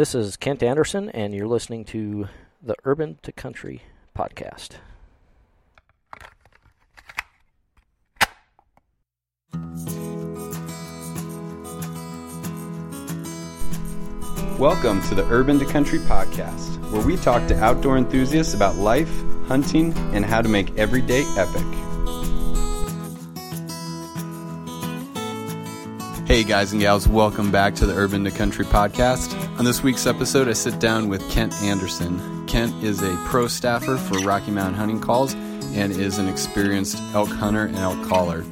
[0.00, 2.26] This is Kent Anderson, and you're listening to
[2.62, 3.82] the Urban to Country
[4.16, 4.76] podcast.
[14.58, 19.12] Welcome to the Urban to Country podcast, where we talk to outdoor enthusiasts about life,
[19.48, 21.79] hunting, and how to make every day epic.
[26.30, 29.34] Hey guys and gals, welcome back to the Urban to Country podcast.
[29.58, 32.46] On this week's episode, I sit down with Kent Anderson.
[32.46, 37.30] Kent is a pro staffer for Rocky Mountain Hunting Calls and is an experienced elk
[37.30, 38.42] hunter and elk caller.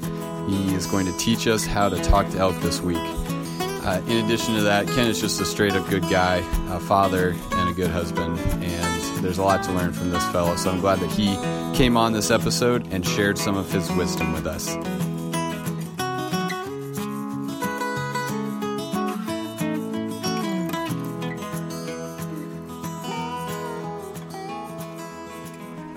[0.49, 2.99] He is going to teach us how to talk to elk this week.
[2.99, 6.39] Uh, in addition to that, Ken is just a straight up good guy,
[6.75, 8.41] a father, and a good husband.
[8.61, 10.57] And there's a lot to learn from this fellow.
[10.57, 11.37] So I'm glad that he
[11.79, 14.77] came on this episode and shared some of his wisdom with us.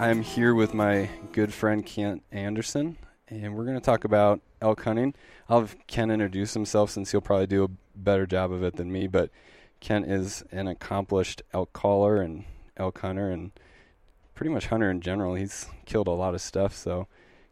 [0.02, 4.84] I'm here with my good friend Kent Anderson, and we're going to talk about elk
[4.84, 5.14] hunting.
[5.48, 8.92] I'll have Ken introduce himself since he'll probably do a better job of it than
[8.92, 9.06] me.
[9.06, 9.30] But
[9.80, 12.46] Kent is an accomplished elk caller and
[12.78, 13.52] elk hunter, and
[14.34, 15.36] pretty much hunter in general.
[15.36, 16.76] He's killed a lot of stuff.
[16.76, 17.06] So,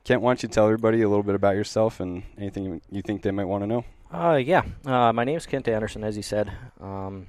[0.03, 3.21] Kent, why don't you tell everybody a little bit about yourself and anything you think
[3.21, 3.85] they might want to know?
[4.11, 6.51] Uh, yeah, uh, my name is Kent Anderson, as he said.
[6.81, 7.27] Um,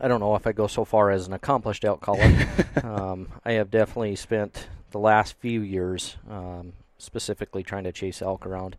[0.00, 2.32] I don't know if I go so far as an accomplished elk caller.
[2.82, 8.46] um, I have definitely spent the last few years um, specifically trying to chase elk
[8.46, 8.76] around.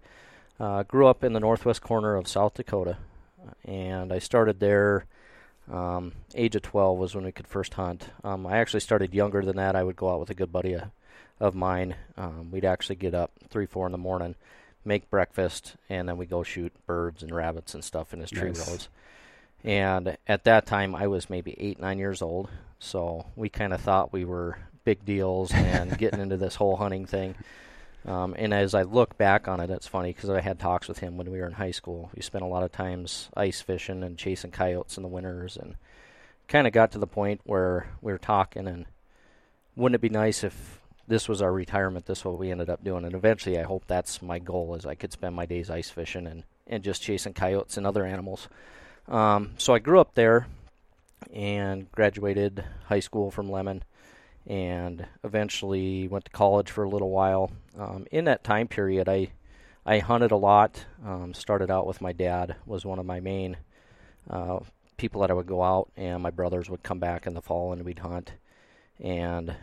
[0.60, 2.98] Uh, grew up in the northwest corner of South Dakota,
[3.66, 5.06] and I started there.
[5.72, 8.10] Um, age of 12 was when we could first hunt.
[8.24, 9.76] Um, I actually started younger than that.
[9.76, 10.84] I would go out with a good buddy of,
[11.40, 11.96] of mine.
[12.18, 14.36] Um, we'd actually get up three, four in the morning,
[14.84, 18.50] make breakfast, and then we go shoot birds and rabbits and stuff in his tree
[18.50, 18.68] Nice.
[18.68, 18.90] rows.
[19.64, 22.50] And at that time, I was maybe eight, nine years old.
[22.80, 27.06] So we kind of thought we were big deals and getting into this whole hunting
[27.06, 27.36] thing.
[28.06, 31.00] Um, and as I look back on it, it's funny because I had talks with
[31.00, 32.10] him when we were in high school.
[32.16, 35.76] We spent a lot of times ice fishing and chasing coyotes in the winters, and
[36.48, 38.68] kind of got to the point where we were talking.
[38.68, 38.86] And
[39.76, 42.08] wouldn't it be nice if this was our retirement?
[42.08, 43.06] This is what we ended up doing.
[43.06, 46.26] And eventually, I hope that's my goal: is I could spend my days ice fishing
[46.26, 48.48] and and just chasing coyotes and other animals.
[49.08, 50.48] Um, so I grew up there
[51.34, 53.82] and graduated high school from Lemmon
[54.48, 57.52] and eventually went to college for a little while.
[57.78, 59.32] Um, in that time period, I
[59.86, 60.86] I hunted a lot.
[61.06, 63.58] Um, started out with my dad was one of my main
[64.30, 64.60] uh,
[64.98, 67.74] people that I would go out, and my brothers would come back in the fall
[67.74, 68.34] and we'd hunt.
[69.00, 69.56] And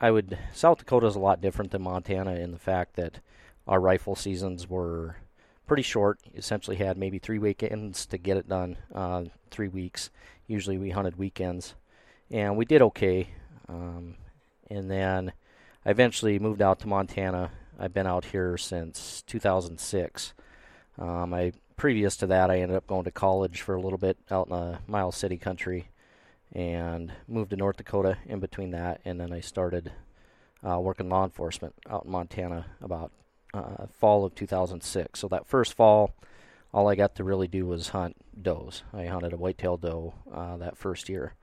[0.00, 3.20] I would South Dakota is a lot different than Montana in the fact that
[3.66, 5.16] our rifle seasons were
[5.70, 6.18] pretty short.
[6.34, 8.76] Essentially, had maybe three weekends to get it done.
[8.92, 9.22] Uh,
[9.52, 10.10] three weeks.
[10.48, 11.76] Usually, we hunted weekends,
[12.28, 13.28] and we did okay.
[13.68, 14.16] Um,
[14.68, 15.32] and then
[15.86, 17.52] I eventually moved out to Montana.
[17.78, 20.34] I've been out here since 2006.
[20.98, 24.18] Um, I previous to that, I ended up going to college for a little bit
[24.28, 25.86] out in the Miles City country,
[26.52, 29.92] and moved to North Dakota in between that, and then I started
[30.68, 33.12] uh, working law enforcement out in Montana about
[33.52, 35.18] uh, fall of 2006.
[35.18, 36.14] So that first fall,
[36.72, 38.82] all I got to really do was hunt does.
[38.92, 41.34] I hunted a whitetail doe uh, that first year.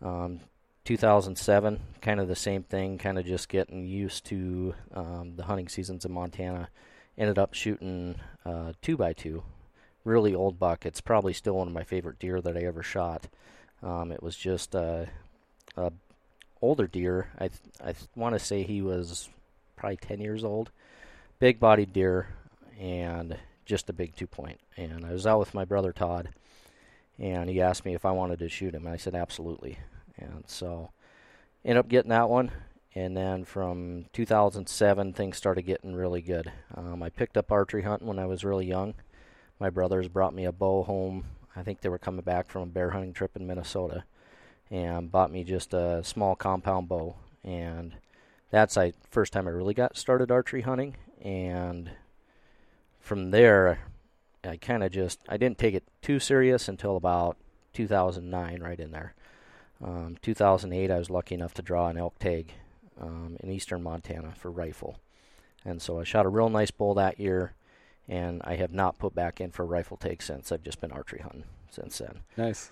[0.00, 0.40] Um,
[0.84, 5.68] 2007, kind of the same thing, kind of just getting used to um, the hunting
[5.68, 6.68] seasons in Montana.
[7.16, 9.44] Ended up shooting uh, two by two,
[10.04, 10.84] really old buck.
[10.84, 13.28] It's probably still one of my favorite deer that I ever shot.
[13.82, 15.08] Um, it was just a,
[15.76, 15.92] a
[16.60, 17.28] older deer.
[17.36, 19.28] I th- I th- want to say he was
[19.76, 20.70] probably 10 years old.
[21.42, 22.28] Big bodied deer
[22.78, 23.36] and
[23.66, 24.60] just a big two point.
[24.76, 26.28] And I was out with my brother Todd,
[27.18, 29.80] and he asked me if I wanted to shoot him, and I said absolutely.
[30.16, 30.92] And so,
[31.64, 32.52] ended up getting that one.
[32.94, 36.52] And then from 2007, things started getting really good.
[36.76, 38.94] Um, I picked up archery hunting when I was really young.
[39.58, 41.24] My brothers brought me a bow home.
[41.56, 44.04] I think they were coming back from a bear hunting trip in Minnesota,
[44.70, 47.16] and bought me just a small compound bow.
[47.42, 47.94] And
[48.52, 50.94] that's I first time I really got started archery hunting.
[51.22, 51.90] And
[53.00, 53.78] from there,
[54.44, 57.36] I kind of just I didn't take it too serious until about
[57.74, 59.14] 2009, right in there.
[59.82, 62.52] Um, 2008, I was lucky enough to draw an elk tag
[63.00, 64.98] um, in eastern Montana for rifle,
[65.64, 67.52] and so I shot a real nice bull that year,
[68.08, 70.52] and I have not put back in for rifle tag since.
[70.52, 72.20] I've just been archery hunting since then.
[72.36, 72.70] Nice.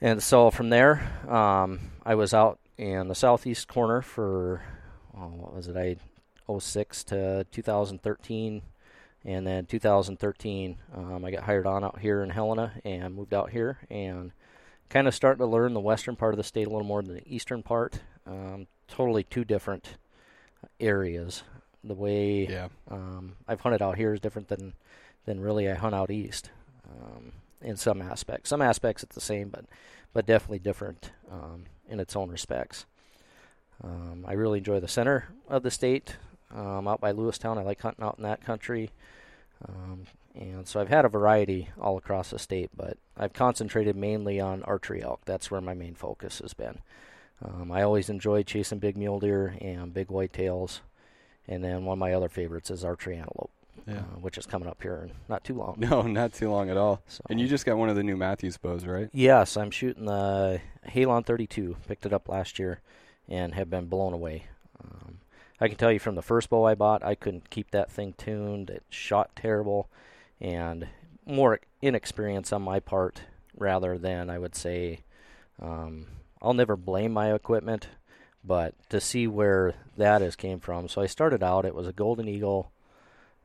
[0.00, 4.62] And so from there, um, I was out in the southeast corner for
[5.16, 5.76] oh, what was it?
[5.76, 5.96] I
[6.48, 8.62] 06 to 2013,
[9.24, 13.50] and then 2013, um, I got hired on out here in Helena and moved out
[13.50, 14.32] here and
[14.88, 17.14] kind of starting to learn the western part of the state a little more than
[17.14, 18.00] the eastern part.
[18.26, 19.96] Um, totally two different
[20.80, 21.42] areas.
[21.84, 22.68] The way Yeah.
[22.90, 24.74] um, I've hunted out here is different than
[25.24, 26.50] than really I hunt out east.
[26.88, 29.64] Um, in some aspects, some aspects it's the same, but
[30.12, 32.86] but definitely different um, in its own respects.
[33.82, 36.16] Um, I really enjoy the center of the state,
[36.54, 37.58] um, out by Lewistown.
[37.58, 38.90] I like hunting out in that country,
[39.68, 40.04] um,
[40.34, 42.70] and so I've had a variety all across the state.
[42.76, 45.20] But I've concentrated mainly on archery elk.
[45.24, 46.78] That's where my main focus has been.
[47.44, 50.80] Um, I always enjoyed chasing big mule deer and big whitetails,
[51.48, 53.50] and then one of my other favorites is archery antelope,
[53.86, 53.98] Yeah.
[53.98, 55.74] uh, which is coming up here in not too long.
[55.78, 57.02] No, not too long at all.
[57.08, 57.20] So.
[57.28, 59.08] And you just got one of the new Mathews bows, right?
[59.12, 61.76] Yes, I'm shooting the Halon 32.
[61.88, 62.80] Picked it up last year,
[63.28, 64.44] and have been blown away.
[64.80, 65.18] Um,
[65.62, 68.14] I can tell you from the first bow I bought, I couldn't keep that thing
[68.18, 68.68] tuned.
[68.68, 69.88] It shot terrible,
[70.40, 70.88] and
[71.24, 73.22] more inexperience on my part
[73.56, 75.02] rather than I would say.
[75.60, 76.08] Um,
[76.42, 77.86] I'll never blame my equipment,
[78.42, 80.88] but to see where that has came from.
[80.88, 81.64] So I started out.
[81.64, 82.72] It was a Golden Eagle.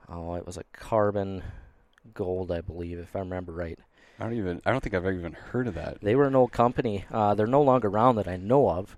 [0.10, 1.44] Oh, it was a carbon
[2.16, 3.78] gold, I believe, if I remember right.
[4.20, 4.60] I don't even.
[4.66, 6.02] I don't think I've ever even heard of that.
[6.02, 7.06] They were an old company.
[7.12, 8.98] Uh, they're no longer around that I know of.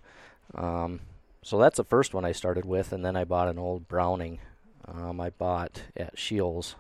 [0.55, 1.01] Um,
[1.41, 4.39] so that's the first one I started with, and then I bought an old Browning.
[4.87, 6.75] Um, I bought at Shields,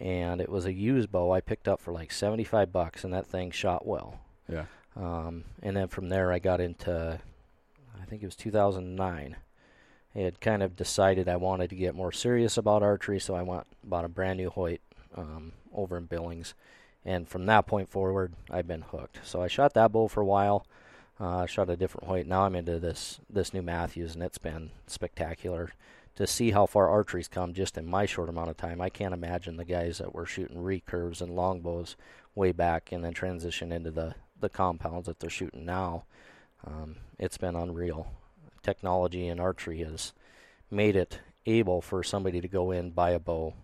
[0.00, 3.26] and it was a used bow I picked up for like seventy-five bucks, and that
[3.26, 4.20] thing shot well.
[4.48, 4.64] Yeah.
[4.96, 7.18] Um, and then from there, I got into,
[8.00, 9.36] I think it was 2009.
[10.14, 13.42] I had kind of decided I wanted to get more serious about archery, so I
[13.42, 14.80] went bought a brand new Hoyt
[15.16, 16.54] um, over in Billings,
[17.04, 19.20] and from that point forward, I've been hooked.
[19.24, 20.66] So I shot that bow for a while.
[21.22, 22.26] Uh, shot a different weight.
[22.26, 25.70] Now I'm into this this new Mathews, and it's been spectacular
[26.16, 28.80] to see how far archery's come just in my short amount of time.
[28.80, 31.94] I can't imagine the guys that were shooting recurves and longbows
[32.34, 36.02] way back, and then transition into the the compounds that they're shooting now.
[36.66, 38.08] Um, it's been unreal.
[38.64, 40.12] Technology in archery has
[40.72, 43.54] made it able for somebody to go in, buy a bow,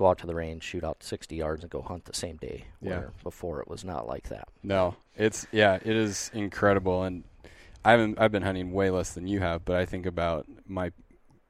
[0.00, 2.64] go out to the range, shoot out 60 yards, and go hunt the same day.
[2.80, 2.88] Yeah.
[2.88, 4.48] Where before it was not like that.
[4.62, 7.24] No, it's yeah, it is incredible, and
[7.84, 8.18] I haven't.
[8.18, 10.92] I've been hunting way less than you have, but I think about my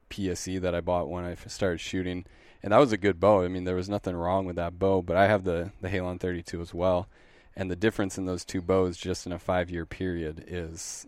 [0.09, 2.25] PSE that I bought when I started shooting,
[2.61, 3.41] and that was a good bow.
[3.41, 6.19] I mean, there was nothing wrong with that bow, but I have the the Halon
[6.19, 7.07] 32 as well,
[7.55, 11.07] and the difference in those two bows just in a five year period is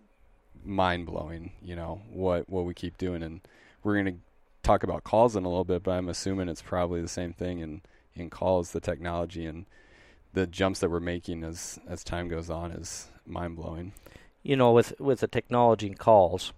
[0.63, 1.51] mind blowing.
[1.61, 3.41] You know what what we keep doing, and
[3.83, 4.15] we're gonna
[4.63, 7.59] talk about calls in a little bit, but I'm assuming it's probably the same thing
[7.59, 7.81] in
[8.15, 9.65] in calls, the technology and
[10.33, 13.93] the jumps that we're making as as time goes on is mind blowing.
[14.41, 16.53] You know, with with the technology and calls,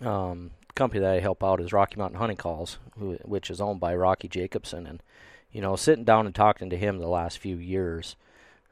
[0.00, 3.80] um, company that I help out is Rocky Mountain Hunting Calls, who, which is owned
[3.80, 5.02] by Rocky Jacobsen, and
[5.50, 8.16] you know, sitting down and talking to him the last few years,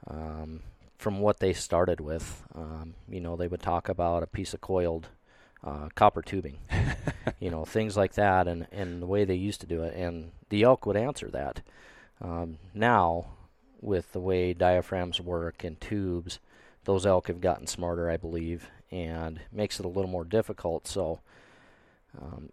[0.08, 0.62] um,
[0.98, 4.60] from what they started with, um, you know, they would talk about a piece of
[4.60, 5.08] coiled
[5.64, 6.58] uh, copper tubing,
[7.40, 10.32] you know, things like that, and and the way they used to do it, and
[10.48, 11.60] the elk would answer that.
[12.20, 13.26] Um, now,
[13.80, 16.38] with the way diaphragms work and tubes,
[16.84, 20.86] those elk have gotten smarter, I believe, and makes it a little more difficult.
[20.86, 21.20] So,
[22.20, 22.50] um,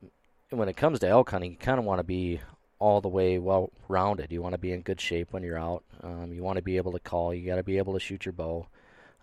[0.49, 2.41] when it comes to elk hunting, you kind of want to be
[2.79, 4.31] all the way well rounded.
[4.31, 5.83] You want to be in good shape when you're out.
[6.01, 7.33] Um, you want to be able to call.
[7.33, 8.67] You got to be able to shoot your bow.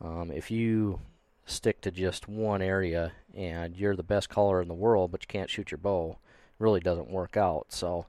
[0.01, 1.01] Um, if you
[1.47, 5.29] stick to just one area and you're the best caller in the world, but you
[5.29, 6.19] can't shoot your bow,
[6.59, 7.67] really doesn't work out.
[7.71, 8.07] So,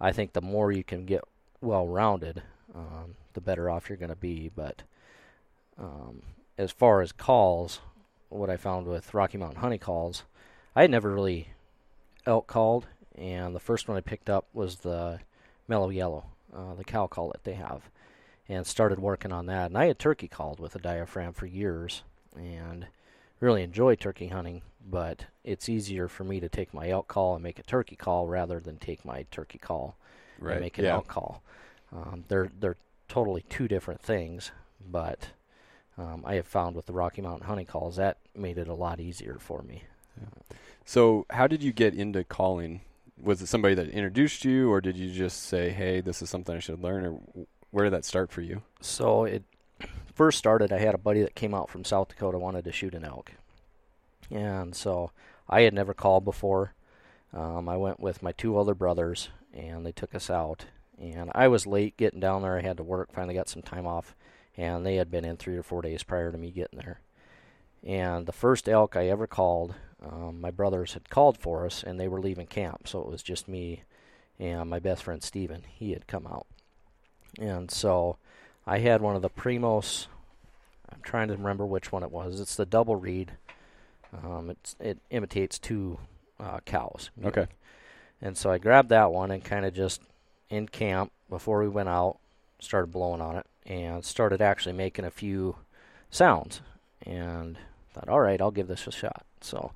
[0.00, 1.22] I think the more you can get
[1.60, 2.42] well rounded,
[2.74, 4.50] um, the better off you're going to be.
[4.54, 4.82] But
[5.78, 6.22] um,
[6.56, 7.80] as far as calls,
[8.30, 10.24] what I found with Rocky Mountain Hunting calls,
[10.74, 11.48] I had never really
[12.26, 15.20] elk called, and the first one I picked up was the
[15.68, 17.90] Mellow Yellow, uh, the cow call that they have,
[18.48, 19.66] and started working on that.
[19.66, 22.02] And I had turkey called with a diaphragm for years,
[22.36, 22.86] and
[23.40, 24.62] really enjoy turkey hunting.
[24.88, 28.26] But it's easier for me to take my elk call and make a turkey call
[28.26, 29.96] rather than take my turkey call
[30.38, 30.52] Right.
[30.52, 30.94] and make an yeah.
[30.94, 31.42] elk call.
[31.92, 32.76] Um, they're they're
[33.08, 34.52] totally two different things,
[34.90, 35.28] but
[35.98, 39.00] um, I have found with the Rocky Mountain hunting calls that made it a lot
[39.00, 39.82] easier for me.
[40.84, 42.80] So, how did you get into calling?
[43.22, 46.56] Was it somebody that introduced you, or did you just say, "Hey, this is something
[46.56, 48.62] I should learn," or where did that start for you?
[48.80, 49.42] So it
[50.20, 50.70] first started.
[50.70, 53.32] I had a buddy that came out from South Dakota wanted to shoot an elk,
[54.30, 55.12] and so
[55.48, 56.74] I had never called before.
[57.32, 60.66] Um, I went with my two other brothers, and they took us out.
[61.00, 62.58] And I was late getting down there.
[62.58, 63.10] I had to work.
[63.14, 64.14] Finally got some time off,
[64.58, 67.00] and they had been in three or four days prior to me getting there.
[67.82, 71.98] And the first elk I ever called, um, my brothers had called for us, and
[71.98, 73.84] they were leaving camp, so it was just me
[74.38, 75.62] and my best friend Steven.
[75.66, 76.46] He had come out,
[77.38, 78.18] and so
[78.66, 80.06] I had one of the Primos.
[80.92, 82.40] I'm trying to remember which one it was.
[82.40, 83.32] It's the double reed.
[84.12, 85.98] Um, it's it imitates two
[86.38, 87.10] uh, cows.
[87.24, 87.46] Okay.
[88.20, 90.02] And so I grabbed that one and kind of just
[90.48, 92.18] in camp before we went out,
[92.58, 95.56] started blowing on it and started actually making a few
[96.10, 96.60] sounds.
[97.06, 97.56] And
[97.94, 99.24] thought, all right, I'll give this a shot.
[99.40, 99.72] So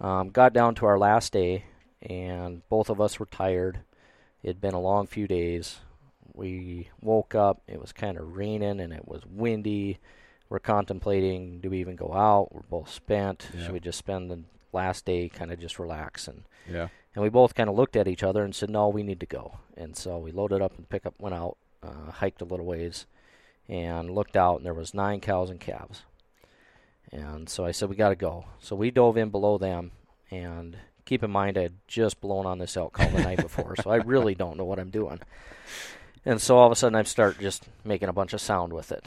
[0.00, 1.64] um, got down to our last day,
[2.00, 3.80] and both of us were tired.
[4.42, 5.80] It had been a long few days.
[6.34, 7.62] We woke up.
[7.66, 9.98] It was kind of raining and it was windy.
[10.48, 12.48] We're contemplating: do we even go out?
[12.54, 13.48] We're both spent.
[13.54, 13.64] Yeah.
[13.64, 14.40] Should we just spend the
[14.72, 16.88] last day kind of just relax and Yeah.
[17.14, 19.26] and we both kind of looked at each other and said, "No, we need to
[19.26, 23.06] go." And so we loaded up and pickup, went out, uh, hiked a little ways,
[23.68, 26.02] and looked out, and there was nine cows and calves.
[27.10, 29.92] And so I said, "We got to go." So we dove in below them,
[30.30, 33.74] and keep in mind, I had just blown on this elk call the night before,
[33.76, 35.20] so I really don't know what I'm doing.
[36.24, 38.92] And so all of a sudden, I start just making a bunch of sound with
[38.92, 39.06] it,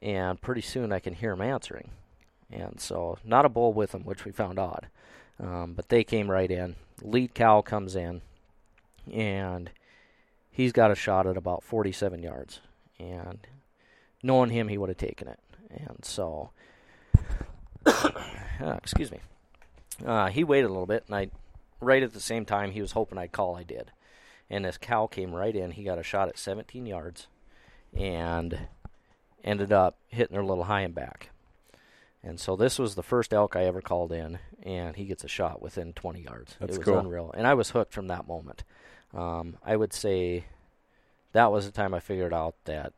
[0.00, 1.90] and pretty soon I can hear him answering.
[2.50, 4.86] And so, not a bull with them, which we found odd.
[5.38, 6.76] Um, but they came right in.
[7.02, 8.22] Lead cow comes in,
[9.12, 9.70] and
[10.50, 12.60] he's got a shot at about 47 yards.
[12.98, 13.40] And
[14.22, 15.40] knowing him, he would have taken it.
[15.70, 16.50] And so,
[17.86, 18.10] uh,
[18.78, 19.20] excuse me.
[20.04, 21.30] Uh, he waited a little bit, and I,
[21.80, 23.56] right at the same time, he was hoping I'd call.
[23.56, 23.90] I did,
[24.50, 25.72] and this cow came right in.
[25.72, 27.26] He got a shot at 17 yards,
[27.96, 28.68] and
[29.44, 31.30] ended up hitting her a little high and back.
[32.22, 35.28] And so this was the first elk I ever called in, and he gets a
[35.28, 36.56] shot within 20 yards.
[36.58, 36.98] That's it was cool.
[36.98, 38.64] unreal, and I was hooked from that moment.
[39.14, 40.46] Um, I would say
[41.32, 42.92] that was the time I figured out that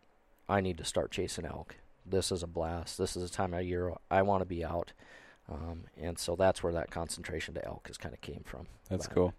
[0.48, 1.76] I need to start chasing elk.
[2.06, 2.96] This is a blast.
[2.96, 4.92] This is the time of year I want to be out,
[5.46, 8.66] um, and so that's where that concentration to elk is kind of came from.
[8.88, 9.34] That's cool.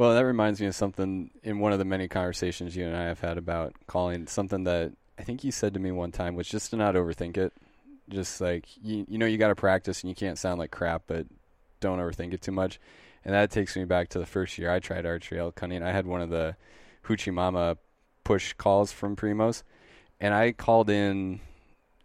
[0.00, 3.02] Well, that reminds me of something in one of the many conversations you and I
[3.02, 4.26] have had about calling.
[4.28, 7.36] Something that I think you said to me one time was just to not overthink
[7.36, 7.52] it.
[8.08, 11.02] Just like you, you know, you got to practice and you can't sound like crap,
[11.06, 11.26] but
[11.80, 12.80] don't overthink it too much.
[13.26, 15.82] And that takes me back to the first year I tried archery elk hunting.
[15.82, 16.56] I had one of the
[17.04, 17.76] Hoochie Mama
[18.24, 19.64] push calls from Primos,
[20.18, 21.40] and I called in.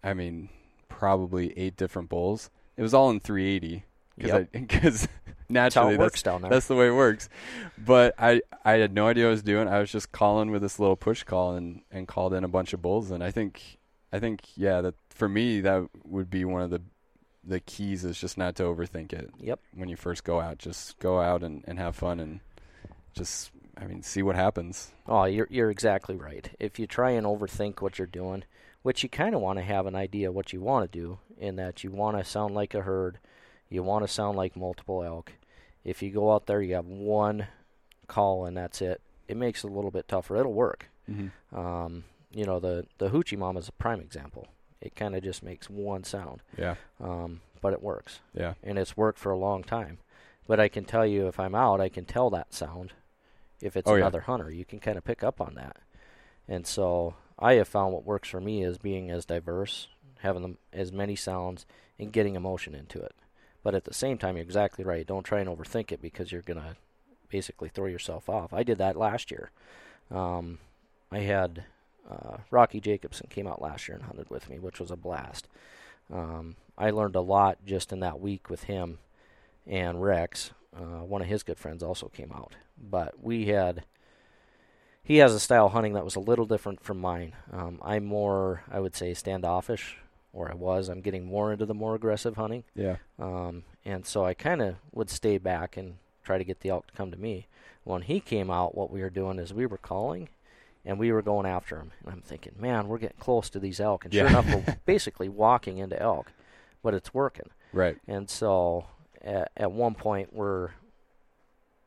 [0.04, 0.50] I mean,
[0.90, 2.50] probably eight different bulls.
[2.76, 3.86] It was all in 380
[4.18, 4.52] Yep.
[4.52, 6.52] because how naturally that's works down there.
[6.52, 7.30] that's the way it works.
[7.78, 9.68] But I I had no idea what I was doing.
[9.68, 12.74] I was just calling with this little push call and and called in a bunch
[12.74, 13.12] of bulls.
[13.12, 13.78] And I think
[14.12, 16.82] I think yeah that for me that would be one of the
[17.48, 19.60] the keys is just not to overthink it yep.
[19.76, 20.58] when you first go out.
[20.58, 22.40] Just go out and and have fun and
[23.14, 24.92] just I mean see what happens.
[25.08, 26.50] Oh, you're you're exactly right.
[26.60, 28.44] If you try and overthink what you're doing,
[28.82, 31.56] which you kind of want to have an idea what you want to do, in
[31.58, 33.20] that you want to sound like a herd,
[33.70, 35.34] you want to sound like multiple elk.
[35.84, 37.48] If you go out there, you have one
[38.08, 39.02] call and that's it.
[39.28, 40.38] It makes it a little bit tougher.
[40.38, 40.90] It'll work.
[41.10, 41.58] Mm-hmm.
[41.58, 44.48] Um, you know, the the hoochie mom is a prime example.
[44.82, 48.96] It kind of just makes one sound, Yeah, um, but it works, yeah, and it's
[48.98, 49.98] worked for a long time.
[50.48, 52.94] But I can tell you, if I'm out, I can tell that sound.
[53.62, 54.02] If it's Oh, yeah.
[54.02, 55.78] another hunter, you can kind of pick up on that.
[56.48, 59.88] And so I have found what works for me is being as diverse,
[60.20, 61.66] having them as many sounds,
[61.98, 63.16] and getting emotion into it.
[63.66, 65.08] But at the same time, you're exactly right.
[65.08, 66.76] Don't try and overthink it because you're gonna
[67.30, 68.54] basically throw yourself off.
[68.54, 69.50] I did that last year.
[70.12, 70.60] Um,
[71.12, 71.64] I had
[72.08, 75.48] uh, Rocky Jacobsen came out last year and hunted with me, which was a blast.
[76.14, 79.00] Um, I learned a lot just in that week with him
[79.66, 80.52] and Rex.
[80.72, 83.84] Uh, one of his good friends also came out, but we had.
[85.02, 87.34] He has a style of hunting that was a little different from mine.
[87.52, 89.98] Um, I'm more, I would say, standoffish,
[90.36, 90.90] or I was.
[90.90, 92.66] I'm getting more into the more aggressive hunting.
[92.76, 96.70] yeah, Um, and so I kind of would stay back and try to get the
[96.70, 97.48] elk to come to me.
[97.86, 100.28] When he came out, what we were doing is we were calling
[100.84, 101.92] and we were going after him.
[102.04, 104.04] And I'm thinking, man, we're getting close to these elk.
[104.06, 106.32] And sure enough, we're basically walking into elk,
[106.84, 107.50] but it's working.
[107.74, 108.88] right, And so
[109.24, 110.72] at, at one point, we're,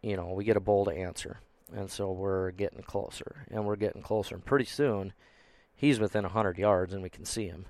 [0.03, 1.39] you know, we get a bull to answer.
[1.75, 4.37] And so we're getting closer and we're getting closer.
[4.37, 5.13] And pretty soon,
[5.75, 7.67] he's within a 100 yards and we can see him.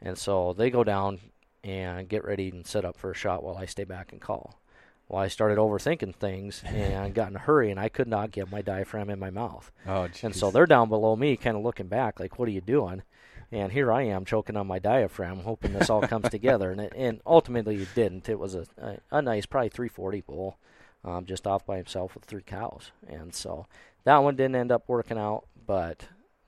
[0.00, 1.20] And so they go down
[1.64, 4.60] and get ready and set up for a shot while I stay back and call.
[5.08, 8.50] Well, I started overthinking things and got in a hurry, and I could not get
[8.50, 9.72] my diaphragm in my mouth.
[9.86, 12.60] oh, And so they're down below me, kind of looking back, like, "What are you
[12.60, 13.02] doing?"
[13.50, 16.70] And here I am choking on my diaphragm, hoping this all comes together.
[16.70, 18.28] And it, and ultimately, it didn't.
[18.28, 20.58] It was a a, a nice, probably 340 bull,
[21.04, 22.92] um, just off by himself with three cows.
[23.08, 23.66] And so
[24.04, 26.04] that one didn't end up working out, but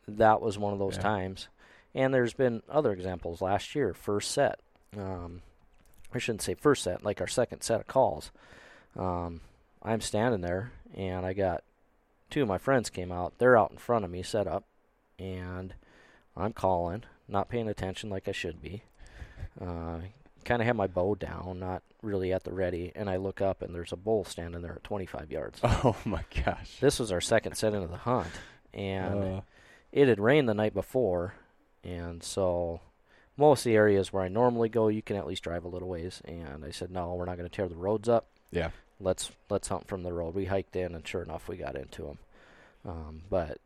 [0.06, 1.02] that was one of those Yeah.
[1.02, 1.48] times.
[1.94, 4.60] And there's been other examples last year, first set.
[4.96, 5.42] Um,
[6.14, 8.30] I shouldn't say first set, like our second set of calls.
[8.96, 9.40] Um,
[9.82, 11.62] I'm standing there, and I got
[12.30, 13.34] two of my friends came out.
[13.38, 14.64] They're out in front of me, set up,
[15.18, 15.74] and
[16.36, 17.04] I'm calling.
[17.28, 18.82] not paying attention like I should be.
[19.60, 19.98] Uh,
[20.44, 23.62] kind of have my bow down, not really at the ready, and I look up
[23.62, 25.60] and there's a bull standing there at 25 yards.
[25.64, 26.78] Oh my gosh.
[26.80, 28.28] This was our second set into the hunt,
[28.74, 29.40] and Uh,
[29.92, 31.34] it had rained the night before,
[31.84, 32.80] and so
[33.36, 35.88] most of the areas where I normally go, you can at least drive a little
[35.88, 36.20] ways.
[36.26, 38.26] And I said, no, we're not going to tear the roads up.
[38.50, 38.70] yeah.
[39.02, 40.34] Let's let's hunt from the road.
[40.34, 42.18] We hiked in, and sure enough, we got into them.
[42.84, 43.56] Um, but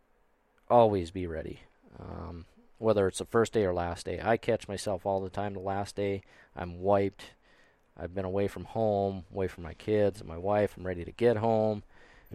[0.71, 1.61] always be ready.
[1.99, 2.45] Um,
[2.79, 5.55] whether it's the first day or last day, I catch myself all the time.
[5.55, 6.23] The last day,
[6.55, 7.33] I'm wiped.
[7.99, 10.75] I've been away from home, away from my kids and my wife.
[10.77, 11.83] I'm ready to get home,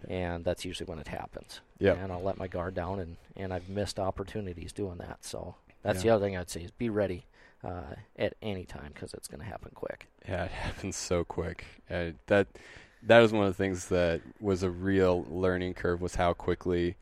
[0.08, 1.94] and that's usually when it happens Yeah.
[1.94, 5.24] and I'll let my guard down, and, and I've missed opportunities doing that.
[5.24, 6.10] So that's Yeah.
[6.10, 7.26] the other thing I'd say is be ready
[7.64, 10.08] uh, at any time because it's going to happen quick.
[10.28, 11.64] Yeah, it happens so quick.
[11.90, 12.48] Uh, that
[13.02, 16.96] that was one of the things that was a real learning curve was how quickly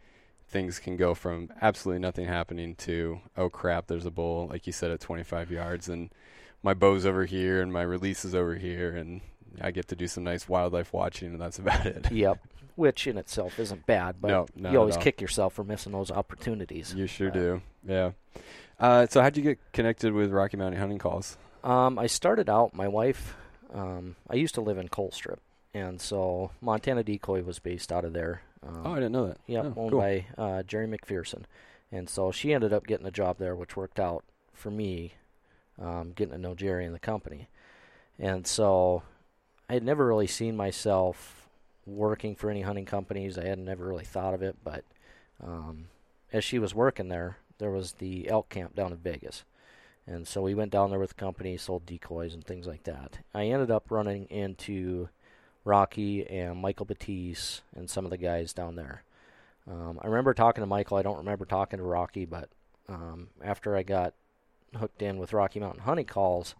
[0.49, 4.73] things can go from absolutely nothing happening to oh crap, there's a bull like you
[4.73, 6.11] said at 25 yards and
[6.62, 9.20] my bow's over here and my release is over here and
[9.61, 12.11] I get to do some nice wildlife watching and that's about it.
[12.11, 12.38] Yep.
[12.76, 16.94] Which in itself isn't bad, but No, you always kick yourself for missing those opportunities.
[16.94, 17.62] You sure Uh, do.
[17.85, 18.12] Yeah.
[18.78, 21.37] Uh, so how'd you get connected with Rocky Mountain Hunting Calls?
[21.64, 22.75] Um, I started out.
[22.75, 23.35] My wife.
[23.75, 25.38] Um, I used to live in Colstrip,
[25.75, 28.42] and so Montana Decoy was based out of there.
[28.66, 29.38] Um, Oh, I didn't know that.
[29.47, 30.00] Yeah, Oh, owned cool.
[30.00, 31.42] by uh, Jerry McPherson.
[31.92, 35.14] And so she ended up getting a job there, which worked out for me,
[35.80, 37.49] um, getting to know Jerry and the company.
[38.18, 39.02] And so
[39.70, 41.49] I had never really seen myself
[41.87, 43.38] working for any hunting companies.
[43.38, 44.85] I had never really thought of it, but
[45.42, 45.87] um,
[46.32, 49.44] as she was working there, there was the elk camp down in Vegas.
[50.06, 53.18] And so we went down there with the company, sold decoys and things like that.
[53.34, 55.08] I ended up running into
[55.64, 59.02] Rocky and Michael Batiste and some of the guys down there.
[59.70, 60.96] Um, I remember talking to Michael.
[60.96, 62.48] I don't remember talking to Rocky, but
[62.88, 64.14] um, after I got
[64.74, 66.54] hooked in with Rocky Mountain Hunting Calls,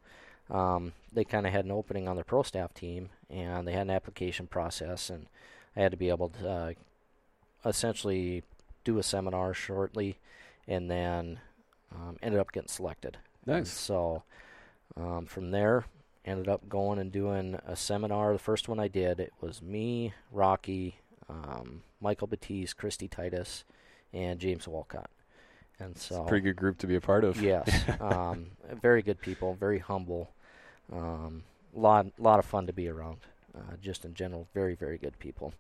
[0.51, 3.87] um, they kind of had an opening on their pro staff team, and they had
[3.87, 5.27] an application process, and
[5.75, 6.73] I had to be able to uh,
[7.65, 8.43] essentially
[8.85, 10.19] do a seminar shortly,
[10.69, 11.41] and then
[11.93, 13.17] um, ended up getting selected.
[13.47, 13.73] And Nice.
[13.73, 14.23] so
[14.97, 15.87] um, from there,
[16.25, 18.33] ended up going and doing a seminar.
[18.33, 20.97] The first one I did, it was me, Rocky,
[21.29, 23.65] um, Michael Batiste, Kristy Titus,
[24.13, 25.11] and James Walcott.
[25.81, 27.41] And so, Pretty good group to be a part of.
[27.41, 27.69] yes,
[28.01, 28.49] um,
[28.83, 30.31] very good people, very humble,
[30.93, 33.19] um, lot lot of fun to be around.
[33.57, 35.53] Uh, just in general, very very good people.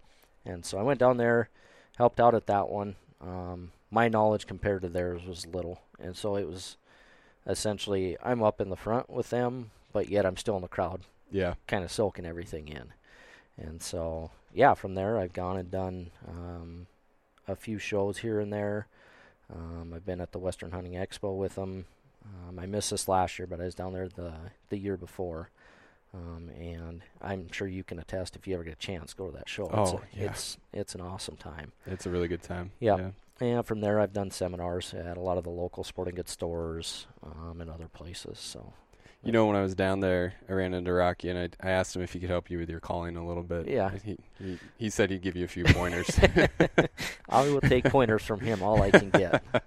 [0.44, 1.49] And so I went down there,
[1.97, 2.97] helped out at that one.
[3.20, 6.76] Um, my knowledge compared to theirs was little, and so it was
[7.46, 11.00] essentially I'm up in the front with them, but yet I'm still in the crowd,
[11.31, 11.54] Yeah.
[11.66, 12.92] kind of soaking everything in.
[13.57, 16.87] And so, yeah, from there I've gone and done um,
[17.46, 18.87] a few shows here and there.
[19.52, 21.87] Um, I've been at the Western Hunting Expo with them.
[22.24, 24.35] Um, I missed this last year, but I was down there the
[24.68, 25.48] the year before.
[26.14, 29.37] Um, and I'm sure you can attest if you ever get a chance, go to
[29.37, 29.64] that show.
[29.66, 30.25] it's, Oh, a, yeah.
[30.31, 31.73] it's it's an awesome time.
[31.87, 32.71] It's a really good time.
[32.81, 33.11] Yeah.
[33.40, 37.07] And from there, I've done seminars at a lot of the local sporting goods stores
[37.23, 38.38] um, and other places.
[38.40, 38.73] So
[39.23, 41.94] You know, when I was down there, I ran into Rocky and I, I asked
[41.94, 43.68] him if he could help you with your calling a little bit.
[43.68, 43.90] Yeah.
[44.05, 46.09] He, he, he said he'd give you a few pointers.
[47.29, 49.44] I will take pointers from him, all I can get.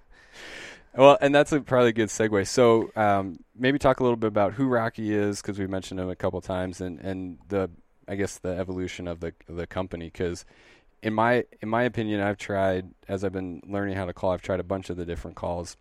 [0.94, 2.46] well, and that's a probably a good segue.
[2.46, 6.10] So um, maybe talk a little bit about who Rocky is because we mentioned him
[6.10, 7.70] a couple times and, and the
[8.06, 10.06] I guess the evolution of the the company.
[10.06, 10.44] Because
[11.02, 14.42] in my in my opinion I've tried as I've been learning how to call I've
[14.42, 15.76] tried a bunch of the different calls.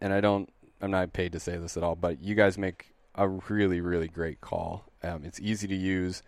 [0.00, 0.48] And I don't
[0.80, 4.08] I'm not paid to say this at all but you guys make a really really
[4.08, 4.84] great call.
[5.02, 6.22] Um, it's easy to use.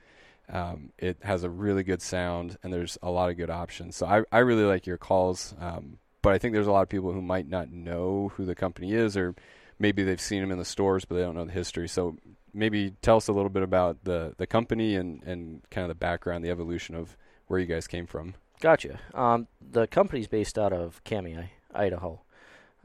[0.48, 3.94] Um, it has a really good sound and there's a lot of good options.
[3.94, 5.54] So I, I really like your calls.
[5.60, 8.54] Um, but I think there's a lot of people who might not know who the
[8.54, 9.34] company is or
[9.78, 12.16] maybe they've seen them in the stores but they don't know the history so
[12.52, 15.94] maybe tell us a little bit about the the company and and kind of the
[15.94, 19.00] background the evolution of where you guys came from Gotcha.
[19.14, 22.20] Um, the company's based out of Kamiah, Idaho,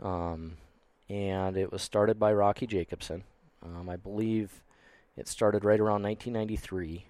[0.02, 0.56] um,
[1.10, 3.26] and it was started by Rocky Jacobsen.
[3.62, 4.63] Um, I believe
[5.17, 7.06] it started right around 1993,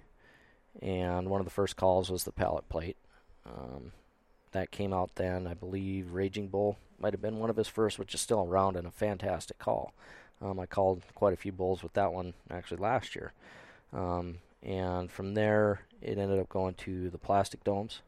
[0.81, 2.97] and one of the first calls was the Palate Plate.
[3.45, 3.91] Um,
[4.55, 5.47] that came out then.
[5.47, 8.75] I believe Raging Bull might have been one of his first, which is still around
[8.75, 9.93] and a fantastic call.
[10.41, 13.33] Um, I called quite a few bulls with that one actually last year.
[13.93, 18.01] Um, and from there, it ended up going to the plastic domes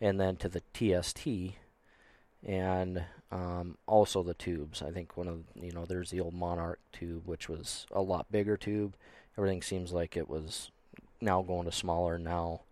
[0.00, 1.56] and then to the TST,
[2.46, 4.82] and um, also the tubes.
[4.82, 8.30] I think one of you know there's the old Monarch tube, which was a lot
[8.30, 8.94] bigger tube.
[9.36, 10.70] Everything seems like it was
[11.20, 12.62] now going to smaller now.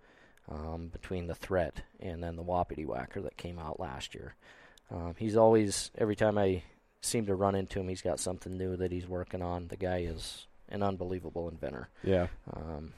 [0.48, 4.36] Um, between the threat and then the Wapiti Whacker that came out last year,
[4.92, 6.62] um, he's always every time I
[7.00, 9.68] seem to run into him, he's got something new that he's working on.
[9.68, 11.88] The guy is an unbelievable inventor.
[12.02, 12.28] Yeah.
[12.52, 12.92] Um,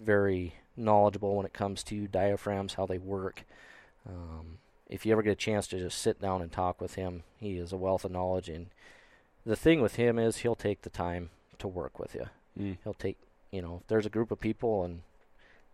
[0.00, 3.44] very knowledgeable when it comes to diaphragms, how they work.
[4.08, 7.22] Um, if you ever get a chance to just sit down and talk with him,
[7.38, 8.48] he is a wealth of knowledge.
[8.48, 8.66] And
[9.46, 12.26] the thing with him is he'll take the time to work with you.
[12.58, 12.78] Mm.
[12.84, 13.18] He'll take,
[13.50, 15.02] you know, if there's a group of people and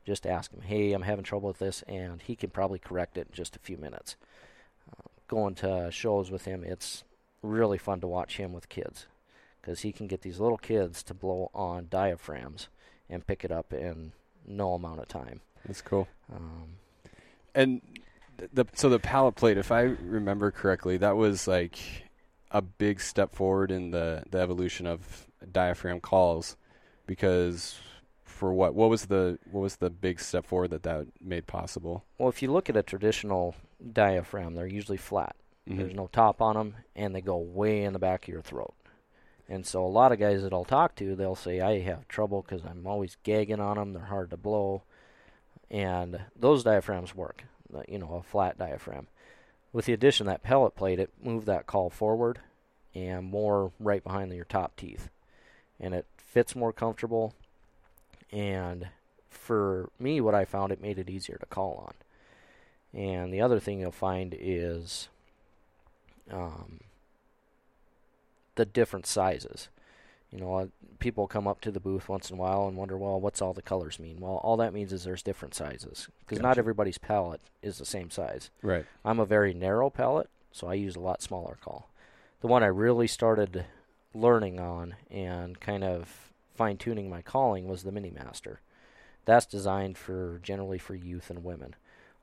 [0.06, 3.26] just ask him, hey, I'm having trouble with this, and he can probably correct it
[3.28, 4.16] in just a few minutes.
[4.88, 7.04] Uh, going to shows with him, it's
[7.42, 9.06] really fun to watch him with kids
[9.60, 12.68] because he can get these little kids to blow on diaphragms
[13.10, 14.12] and pick it up in
[14.46, 15.40] no amount of time.
[15.66, 16.06] That's cool.
[16.32, 16.76] Um,
[17.54, 17.80] And
[18.52, 21.78] the so the Palate Plate, if I remember correctly, that was like
[22.50, 26.56] a big step forward in the the evolution of diaphragm calls,
[27.06, 27.76] because
[28.36, 32.04] for what what was the what was the big step forward that that made possible?
[32.18, 33.54] well, if you look at a traditional
[33.92, 35.34] diaphragm, they're usually flat.
[35.68, 35.78] Mhm.
[35.78, 38.74] There's no top on them, and they go way in the back of your throat.
[39.48, 42.42] And so a lot of guys that I'll talk to, they'll say, I have trouble
[42.42, 43.92] because I'm always gagging on them.
[43.92, 44.82] They're hard to blow.
[45.70, 47.44] And those diaphragms work,
[47.88, 49.06] you know, a flat diaphragm.
[49.72, 52.40] With the addition of that Palate Plate, it moved that call forward
[52.94, 55.10] and more right behind your top teeth.
[55.78, 57.34] And it fits more comfortable.
[58.32, 58.88] And
[59.28, 61.94] for me, what I found, it made it easier to call on.
[63.00, 65.08] And the other thing you'll find is
[66.30, 66.80] um,
[68.54, 69.68] the different sizes.
[70.32, 70.66] You know, uh,
[70.98, 73.52] people come up to the booth once in a while and wonder, well, what's all
[73.52, 74.18] the colors mean?
[74.18, 78.10] Well, all that means is there's different sizes because not everybody's palate is the same
[78.10, 78.50] size.
[78.62, 78.86] Right.
[79.04, 81.90] I'm a very narrow palate, so I use a lot smaller call.
[82.40, 83.66] The one I really started
[84.14, 88.60] learning on and kind of fine tuning my calling was the Mini Master.
[89.24, 91.74] That's designed for generally for youth and women.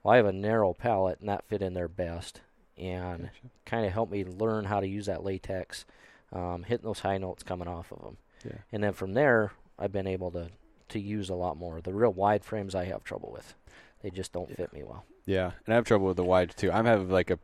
[0.02, 2.42] Well, I have a narrow palate, and that fit in there best,
[2.78, 3.34] and Gotcha.
[3.66, 5.86] kind of helped me learn how to use that latex,
[6.32, 8.18] um, hitting those high notes coming off of them.
[8.46, 8.58] Yeah.
[8.72, 10.50] And then from there, I've been able to
[10.90, 11.82] to use a lot more.
[11.82, 13.54] The real wide frames I have trouble with;
[14.02, 14.56] they just don't Yeah.
[14.58, 15.06] fit me well.
[15.26, 16.72] Yeah, and I have trouble with the wide too.
[16.72, 17.40] I have like a,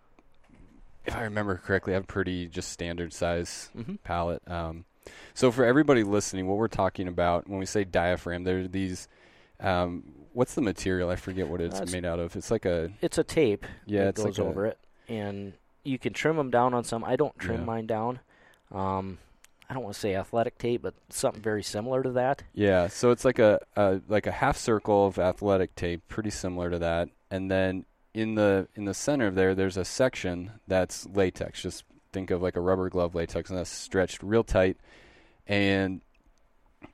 [1.05, 3.95] if I remember correctly, I have a pretty just standard size Mm-hmm.
[4.03, 4.41] palate.
[4.47, 4.85] Um,
[5.33, 9.07] so for everybody listening, what we're talking about when we say diaphragm, there are these.
[9.59, 11.09] Um, what's the material?
[11.09, 12.35] I forget what it's That's- made out of.
[12.35, 13.65] It's like a It's a tape.
[13.85, 16.83] yeah, that it's goes like a- over it, and you can trim them down on
[16.83, 17.03] some.
[17.03, 17.65] I don't trim Yeah.
[17.65, 18.19] mine down.
[18.71, 19.17] Um,
[19.69, 22.43] I don't want to say athletic tape, but something very similar to that.
[22.53, 26.69] Yeah, so it's like a, a like a half circle of athletic tape, pretty similar
[26.71, 31.05] to that, and then in the in the center of there, there's a section that's
[31.07, 31.61] latex.
[31.61, 34.77] Just think of like a rubber glove latex, and that's stretched real tight.
[35.47, 36.01] And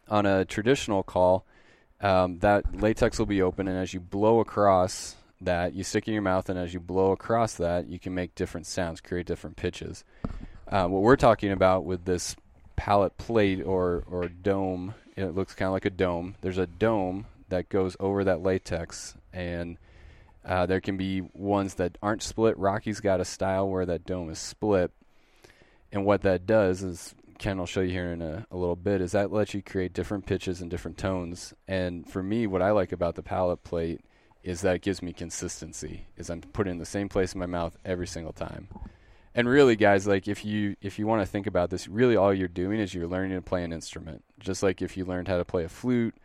[0.08, 1.46] on a traditional call,
[2.02, 6.14] um, that latex will be open, and as you blow across that, you stick in
[6.14, 9.56] your mouth, and as you blow across that, you can make different sounds, create different
[9.56, 10.04] pitches.
[10.68, 12.36] Uh, what we're talking about with this
[12.76, 16.36] Palate Plate or or dome, it looks kind of like a dome.
[16.42, 19.78] There's a dome that goes over that latex, and
[20.44, 22.58] uh, there can be ones that aren't split.
[22.58, 24.92] Rocky's got a style where that dome is split,
[25.96, 29.00] and what that does is Ken will show you here in a, a little bit
[29.00, 31.54] is that lets you create different pitches and different tones.
[31.70, 34.02] And for me, what I like about the Palate Plate
[34.44, 36.08] is that it gives me consistency.
[36.18, 38.68] Is I'm putting in the same place in my mouth every single time.
[39.34, 42.34] And really, guys, like if you if you want to think about this, really all
[42.34, 44.22] you're doing is you're learning to play an instrument.
[44.38, 46.16] Just like if you learned how to play a flute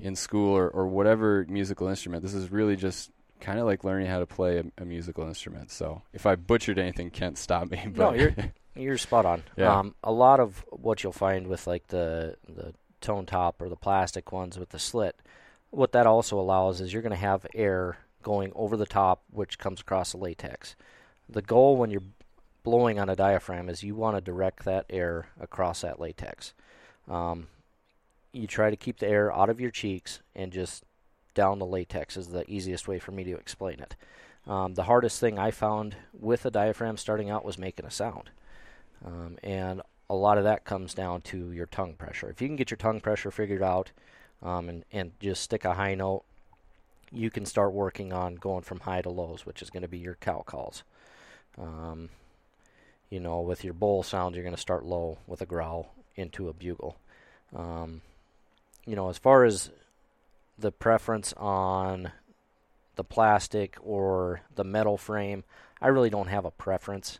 [0.00, 4.08] in school or, or whatever musical instrument, this is really just kind of like learning
[4.08, 5.70] how to play a, a musical instrument.
[5.70, 7.80] So if I butchered anything, Kent, stop me.
[7.86, 8.34] But No, you're
[8.74, 9.42] you're spot on.
[9.56, 9.78] Yeah.
[9.78, 13.76] Um, a lot of what you'll find with like the the tone top or the
[13.76, 15.16] plastic ones with the slit,
[15.70, 19.58] what that also allows is you're going to have air going over the top, which
[19.58, 20.76] comes across the latex.
[21.28, 22.02] The goal when you're
[22.62, 26.52] blowing on a diaphragm is you want to direct that air across that latex.
[27.10, 27.48] Um,
[28.32, 30.84] you try to keep the air out of your cheeks and just
[31.34, 33.96] down the latex is the easiest way for me to explain it.
[34.46, 38.30] Um, the hardest thing I found with a diaphragm starting out was making a sound.
[39.04, 42.28] Um, and a lot of that comes down to your tongue pressure.
[42.28, 43.90] If you can get your tongue pressure figured out
[44.42, 46.24] um, and, and just stick a high note,
[47.10, 49.98] you can start working on going from high to lows, which is going to be
[49.98, 50.82] your cow calls.
[51.58, 52.08] Um,
[53.10, 56.48] you know, with your bowl sound, you're going to start low with a growl into
[56.48, 56.96] a bugle.
[57.54, 58.00] Um,
[58.86, 59.70] you know, as far as
[60.58, 62.12] the preference on
[62.96, 65.44] the plastic or the metal frame,
[65.80, 67.18] I really don't have a preference.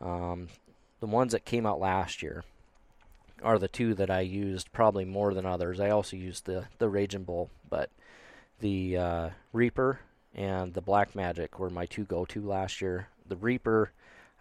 [0.00, 0.48] Um,
[1.00, 2.44] the ones that came out last year
[3.42, 5.78] are the two that I used probably more than others.
[5.80, 7.90] I also used the the Raging Bull, but
[8.60, 10.00] the uh, Reaper
[10.34, 13.08] and the Black Magic were my two go-to last year.
[13.28, 13.92] The Reaper,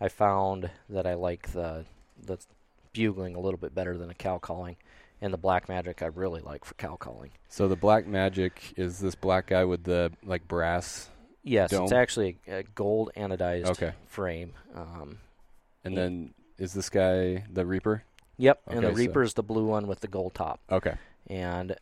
[0.02, 1.86] I found that I like the
[2.22, 2.38] the
[2.94, 4.76] bugling a little bit better than a cow calling,
[5.22, 7.30] and the black magic I really like for cow calling.
[7.48, 11.10] So the black magic is this black guy with the like brass.
[11.44, 11.84] Yes, Dome?
[11.84, 13.92] it's actually a, a gold anodized Okay.
[14.08, 14.54] frame.
[14.76, 15.20] Um,
[15.86, 18.04] And then is this guy the Reaper?
[18.38, 20.96] yep, and the Okay, so- Reaper is the blue one with the gold top, Okay.
[21.28, 21.76] and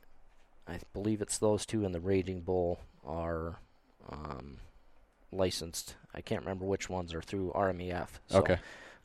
[0.68, 3.58] I believe it's those two and the Raging Bull are
[4.10, 4.58] um,
[5.32, 5.96] licensed.
[6.14, 8.08] I can't remember which ones are through RMEF.
[8.28, 8.58] So, okay.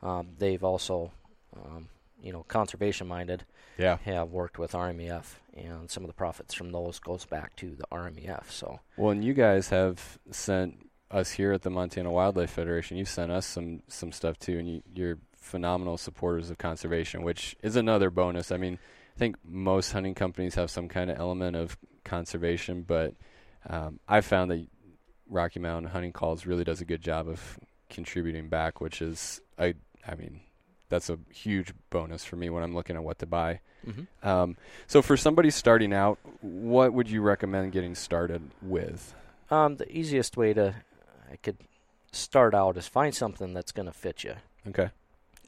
[0.03, 1.13] Um, they've also,
[1.57, 1.89] um,
[2.23, 3.45] you know, conservation minded,
[3.79, 3.99] Yeah.
[4.05, 7.85] have worked with RMEF, and some of the profits from those goes back to the
[7.93, 8.51] RMEF.
[8.51, 12.97] So Well, and you guys have sent us here at the Montana Wildlife Federation.
[12.97, 17.57] You've sent us some some stuff too, and you, you're phenomenal supporters of conservation, which
[17.63, 18.53] is another bonus.
[18.53, 18.79] I mean,
[19.17, 23.15] I think most hunting companies have some kind of element of conservation, but
[23.69, 24.67] um, I found that
[25.29, 29.75] Rocky Mountain Hunting Calls really does a good job of contributing back, which is I
[30.07, 30.41] I mean
[30.89, 33.61] that's a huge bonus for me when I'm looking at what to buy.
[34.23, 39.15] Um, so for somebody starting out, what would you recommend getting started with?
[39.51, 40.75] um, the easiest way to
[41.33, 41.57] I could
[42.13, 44.35] start out is find something that's going to fit you.
[44.69, 44.91] Okay.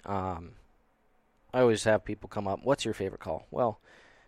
[0.05, 0.53] Um,
[1.53, 3.79] I always have people come up, "What's your favorite call?" Well,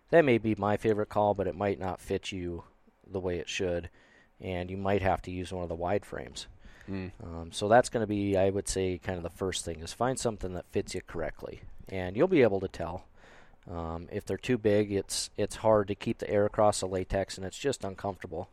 [0.09, 2.63] that may be my favorite call, but it might not fit you
[3.05, 3.89] the way it should,
[4.39, 6.47] and you might have to use one of the wide frames.
[6.89, 7.11] Mm.
[7.23, 9.93] Um, so that's going to be, I would say, kind of the first thing is
[9.93, 13.05] find something that fits you correctly, and you'll be able to tell.
[13.69, 17.37] Um, if they're too big, it's it's hard to keep the air across the latex,
[17.37, 18.49] and it's just uncomfortable.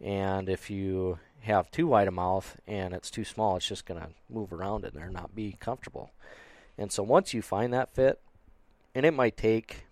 [0.00, 4.00] And if you have too wide a mouth and it's too small, it's just going
[4.00, 6.10] to move around in there and not be comfortable.
[6.78, 8.20] And so once you find that fit,
[8.94, 9.84] and it might take,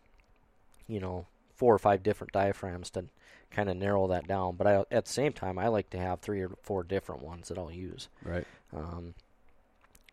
[0.86, 3.06] you know, four or five different diaphragms to
[3.50, 4.56] kind of narrow that down.
[4.56, 7.48] But I, at the same time, I like to have three or four different ones
[7.48, 8.08] that I'll use.
[8.22, 8.46] Right.
[8.74, 9.14] Um,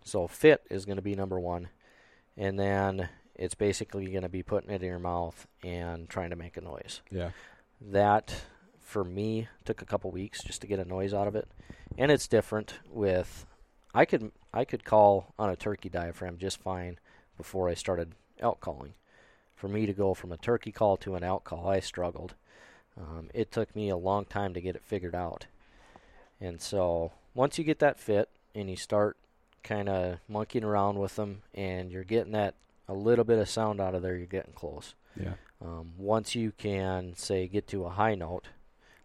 [0.03, 1.69] so fit is going to be number one,
[2.37, 6.35] and then it's basically going to be putting it in your mouth and trying to
[6.35, 7.01] make a noise.
[7.11, 7.31] Yeah.
[7.81, 8.33] That
[8.81, 11.47] for me took a couple weeks just to get a noise out of it,
[11.97, 13.45] and it's different with.
[13.93, 16.99] I could I could call on a turkey diaphragm just fine
[17.37, 18.93] before I started elk calling.
[19.55, 22.33] For me to go from a turkey call to an elk call, I struggled.
[22.97, 25.45] Um, it took me a long time to get it figured out.
[26.41, 29.17] And so once you get that fit and you start
[29.63, 32.55] kind of monkeying around with them and you're getting that
[32.87, 34.93] a little bit of sound out of there, you're getting close.
[35.19, 35.33] Yeah.
[35.61, 38.49] Um, once you can say get to a high note,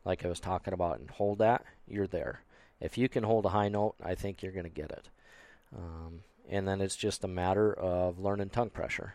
[0.04, 2.40] like I was talking about, and hold that, you're there.
[2.80, 5.08] If you can hold a high note, I think you're going to get it.
[5.76, 9.14] Um, and then it's just a matter of learning tongue pressure.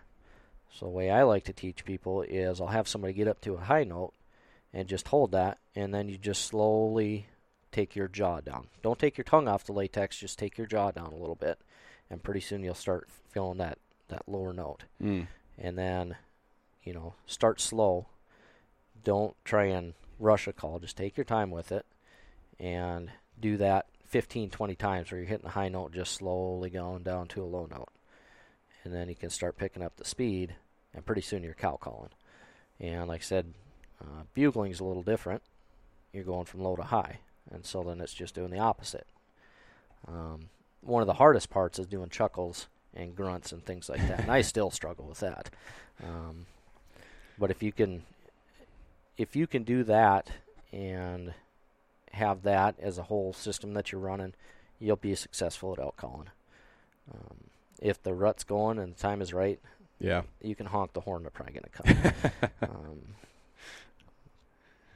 [0.72, 3.54] So the way I like to teach people is I'll have somebody get up to
[3.54, 4.14] a high note
[4.74, 7.28] and just hold that, and then you just slowly
[7.72, 8.68] take your jaw down.
[8.82, 11.60] Don't take your tongue off the latex, just take your jaw down a little bit,
[12.10, 14.84] and pretty soon you'll start feeling that, that lower note.
[15.02, 15.28] Mm.
[15.60, 16.16] And then,
[16.84, 18.08] you know, start slow.
[19.04, 20.80] Don't try and rush a call.
[20.80, 21.86] Just take your time with it
[22.60, 27.04] and do that 15, 20 times where you're hitting a high note, just slowly going
[27.04, 27.90] down to a low note.
[28.84, 30.56] And then you can start picking up the speed,
[30.94, 32.12] and pretty soon you're cow calling.
[32.80, 33.54] And like I said,
[34.02, 35.42] uh, bugling is a little different.
[36.12, 37.20] You're going from low to high,
[37.52, 39.08] and so then it's just doing the opposite.
[40.08, 40.50] Um,
[40.82, 44.32] one of the hardest parts is doing chuckles and grunts and things like that, and
[44.32, 45.50] I still struggle with that.
[46.04, 46.46] Um,
[47.40, 48.04] but if you can,
[49.18, 50.30] if you can do that
[50.72, 51.34] and
[52.14, 54.34] have that as a whole system that you're running,
[54.80, 56.30] you'll be successful at elk calling.
[57.14, 57.38] Um,
[57.82, 59.60] if the rut's going and the time is right,
[60.00, 60.24] Yeah.
[60.42, 61.24] you can honk the horn.
[61.24, 62.50] They're probably going to come.
[62.70, 63.00] um,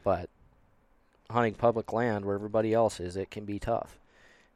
[0.03, 0.29] but
[1.29, 3.99] hunting public land where everybody else is, it can be tough.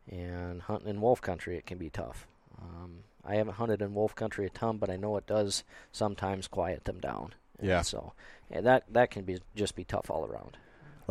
[0.10, 2.28] And hunting in wolf country, it can be tough.
[2.62, 6.48] Um, I haven't hunted in wolf country a ton, but I know it does sometimes
[6.48, 7.34] quiet them down.
[7.60, 7.82] And Yeah.
[7.82, 8.14] So
[8.50, 10.58] yeah, that that can be just be tough all around.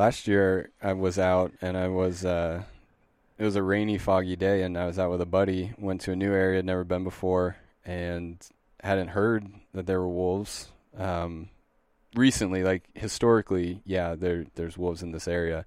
[0.01, 2.63] Last year I was out and I was uh
[3.37, 6.13] it was a rainy, foggy day and I was out with a buddy, went to
[6.13, 8.39] a new area, never been before, and
[8.83, 10.69] hadn't heard that there were wolves.
[10.97, 11.51] Um
[12.15, 15.67] recently, like historically, yeah, there there's wolves in this area.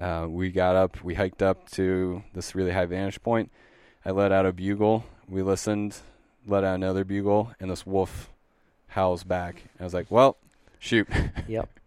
[0.00, 3.50] Uh, we got up, we hiked up to this really high vantage point.
[4.02, 5.04] I let out a bugle.
[5.28, 5.98] We listened,
[6.46, 8.30] let out another bugle, and this wolf
[8.86, 9.64] howls back.
[9.78, 10.38] I was like, "Well,
[10.78, 11.06] shoot."
[11.46, 11.68] Yep.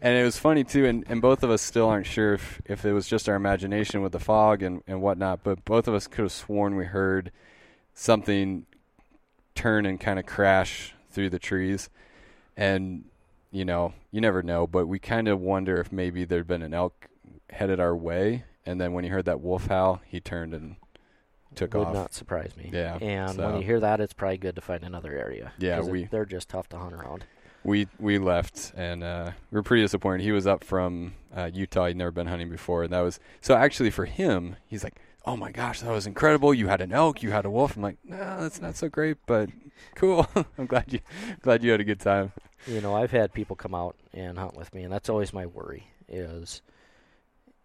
[0.00, 2.84] And it was funny too, and, and both of us still aren't sure if, if
[2.84, 6.06] it was just our imagination with the fog and, and whatnot, but both of us
[6.06, 7.32] could have sworn we heard
[7.94, 8.66] something
[9.54, 11.90] turn and kind of crash through the trees.
[12.56, 13.04] And,
[13.50, 16.74] you know, you never know, but we kind of wonder if maybe there'd been an
[16.74, 17.08] elk
[17.50, 18.44] headed our way.
[18.66, 20.76] And then when he heard that wolf howl, he turned and
[21.54, 21.94] took would off.
[21.94, 22.70] not surprise me.
[22.72, 25.52] Yeah, And so- when you hear that, it's probably good to find another area.
[25.58, 27.24] Yeah, 'cause it- we- they're just tough to hunt around.
[27.64, 30.22] We we left and uh, we were pretty disappointed.
[30.22, 31.86] He was up from uh, Utah.
[31.86, 33.54] He'd never been hunting before, and that was so.
[33.54, 36.54] Actually, for him, he's like, "Oh my gosh, that was incredible!
[36.54, 39.18] You had an elk, you had a wolf." I'm like, "No, that's not so great,
[39.26, 39.50] but
[39.94, 40.26] cool.
[40.58, 41.00] I'm glad you
[41.42, 42.32] glad you had a good time."
[42.66, 45.46] You know, I've had people come out and hunt with me, and that's always my
[45.46, 45.88] worry.
[46.08, 46.62] Is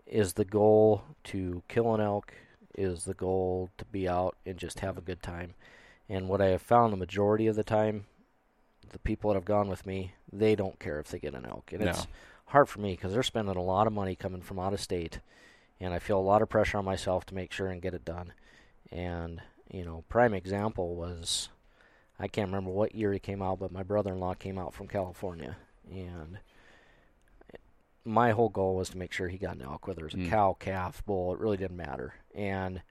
[0.06, 2.34] is the goal to kill an elk?
[2.76, 5.54] Is the goal to be out and just have a good time?
[6.10, 8.06] And what I have found the majority of the time,
[8.94, 11.72] the people that have gone with me, they don't care if they get an elk,
[11.74, 11.90] and No.
[11.90, 12.08] it's
[12.46, 15.20] hard for me because they're spending a lot of money coming from out of state,
[15.80, 18.06] and I feel a lot of pressure on myself to make sure and get it
[18.06, 18.34] done.
[18.92, 21.50] And you know, prime example was
[22.20, 25.58] I can't remember what year he came out, but my brother-in-law came out from California,
[25.92, 26.40] and
[28.06, 30.18] my whole goal was to make sure he got an elk, whether it was a
[30.18, 30.30] Mm.
[30.30, 32.14] cow, calf, bull, it really didn't matter.
[32.36, 32.82] And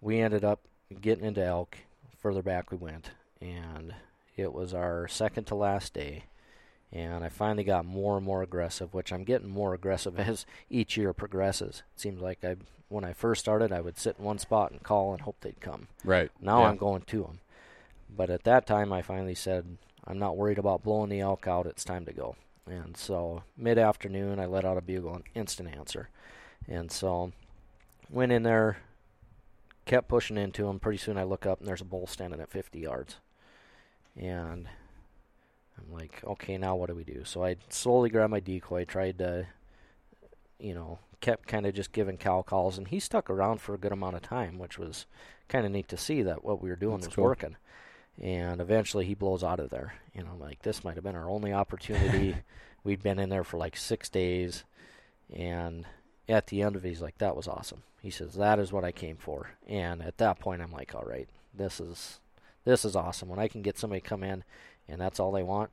[0.00, 0.60] we ended up
[1.00, 1.78] getting into elk.
[2.18, 3.94] Further back we went, and
[4.38, 6.24] it was our second to last day.
[6.92, 10.96] And I finally got more and more aggressive, which I'm getting more aggressive as each
[10.96, 11.82] year progresses.
[11.94, 12.56] It seems like I,
[12.88, 15.60] when I first started, I would sit in one spot and call and hope they'd
[15.60, 15.88] come.
[16.04, 16.68] Right Now Yeah.
[16.68, 17.40] I'm going to them.
[18.08, 21.66] But at that time, I finally said, I'm not worried about blowing the elk out.
[21.66, 22.36] It's time to go.
[22.66, 26.08] And so mid afternoon, I let out a bugle and instant answer.
[26.66, 27.32] And so
[28.08, 28.78] went in there,
[29.84, 30.78] kept pushing into him.
[30.80, 33.16] Pretty soon I look up and there's a bull standing at 50 yards.
[34.18, 34.68] And
[35.78, 37.22] I'm like, okay, now what do we do?
[37.24, 39.46] So I slowly grabbed my decoy, tried to,
[40.58, 42.78] you know, kept kind of just giving cow calls.
[42.78, 45.06] And he stuck around for a good amount of time, which was
[45.48, 47.24] kind of neat to see that what we were doing That's was cool.
[47.24, 47.56] working.
[48.20, 49.94] And eventually he blows out of there.
[50.14, 52.36] You know, like this might have been our only opportunity.
[52.84, 54.64] We'd been in there for like six days.
[55.32, 55.86] And
[56.28, 57.82] at the end of it, he's like, that was awesome.
[58.00, 59.50] He says, that is what I came for.
[59.66, 62.20] And at that point, I'm like, all right, this is
[62.68, 63.28] this is awesome.
[63.28, 64.44] When I can get somebody to come in
[64.88, 65.70] and that's all they want,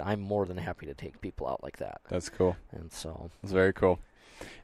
[0.00, 2.00] I'm more than happy to take people out like that.
[2.08, 2.56] That's cool.
[2.72, 4.00] And so, it's very cool.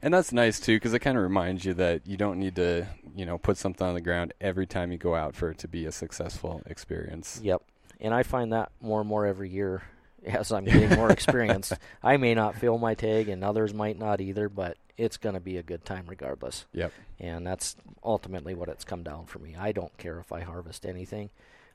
[0.01, 2.87] And that's nice too, because it kind of reminds you that you don't need to,
[3.15, 5.67] you know, put something on the ground every time you go out for it to
[5.67, 7.39] be a successful experience.
[7.43, 7.61] Yep.
[7.99, 9.83] And I find that more and more every year
[10.25, 11.73] as I'm getting more experienced.
[12.03, 15.41] I may not feel my tag and others might not either, but it's going to
[15.41, 16.65] be a good time regardless.
[16.73, 16.91] Yep.
[17.19, 19.55] And that's ultimately what it's come down for me.
[19.57, 21.29] I don't care if I harvest anything.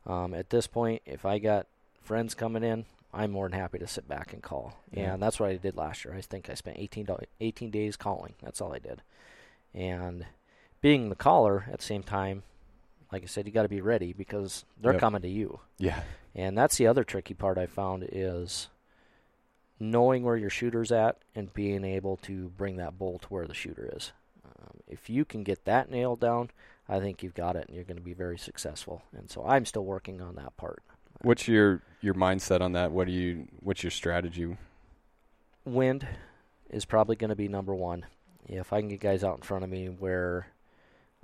[0.06, 1.66] Um, at this point, if I got
[2.02, 4.78] friends coming in, I'm more than happy to sit back and call.
[4.92, 5.14] Yeah.
[5.14, 6.14] And that's what I did last year.
[6.14, 7.08] I think I spent 18,
[7.40, 8.34] 18 days calling.
[8.42, 9.02] That's all I did.
[9.74, 10.26] And
[10.80, 12.42] being the caller at the same time,
[13.12, 15.00] like I said, you got to be ready because they're Yep.
[15.00, 15.60] coming to you.
[15.78, 16.02] Yeah.
[16.34, 18.68] And that's the other tricky part I found is
[19.78, 23.54] knowing where your shooter's at and being able to bring that bull to where the
[23.54, 24.12] shooter is.
[24.44, 26.50] Um, if you can get that nailed down,
[26.88, 29.02] I think you've got it and you're going to be very successful.
[29.16, 30.82] And so I'm still working on that part.
[31.22, 32.92] What's your your mindset on that?
[32.92, 33.48] What do you?
[33.60, 34.56] What's your strategy?
[35.64, 36.06] Wind
[36.70, 38.04] is probably going to be number one.
[38.46, 40.48] If I can get guys out in front of me where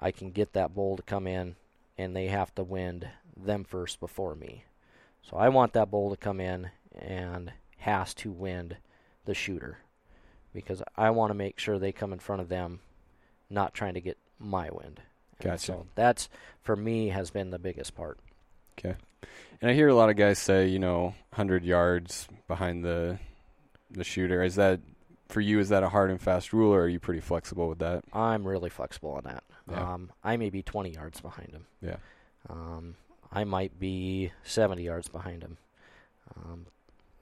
[0.00, 1.54] I can get that bull to come in
[1.98, 4.64] and they have to wind them first before me.
[5.22, 8.76] So I want that bull to come in and has to wind
[9.24, 9.78] the shooter
[10.52, 12.80] because I want to make sure they come in front of them,
[13.48, 15.00] not trying to get my wind.
[15.40, 15.64] Gotcha.
[15.64, 16.28] So that's
[16.62, 18.18] for me has been the biggest part.
[18.78, 18.96] Okay.
[19.60, 23.18] And I hear a lot of guys say, you know, hundred yards behind the
[23.90, 24.42] the shooter.
[24.42, 24.80] Is that
[25.28, 25.58] for you?
[25.58, 28.04] Is that a hard and fast rule, or are you pretty flexible with that?
[28.12, 29.44] I'm really flexible on that.
[29.72, 29.94] Yeah.
[29.94, 31.66] Um, I may be 20 yards behind him.
[31.80, 31.96] Yeah.
[32.48, 32.94] Um,
[33.32, 35.56] I might be 70 yards behind him.
[36.36, 36.66] Um,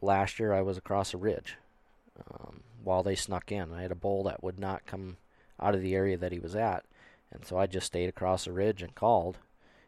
[0.00, 1.56] last year I was across a ridge
[2.30, 3.72] um, while they snuck in.
[3.72, 5.16] I had a bull that would not come
[5.60, 6.84] out of the area that he was at,
[7.32, 9.38] and so I just stayed across the ridge and called,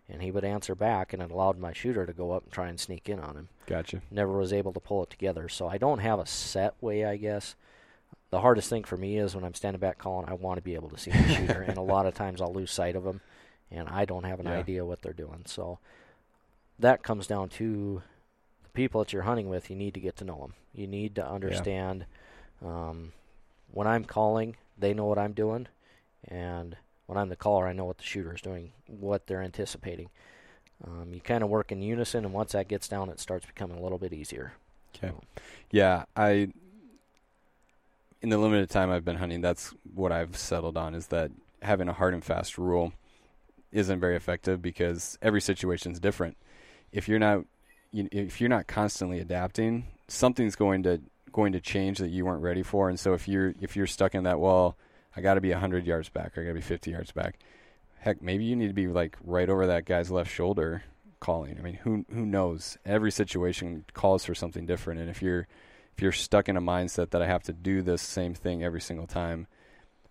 [0.09, 2.68] and he would answer back, and it allowed my shooter to go up and try
[2.68, 3.48] and sneak in on him.
[3.66, 4.03] Gotcha.
[4.11, 7.16] Never was able to pull it together, so I don't have a set way, I
[7.16, 7.55] guess.
[8.32, 10.74] The hardest thing for me is when I'm standing back calling, I want to be
[10.74, 13.20] able to see the shooter, and a lot of times I'll lose sight of them,
[13.70, 14.52] and I don't have an Yeah.
[14.54, 15.42] idea what they're doing.
[15.44, 15.78] So
[16.78, 18.02] that comes down to
[18.62, 19.68] the people that you're hunting with.
[19.68, 20.54] You need to get to know them.
[20.72, 22.06] You need to understand.
[22.64, 23.12] Um,
[23.70, 25.68] when I'm calling, they know what I'm doing,
[26.26, 30.08] and when I'm the caller, I know what the shooter is doing, what they're anticipating.
[30.83, 33.76] Um, you kind of work in unison, and once that gets down, it starts becoming
[33.76, 34.54] a little bit easier.
[34.96, 35.12] Okay.
[35.70, 36.52] Yeah, I
[38.23, 41.88] in the limited time I've been hunting, that's what I've settled on is that having
[41.88, 42.92] a hard and fast rule
[43.73, 46.37] isn't very effective because every situation is different.
[46.92, 47.44] If you're not
[47.92, 51.00] if you're not constantly adapting, something's going to
[51.33, 52.88] going to change that you weren't ready for.
[52.88, 54.77] And so if you're if you're stuck in that well,
[55.16, 57.38] I got to be 100 yards back, I got to be 50 yards back.
[57.98, 60.85] heck, maybe you need to be like right over that guy's left shoulder
[61.20, 61.56] calling.
[61.58, 62.79] I mean, who who knows?
[62.87, 65.48] Every situation calls for something different, and if you're
[65.96, 68.80] if you're stuck in a mindset that I have to do this same thing every
[68.80, 69.46] single time,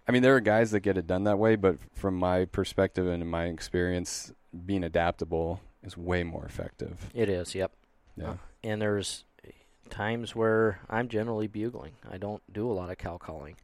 [0.07, 3.07] I mean, there are guys that get it done that way, but from my perspective
[3.07, 4.33] and in my experience,
[4.65, 7.09] being adaptable is way more effective.
[7.13, 7.71] It is, yep.
[8.17, 8.31] Yeah.
[8.31, 9.25] Uh, and there's
[9.89, 11.93] times where I'm generally bugling.
[12.09, 13.55] I don't do a lot of cow calling,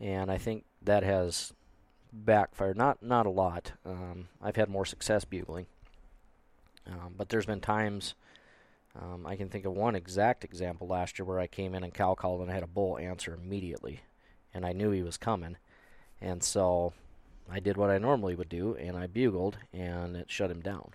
[0.00, 1.52] and I think that has
[2.12, 2.76] backfired.
[2.76, 3.72] Not not a lot.
[3.84, 5.66] Um, I've had more success bugling,
[6.86, 8.14] um, but there's been times.
[8.96, 11.94] Um, I can think of one exact example last year where I came in and
[11.94, 14.00] cow called and I had a bull answer immediately,
[14.52, 15.56] and I knew he was coming,
[16.20, 16.92] and so
[17.50, 20.90] I did what I normally would do and I bugled and it shut him down.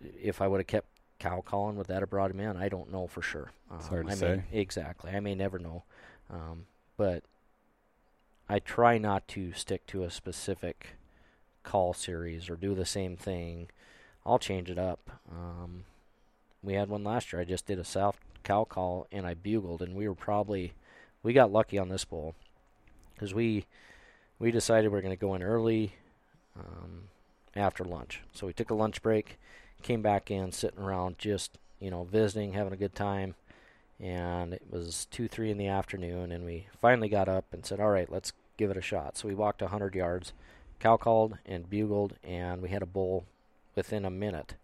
[0.00, 2.56] If I would have kept cow calling, would that have brought him in?
[2.56, 3.52] I don't know for sure.
[3.74, 4.42] It's hard to I say.
[4.50, 5.12] May, exactly.
[5.12, 5.84] I may never know,
[6.28, 6.66] um,
[6.96, 7.22] but
[8.48, 10.96] I try not to stick to a specific
[11.62, 13.68] call series or do the same thing.
[14.26, 15.20] I'll change it up.
[15.30, 15.84] Um,
[16.62, 17.40] we had one last year.
[17.40, 20.72] I just did a south cow call and I bugled, and we were probably
[21.22, 22.34] we got lucky on this bull
[23.14, 23.66] because we
[24.38, 25.94] we decided we are going to go in early
[26.58, 27.04] um,
[27.54, 28.20] after lunch.
[28.32, 29.38] So we took a lunch break,
[29.82, 33.34] came back in, sitting around, just you know visiting, having a good time.
[34.00, 37.78] And it was two, three in the afternoon, and we finally got up and said,
[37.78, 40.32] "All right, let's give it a shot." So we walked a hundred yards,
[40.80, 43.24] cow called and bugled, and we had a bull
[43.76, 44.54] within a minute.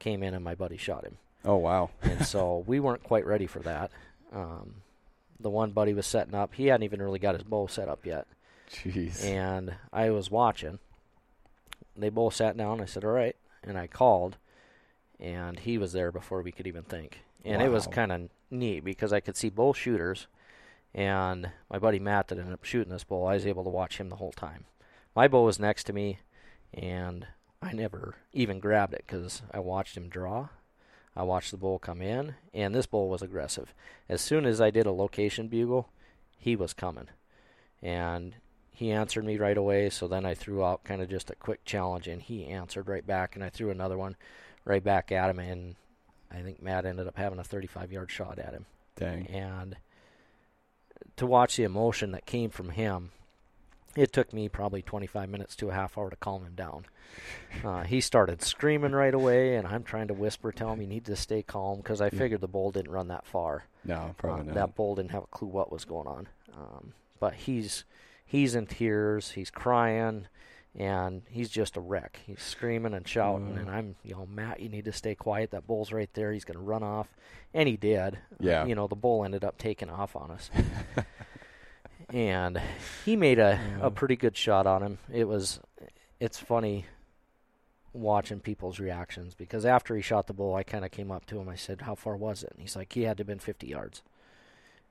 [0.00, 1.18] Came in and my buddy shot him.
[1.44, 1.90] Oh wow.
[2.02, 3.92] and so we weren't quite ready for that.
[4.32, 4.82] Um,
[5.38, 6.54] the one buddy was setting up.
[6.54, 8.26] He hadn't even really got his bow set up yet.
[8.72, 9.24] Jeez.
[9.24, 10.78] And I was watching.
[11.96, 12.80] They both sat down.
[12.80, 14.36] I said, "All right," and I called,
[15.18, 17.20] and he was there before we could even think.
[17.44, 20.26] And it was kind of neat because I could see both shooters,
[20.94, 23.26] and my buddy Matt that ended up shooting this bull.
[23.26, 24.64] I was able to watch him the whole time.
[25.16, 26.18] My bow was next to me,
[26.72, 27.26] and
[27.62, 30.48] I never even grabbed it because I watched him draw.
[31.14, 33.74] I watched the bull come in, and this bull was aggressive.
[34.08, 35.88] As soon as I did a location bugle,
[36.38, 37.08] he was coming.
[37.82, 38.36] And
[38.70, 41.64] he answered me right away, so then I threw out kind of just a quick
[41.64, 44.16] challenge, and he answered right back, and I threw another one
[44.64, 45.74] right back at him, and
[46.30, 48.66] I think Matt ended up having a 35 yard shot at him.
[48.96, 49.26] Dang.
[49.26, 49.76] And
[51.16, 53.10] to watch the emotion that came from him,
[53.96, 56.84] it took me probably 25 minutes to a half hour to calm him down.
[57.64, 61.04] Uh, he started screaming right away, and I'm trying to whisper, tell him you need
[61.06, 62.18] to stay calm because I Yeah.
[62.18, 63.64] figured the bull didn't run that far.
[63.84, 64.54] No, probably Uh, not.
[64.54, 66.28] That bull didn't have a clue what was going on.
[66.56, 67.84] Um, but he's
[68.24, 70.28] he's in tears, he's crying,
[70.76, 72.20] and he's just a wreck.
[72.24, 73.58] He's screaming and shouting, Mm.
[73.58, 75.50] and I'm, you know, Matt, you need to stay quiet.
[75.50, 76.32] That bull's right there.
[76.32, 77.08] He's going to run off,
[77.52, 78.18] and he did.
[78.38, 78.66] Yeah.
[78.66, 80.48] You know, the bull ended up taking off on us.
[82.12, 82.60] and
[83.04, 83.86] he made a, Yeah.
[83.86, 84.98] a pretty good shot on him.
[85.12, 85.60] It was,
[86.18, 86.86] it's funny
[87.92, 91.40] watching people's reactions because after he shot the bull, I kind of came up to
[91.40, 91.48] him.
[91.48, 93.66] I said, "How far was it?" And he's like, "He had to have been 50
[93.66, 94.02] yards."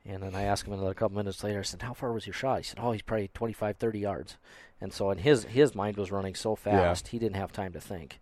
[0.06, 1.60] And then I asked him another couple minutes later.
[1.60, 4.38] I said, "How far was your shot?" He said, "Oh, he's probably 25, 30 yards."
[4.82, 7.82] And so, in his his mind was running so fast, he didn't have time to
[7.82, 8.20] think.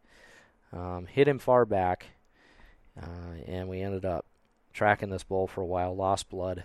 [0.74, 2.08] Um, hit him far back,
[3.02, 3.06] uh,
[3.48, 4.26] and we ended up
[4.74, 5.96] tracking this bull for a while.
[5.96, 6.64] Lost blood,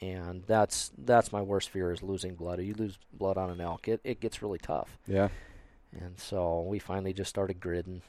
[0.00, 2.60] and that's that's my worst fear is losing blood.
[2.60, 4.98] You lose blood on an elk, it it gets really tough.
[5.06, 5.28] yeah.
[5.98, 8.02] And so we finally just started gridding.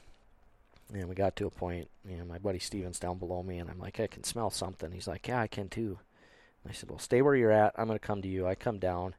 [0.92, 1.88] And we got to a point.
[2.08, 4.90] and my buddy Steven's down below me, and I'm like, I can smell something.
[4.90, 5.98] He's like, Yeah, I can too.
[6.68, 7.74] I said, Well, stay where you're at.
[7.76, 8.46] I'm going to come to you.
[8.46, 9.14] I come down,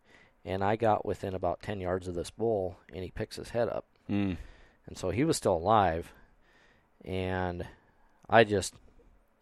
[0.46, 3.70] and I got within about 10 yards of this bull, and he picks his head
[3.70, 3.86] up.
[4.10, 4.38] Mm.
[4.88, 6.12] And so he was still alive,
[7.06, 7.66] and
[8.28, 8.74] I just,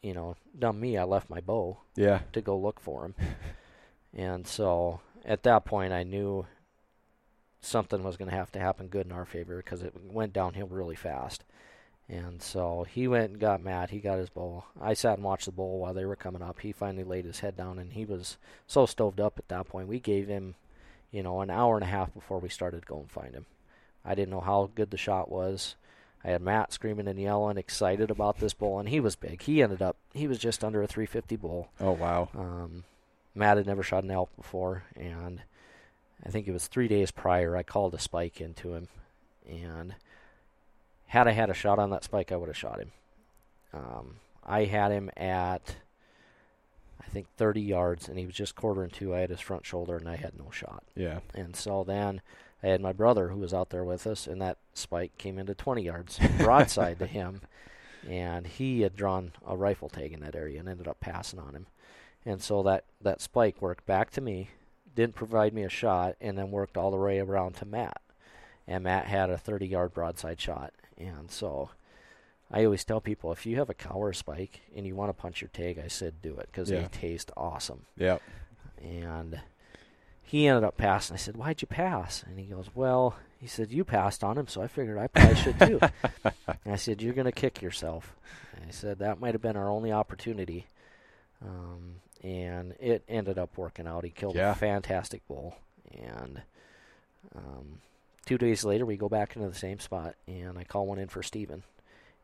[0.01, 2.19] you know, dumb me, I left my bow Yeah.
[2.33, 3.15] to go look for him.
[4.13, 6.45] and so at that point, I knew
[7.61, 10.67] something was going to have to happen good in our favor because it went downhill
[10.67, 11.43] really fast.
[12.09, 13.89] And so he went and got Matt.
[13.89, 14.63] He got his bow.
[14.79, 16.61] I sat and watched the bull while they were coming up.
[16.61, 19.89] He finally laid his head down, and he was so stoved up at that point.
[19.89, 20.55] We gave him,
[21.11, 23.45] you know, an hour and a half before we started to go and find him.
[24.05, 25.75] I didn't know how good the shot was.
[26.23, 29.43] I had Matt screaming and yelling, excited about this bull, and he was big.
[29.43, 31.69] He ended up, he was just under a 350 bull.
[31.79, 32.29] Oh wow.
[32.35, 32.83] Um,
[33.35, 35.41] Matt had never shot an elk before, and
[36.25, 37.55] I think it was three days prior.
[37.55, 38.87] I called a spike into him,
[39.47, 39.95] and
[41.07, 42.91] had I had a shot on that spike, I would have shot him.
[43.73, 44.15] Um,
[44.45, 45.75] I had him at,
[46.99, 49.15] I think, 30 yards, and he was just quartering to.
[49.15, 50.83] I had his front shoulder, and I had no shot.
[50.95, 51.19] Yeah.
[51.35, 52.21] And so then
[52.63, 55.53] I had my brother who was out there with us, and that spike came into
[55.53, 57.41] 20 yards broadside to him.
[58.09, 61.53] And he had drawn a rifle tag in that area and ended up passing on
[61.53, 61.67] him.
[62.25, 64.49] And so that, that spike worked back to me,
[64.95, 68.01] didn't provide me a shot, and then worked all the way around to Matt.
[68.67, 70.73] and Matt had a 30 yard broadside shot.
[70.97, 71.69] And so
[72.51, 75.09] I always tell people if you have a cow or a spike and you want
[75.09, 76.81] to punch your tag, I said do it because Yeah.
[76.81, 77.85] they taste awesome.
[77.97, 78.21] Yep.
[78.81, 79.39] And
[80.27, 81.13] he ended up passing.
[81.13, 82.23] I said, Why'd you pass?
[82.27, 85.35] And he goes, Well, he said, You passed on him, so I figured I probably
[85.35, 85.79] should too.
[86.23, 88.13] and I said, You're going to kick yourself.
[88.55, 90.67] And I said, That might have been our only opportunity.
[91.41, 94.03] Um, and it ended up working out.
[94.03, 94.51] He killed Yeah.
[94.51, 95.55] a fantastic bull.
[95.97, 96.41] And
[97.35, 97.79] um,
[98.25, 101.07] two days later, we go back into the same spot, and I call one in
[101.07, 101.63] for Steven.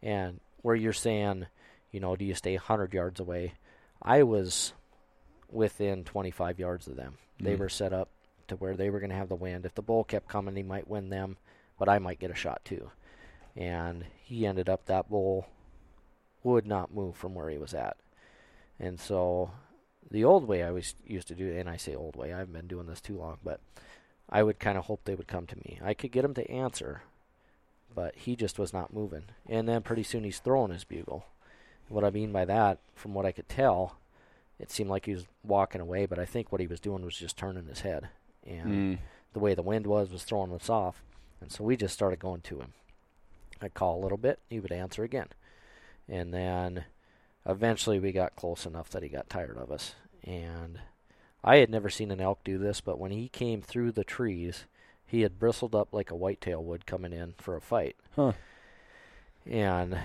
[0.01, 1.45] And where you're saying,
[1.91, 3.53] you know, do you stay 100 yards away?
[4.01, 4.73] I was
[5.51, 7.13] within 25 yards of them.
[7.43, 7.59] They Mm.
[7.59, 8.09] were set up
[8.47, 9.65] to where they were going to have the wind.
[9.65, 11.37] If the bull kept coming, he might win them,
[11.77, 12.91] but I might get a shot too.
[13.55, 15.47] And he ended up, that bull
[16.43, 17.97] would not move from where he was at.
[18.79, 19.51] And so
[20.09, 22.53] the old way I was used to do, and I say old way, I haven't
[22.53, 23.59] been doing this too long, but
[24.29, 25.79] I would kind of hope they would come to me.
[25.83, 27.03] I could get him to answer,
[27.93, 29.25] but he just was not moving.
[29.47, 31.25] And then pretty soon he's throwing his bugle.
[31.89, 33.97] What I mean by that, from what I could tell,
[34.63, 37.17] it seemed like he was walking away, but I think what he was doing was
[37.17, 38.09] just turning his head.
[38.47, 38.99] And Mm.
[39.33, 41.03] the way the wind was was throwing us off.
[41.41, 42.73] And so we just started going to him.
[43.61, 45.27] I'd call a little bit, he would answer again.
[46.07, 46.85] And then
[47.45, 49.95] eventually we got close enough that he got tired of us.
[50.23, 50.79] And
[51.43, 54.65] I had never seen an elk do this, but when he came through the trees,
[55.05, 57.97] he had bristled up like a whitetail would coming in for a fight.
[58.15, 58.31] Huh.
[59.45, 59.97] And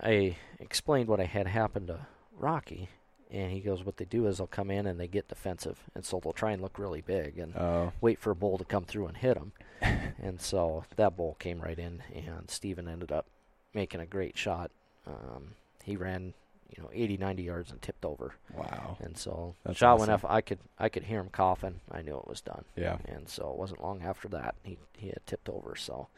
[0.00, 2.06] I explained what I had happened to
[2.38, 2.88] Rocky,
[3.30, 6.04] and he goes, "What they do is they'll come in and they get defensive, and
[6.04, 7.92] so they'll try and look really big and Oh.
[8.00, 9.52] wait for a bull to come through and hit them.
[10.22, 13.26] and so that bull came right in, and Steven ended up
[13.72, 14.70] making a great shot.
[15.06, 16.34] Um, he ran,
[16.76, 18.96] you know, 80, 90 yards and tipped over, Wow.
[19.00, 20.08] and so That's shot awesome.
[20.08, 20.24] went off.
[20.30, 21.80] I could I could hear him coughing.
[21.90, 22.64] I knew it was done.
[22.76, 22.98] Yeah.
[23.06, 25.74] And so it wasn't long after that he he had tipped over.
[25.76, 26.08] So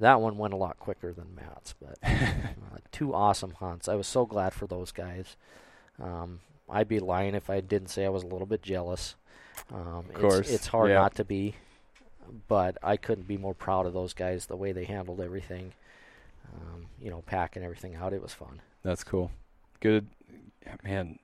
[0.00, 3.88] that one went a lot quicker than Matt's, but uh, two awesome hunts.
[3.88, 5.36] I was so glad for those guys.
[6.00, 9.14] Um, I'd be lying if I didn't say I was a little bit jealous.
[9.72, 10.96] Um, Of course, it's, it's hard yeah.
[10.96, 11.54] not to be,
[12.48, 14.46] but I couldn't be more proud of those guys.
[14.46, 15.72] The way they handled everything,
[16.54, 18.12] um, you know, packing everything out.
[18.12, 18.60] It was fun.
[18.82, 19.30] That's cool.
[19.80, 20.06] Good,
[20.82, 21.18] man.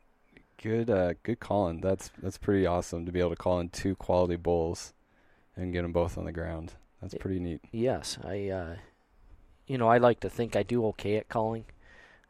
[0.62, 1.81] Good, uh, good calling.
[1.81, 4.93] That's that's pretty awesome to be able to call in two quality bulls
[5.57, 6.75] and get them both on the ground.
[7.01, 7.21] That's Yeah.
[7.23, 7.61] pretty neat.
[7.71, 8.77] Yes, I, uh,
[9.69, 11.64] you know, I like to think I do okay at calling,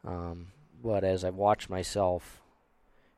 [0.05, 0.51] um,
[0.81, 2.41] but as I've watched myself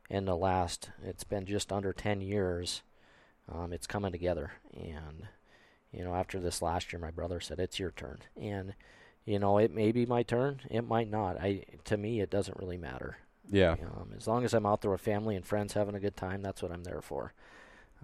[0.09, 2.81] in the last, it's been just under ten years,
[3.51, 4.53] um, it's coming together.
[4.73, 5.27] And
[5.91, 8.73] you know, after this last year, my brother said it's your turn, and
[9.25, 11.39] you know, it may be my turn, it might not.
[11.39, 13.17] I, to me, it doesn't really matter.
[13.49, 13.73] Yeah.
[13.73, 16.41] Um, as long as I'm out there with family and friends having a good time,
[16.41, 17.33] that's what I'm there for.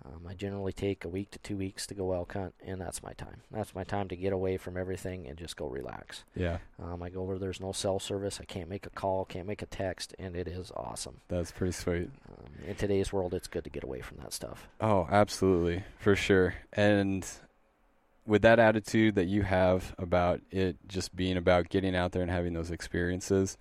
[0.06, 3.02] Um, I generally take a week to two weeks to go elk hunt, and that's
[3.02, 3.42] my time.
[3.52, 6.24] That's my time to get away from everything and just go relax.
[6.36, 6.60] Yeah.
[6.82, 8.40] Um, I go where there's no cell service.
[8.40, 11.22] I can't make a call, can't make a text, and it is awesome.
[11.28, 12.10] That's pretty sweet.
[12.30, 14.68] Um, in today's world, it's good to get away from that stuff.
[14.80, 16.54] Oh, absolutely, for sure.
[16.74, 17.28] And
[18.26, 22.30] with that attitude that you have about it just being about getting out there and
[22.30, 23.58] having those experiences,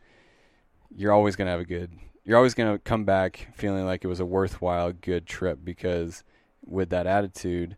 [0.95, 1.93] you're always going to have a good
[2.27, 6.25] you're always going to come back feeling like it was a worthwhile good trip because
[6.67, 7.77] with that attitude,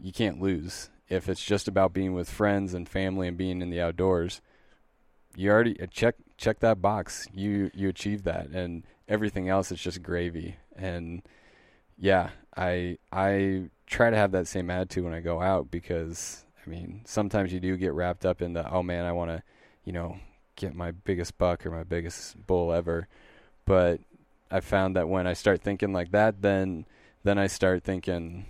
[0.00, 0.88] you can't lose.
[1.08, 4.40] If it's just about being with friends and family and being in the outdoors,
[5.36, 7.26] you already uh, check check that box.
[7.34, 10.56] You you achieved that and everything else is just gravy.
[10.74, 11.22] And
[11.98, 16.70] yeah, I I try to have that same attitude when I go out because I
[16.70, 19.42] mean, sometimes you do get wrapped up in the oh man, I want to,
[19.84, 20.16] you know,
[20.56, 23.06] get my biggest buck or my biggest bull ever.
[23.70, 24.00] But
[24.50, 26.86] I found that when I start thinking like that, then
[27.22, 28.46] then I start thinking,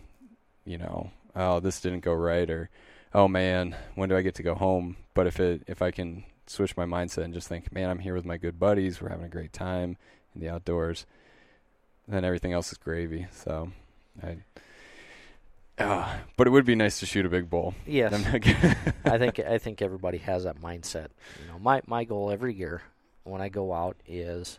[0.64, 2.70] you know, oh this didn't go right or
[3.12, 4.96] oh man, when do I get to go home?
[5.12, 8.14] But if it if I can switch my mindset and just think, man, I'm here
[8.14, 9.98] with my good buddies, we're having a great time
[10.34, 11.04] in the outdoors,
[12.08, 13.26] then everything else is gravy.
[13.30, 13.72] So
[14.22, 14.38] I
[15.76, 17.74] uh, but it would be nice to shoot a big bull.
[17.86, 18.74] Yes, I'm not kidding.
[19.04, 21.08] I think I think everybody has that mindset.
[21.42, 22.80] You know, my my goal every year
[23.24, 24.58] when I go out is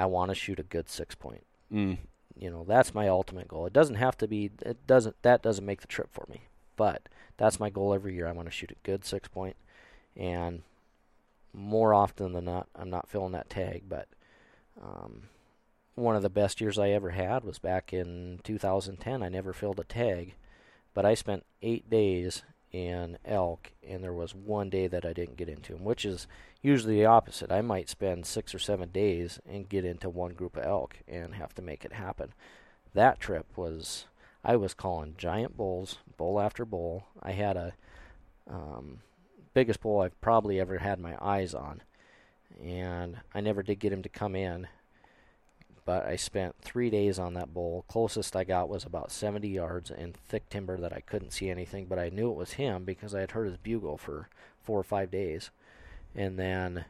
[0.00, 1.44] I want to shoot a good six point.
[1.72, 1.98] mm,
[2.36, 3.66] You know, that's my ultimate goal.
[3.66, 4.50] It doesn't have to be.
[4.62, 5.16] It doesn't.
[5.22, 6.42] That doesn't make the trip for me.
[6.76, 8.26] But that's my goal every year.
[8.26, 9.56] I want to shoot a good six point,
[10.16, 10.62] and
[11.52, 13.82] more often than not, I'm not filling that tag.
[13.88, 14.08] But
[14.82, 15.24] um,
[15.96, 19.22] one of the best years I ever had was back in 2010.
[19.22, 20.34] I never filled a tag,
[20.94, 22.42] but I spent eight days
[22.72, 26.26] in elk, and there was one day that I didn't get into them, which is
[26.62, 27.50] usually the opposite.
[27.50, 31.34] I might spend six or seven days and get into one group of elk and
[31.34, 32.32] have to make it happen.
[32.94, 34.06] That trip was
[34.44, 37.06] I was calling giant bulls, bull after bull.
[37.22, 37.74] I had a
[38.48, 39.00] um,
[39.54, 41.82] biggest bull I've probably ever had my eyes on,
[42.62, 44.68] and I never did get him to come in.
[45.84, 47.84] But I spent three days on that bull.
[47.88, 51.86] Closest I got was about 70 yards in thick timber that I couldn't see anything,
[51.86, 54.28] but I knew it was him because I had heard his bugle for
[54.62, 55.50] four or five days.
[56.14, 56.84] And then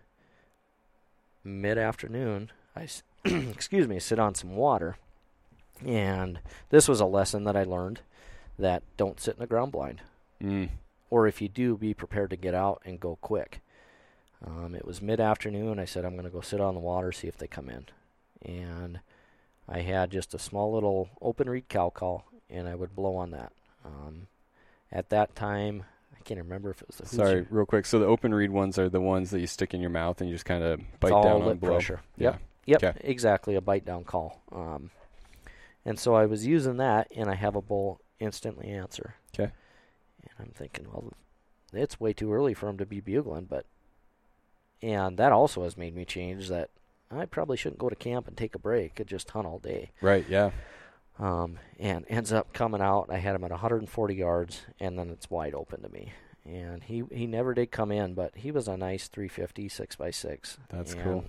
[1.44, 2.88] mid afternoon, I
[3.24, 4.96] excuse me, sit on some water.
[5.84, 8.00] And this was a lesson that I learned
[8.58, 10.02] that don't sit in a ground blind.
[10.42, 10.70] Mm.
[11.08, 13.60] Or if you do, be prepared to get out and go quick.
[14.44, 15.78] Um, it was mid afternoon.
[15.78, 17.86] I said, I'm going to go sit on the water, see if they come in.
[18.42, 19.00] And
[19.68, 23.30] I had just a small little open reed cow call, and I would blow on
[23.30, 23.52] that.
[23.84, 24.26] Um,
[24.90, 25.84] at that time,
[26.16, 27.86] I can't remember if it was the Sorry, real quick.
[27.86, 30.28] So the open reed ones are the ones that you stick in your mouth and
[30.28, 31.70] you just kind of bite all down on blow.
[31.70, 32.00] pressure.
[32.16, 32.36] Yeah.
[32.66, 32.82] Yep.
[32.82, 32.96] Yep.
[33.02, 33.54] Exactly.
[33.54, 34.42] A bite down call.
[34.52, 34.90] Um,
[35.84, 39.14] and so I was using that, and I have a bull instantly answer.
[39.34, 39.50] Okay.
[40.22, 41.12] And I'm thinking, well,
[41.72, 43.64] it's way too early for him to be bugling, but
[44.82, 46.70] and that also has made me change that
[47.10, 49.90] I probably shouldn't go to camp and take a break and just hunt all day.
[50.00, 50.24] Right.
[50.28, 50.50] Yeah.
[51.18, 53.08] Um, and ends up coming out.
[53.10, 56.12] I had him at 140 yards, and then it's wide open to me.
[56.46, 60.10] And he he never did come in, but he was a nice 350 six by
[60.10, 60.56] six.
[60.70, 61.24] That's And cool.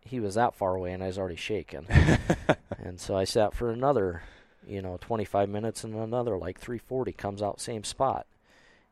[0.00, 1.86] He was that far away, and I was already shaking.
[2.78, 4.22] and so I sat for another,
[4.66, 8.26] you know, 25 minutes, and another like 340 comes out same spot,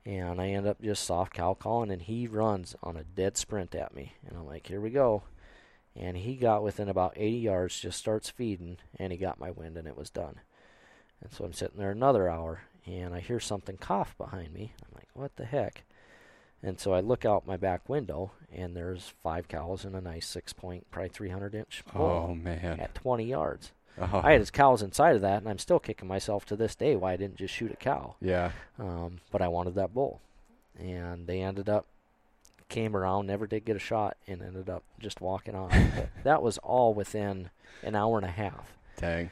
[0.07, 3.75] and I end up just soft cow calling, and he runs on a dead sprint
[3.75, 5.25] at me, and I'm like, here we go.
[6.01, 9.77] And he got within about 80 yards, just starts feeding, and he got my wind,
[9.77, 10.37] and it was done.
[11.23, 14.73] And so I'm sitting there another hour, and I hear something cough behind me.
[14.83, 15.85] I'm like, what the heck?
[16.63, 20.27] And so I look out my back window, and there's five cows in a nice
[20.27, 22.81] six point, probably 300 inch bull Oh man.
[22.81, 23.73] at 20 yards.
[24.01, 24.23] Oh.
[24.25, 26.97] I had his cows inside of that, and I'm still kicking myself to this day
[26.97, 28.15] why I didn't just shoot a cow.
[28.23, 28.53] yeah.
[28.79, 30.23] Um, but I wanted that bull,
[30.79, 31.85] and they ended up
[32.71, 35.75] came around, never did get a shot, and ended up just walking off.
[36.25, 37.51] that was all within
[37.83, 38.73] an hour and a half.
[38.97, 39.29] Dang.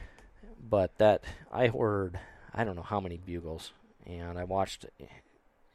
[0.69, 2.19] But that I heard,
[2.53, 3.71] I don't know how many bugles,
[4.05, 4.85] and I watched,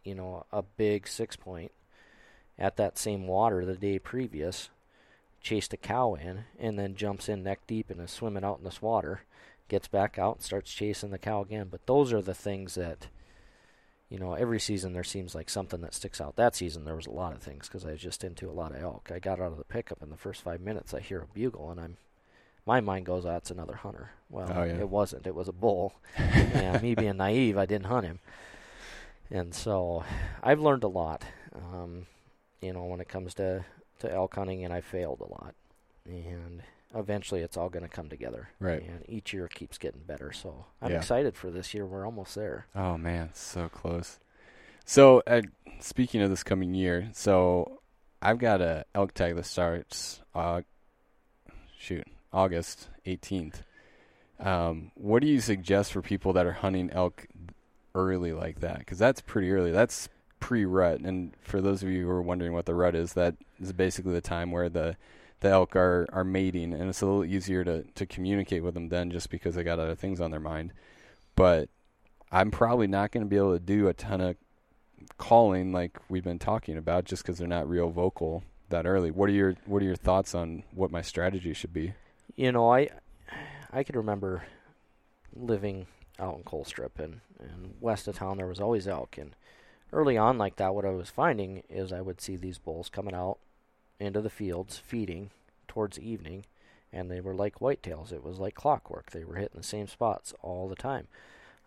[0.05, 1.73] you know, a big six point
[2.59, 4.71] at that same water the day previous,
[5.41, 8.65] chased a cow in, and then jumps in neck deep and is swimming out in
[8.65, 9.23] this water,
[9.69, 11.69] gets back out and starts chasing the cow again.
[11.71, 13.09] But those are the things that,
[14.11, 16.37] you know, every season there seems like something that sticks out.
[16.37, 18.73] That season there was a lot of things because I was just into a lot
[18.75, 19.11] of elk.
[19.13, 20.95] I got out of the pickup in the first five minutes.
[20.95, 21.97] I hear a bugle and I'm,
[22.67, 24.79] my mind goes, "Oh, that's another hunter." Well, Oh, yeah.
[24.79, 25.27] it wasn't.
[25.27, 25.95] It was a bull.
[26.17, 28.21] and me being naive, I didn't hunt him.
[29.31, 30.05] And so,
[30.43, 31.25] I've learned a lot.
[31.55, 32.07] Um,
[32.63, 33.65] you know, when it comes to
[34.01, 35.55] to elk hunting, and I failed a lot.
[36.07, 36.63] And
[36.95, 38.49] eventually, it's all going to come together.
[38.61, 38.83] Right.
[38.83, 40.33] And each year keeps getting better.
[40.33, 40.99] So I'm Yeah.
[40.99, 41.87] excited for this year.
[41.87, 42.67] We're almost there.
[42.75, 44.19] Oh man, so close.
[44.85, 45.43] So, uh,
[45.81, 47.81] speaking of this coming year, so
[48.21, 50.63] I've got a elk tag that starts, uh,
[51.79, 53.63] shoot, August eighteenth.
[54.41, 57.27] Um, what do you suggest for people that are hunting elk
[57.95, 58.81] early like that?
[58.81, 59.71] Because that's pretty early.
[59.71, 60.09] That's
[60.41, 63.73] pre-rut, and for those of you who are wondering what the rut is, that is
[63.73, 64.97] basically the time where the
[65.45, 68.89] the elk are, are mating, and it's a little easier to, to communicate with them
[68.89, 70.73] then, just because they got other things on their mind.
[71.37, 71.69] But
[72.33, 74.37] I'm probably not going to be able to do a ton of
[75.19, 79.11] calling like we've been talking about, just because they're not real vocal that early.
[79.11, 81.93] What are your What are your thoughts on what my strategy should be?
[82.35, 82.89] You know, I
[83.71, 84.45] I could remember
[85.37, 85.87] living
[86.19, 89.35] out in Colstrip and, and west of town there was always elk and
[89.93, 93.15] early on like that what I was finding is I would see these bulls coming
[93.15, 93.39] out
[93.99, 95.31] into the fields feeding
[95.69, 96.45] towards evening
[96.95, 98.13] and they were like whitetails.
[98.13, 99.11] It was like clockwork.
[99.11, 101.09] They were hitting the same spots all the time.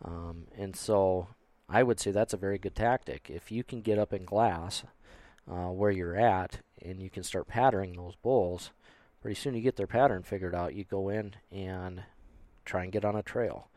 [0.03, 1.27] Um, and so
[1.69, 3.29] I would say that's a very good tactic.
[3.29, 4.83] If you can get up in glass
[5.49, 8.71] uh, where you're at and you can start patterning those bulls,
[9.21, 10.75] pretty soon you get their pattern figured out.
[10.75, 12.03] You go in and
[12.63, 13.67] try and get on a trail,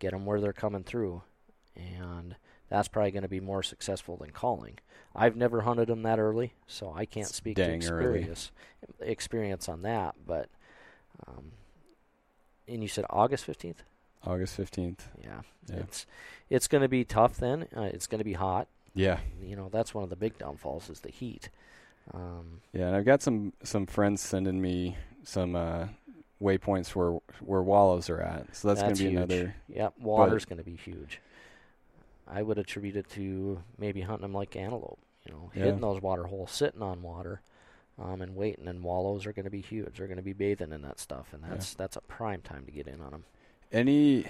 [0.00, 1.22] get them where they're coming through,
[1.76, 2.34] and
[2.68, 4.78] that's probably going to be more successful than calling.
[5.14, 7.76] I've never hunted them that early, so I can't It's speak to early.
[7.76, 8.50] experience
[9.00, 10.14] experience on that.
[10.26, 10.48] But
[11.26, 11.52] um,
[12.68, 13.82] and you said August fifteenth.
[14.24, 15.08] August fifteenth.
[15.22, 15.76] Yeah, Yeah.
[15.76, 16.06] it's
[16.50, 17.36] it's going to be tough.
[17.36, 18.68] Then uh, it's going to be hot.
[18.94, 21.50] Yeah, You know that's one of the big downfalls is the heat.
[22.14, 22.86] Um, yeah.
[22.88, 25.88] And I've got some some friends sending me some uh,
[26.42, 28.54] waypoints where where wallows are at.
[28.56, 29.16] So that's, going to be huge.
[29.16, 29.54] another.
[29.68, 31.20] Yep, water's going to be huge.
[32.26, 34.98] I would attribute it to maybe hunting them like antelope.
[35.24, 35.64] You know, Yeah.
[35.64, 37.40] hitting those water holes, sitting on water,
[37.98, 38.68] um, and waiting.
[38.68, 39.96] And wallows are going to be huge.
[39.98, 41.50] They're going to be bathing in that stuff, and Yeah.
[41.50, 43.24] that's that's a prime time to get in on them.
[43.72, 44.26] Any?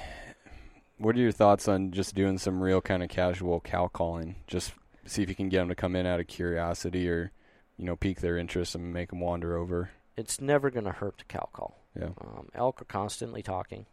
[0.98, 4.72] What are your thoughts on just doing some real kind of casual cow calling, just
[5.04, 7.32] see if you can get them to come in out of curiosity or
[7.76, 9.90] you know pique their interest and make them wander over.
[10.16, 11.76] It's never going to hurt to cow call.
[11.94, 12.10] Yeah.
[12.22, 13.84] Um, elk are constantly talking,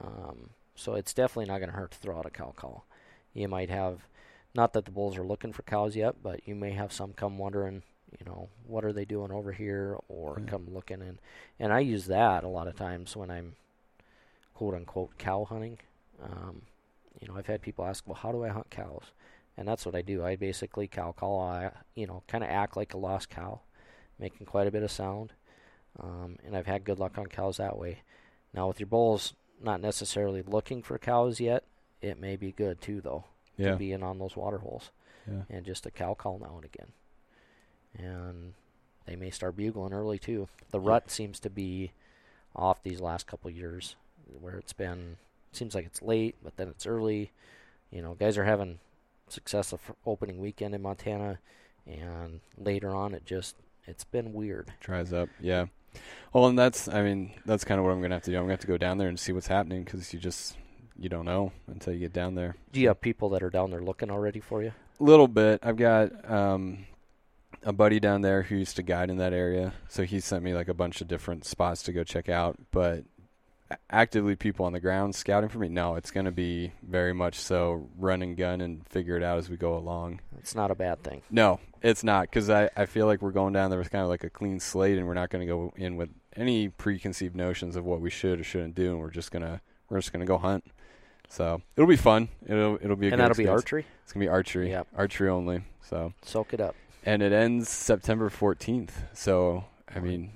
[0.00, 2.86] um, so it's definitely not going to hurt to throw out a cow call.
[3.34, 4.00] You might have,
[4.54, 7.38] not that the bulls are looking for cows yet, but you may have some come
[7.38, 7.82] wondering,
[8.18, 10.50] you know, what are they doing over here, or Yeah.
[10.50, 11.18] come looking and
[11.58, 13.56] and I use that a lot of times when I'm
[14.54, 15.78] quote unquote cow hunting.
[16.22, 16.62] Um,
[17.20, 19.12] you know, I've had people ask, well, how do I hunt cows?
[19.56, 20.24] And that's what I do.
[20.24, 21.40] I basically cow call.
[21.40, 23.60] I, you know, kind of act like a lost cow,
[24.18, 25.32] making quite a bit of sound.
[26.00, 27.98] Um, and I've had good luck on cows that way.
[28.54, 31.64] Now, with your bulls not necessarily looking for cows yet,
[32.02, 33.24] it may be good too, though,
[33.56, 33.70] Yeah.
[33.72, 34.90] to be in on those water holes
[35.26, 35.42] Yeah.
[35.48, 36.92] and just a cow call now and again.
[37.98, 38.54] And
[39.06, 40.48] they may start bugling early too.
[40.70, 40.88] The Yeah.
[40.90, 41.92] rut seems to be
[42.54, 43.96] off these last couple years,
[44.40, 45.16] where it's been
[45.52, 47.30] seems like it's late, but then it's early.
[47.90, 48.78] You know, guys are having
[49.28, 51.38] success of opening weekend in Montana,
[51.86, 54.72] and later on it just it's been weird.
[54.80, 55.28] Tries up.
[55.40, 55.66] Yeah.
[56.32, 58.36] Well, and that's I mean that's kind of what I'm gonna have to do.
[58.38, 60.56] I'm gonna have to go down there and see what's happening because you just
[60.98, 62.56] you don't know until you get down there.
[62.72, 64.72] Do you have people that are down there looking already for you?
[65.00, 65.60] A little bit.
[65.62, 66.86] I've got um,
[67.62, 70.54] a buddy down there who used to guide in that area, so he sent me
[70.54, 72.56] like a bunch of different spots to go check out.
[72.70, 73.04] But
[73.90, 75.68] actively, people on the ground scouting for me.
[75.68, 79.38] No, it's going to be very much so run and gun and figure it out
[79.38, 80.20] as we go along.
[80.38, 81.22] It's not a bad thing.
[81.30, 84.08] No, it's not because I, I feel like we're going down there with kind of
[84.08, 87.76] like a clean slate, and we're not going to go in with any preconceived notions
[87.76, 90.38] of what we should or shouldn't do, and we're just gonna we're just gonna go
[90.38, 90.64] hunt.
[91.32, 92.28] So it'll be fun.
[92.46, 93.86] It'll it'll be a and that'll be archery.
[94.04, 94.68] It's gonna be archery.
[94.68, 94.88] Yep.
[94.94, 95.62] Archery only.
[95.80, 96.76] So Soak it up.
[97.06, 98.90] and it ends September 14th.
[99.14, 99.64] So
[99.94, 100.30] I mean,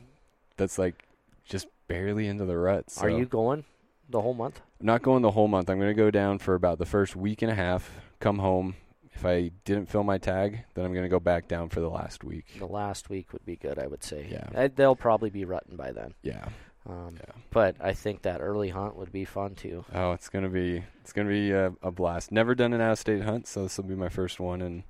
[0.57, 1.05] that's like
[1.45, 2.91] just barely into the rut.
[2.91, 3.67] So Are you going
[4.09, 4.63] the whole month?
[4.81, 5.69] I'm not going the whole month.
[5.69, 7.91] I'm gonna go down for about the first week and a half.
[8.19, 8.77] Come home.
[9.13, 12.25] If I didn't fill my tag, then I'm gonna go back down for the last
[12.25, 12.47] week.
[12.59, 14.29] The last week would be good, I would say.
[14.31, 14.49] Yeah.
[14.55, 16.15] I, they'll probably be rutting by then.
[16.23, 16.49] Yeah.
[16.89, 17.35] Um, Yeah.
[17.51, 19.85] But I think that early hunt would be fun too.
[19.95, 22.31] Oh, it's gonna be it's gonna be a, a blast.
[22.33, 24.83] Never done an out of state hunt, so this will be my first one, and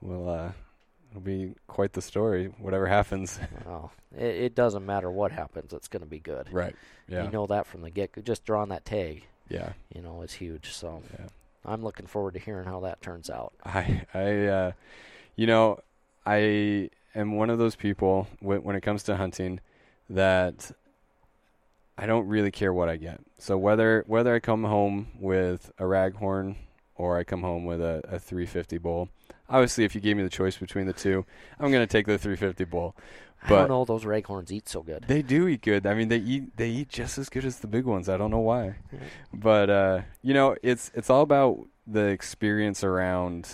[0.00, 0.52] we'll uh,
[1.10, 2.46] it'll be quite the story.
[2.58, 3.38] Whatever happens.
[3.66, 6.48] Oh, it, it doesn't matter what happens; it's going to be good.
[6.52, 6.76] right.
[7.08, 7.24] Yeah.
[7.24, 8.24] You know that from the get.
[8.24, 9.72] Just drawing that tag, yeah.
[9.94, 10.72] you know, is huge.
[10.72, 11.26] So Yeah.
[11.64, 13.52] I'm looking forward to hearing how that turns out.
[13.64, 14.72] I I uh,
[15.36, 15.78] you know
[16.26, 19.60] I am one of those people when when it comes to hunting
[20.10, 20.70] that
[22.02, 23.20] I don't really care what I get.
[23.38, 26.56] So whether whether I come home with a raghorn
[26.96, 29.08] or I come home with a, a 350 bull,
[29.48, 31.24] obviously if you gave me the choice between the two,
[31.60, 32.96] I'm gonna take the 350 bull.
[33.44, 35.04] I But- don't know; those raghorns eat so good.
[35.06, 35.86] They do eat good.
[35.86, 38.08] I mean, they eat they eat just as good as the big ones.
[38.08, 38.74] I don't know why,
[39.32, 43.48] but uh, you know, it's it's all about the experience around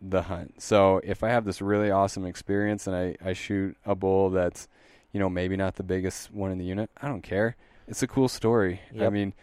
[0.00, 0.60] the hunt.
[0.60, 4.66] So if I have this really awesome experience and I I shoot a bull that's
[5.12, 7.54] you know maybe not the biggest one in the unit, I don't care.
[7.88, 8.80] It's a cool story.
[8.98, 9.34] I mean,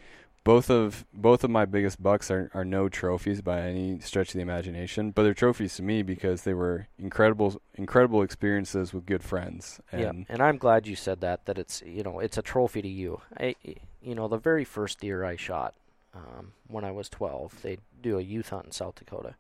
[0.43, 4.33] both of both of my biggest bucks are are no trophies by any stretch of
[4.35, 9.23] the imagination, but they're trophies to me because they were incredible incredible experiences with good
[9.23, 9.79] friends.
[9.91, 11.45] And yeah, and I'm glad you said that.
[11.45, 13.21] That it's you know it's a trophy to you.
[13.37, 13.55] I,
[14.01, 15.75] you know, the very first deer I shot
[16.15, 19.35] um, when I was 12, they do a youth hunt in South Dakota.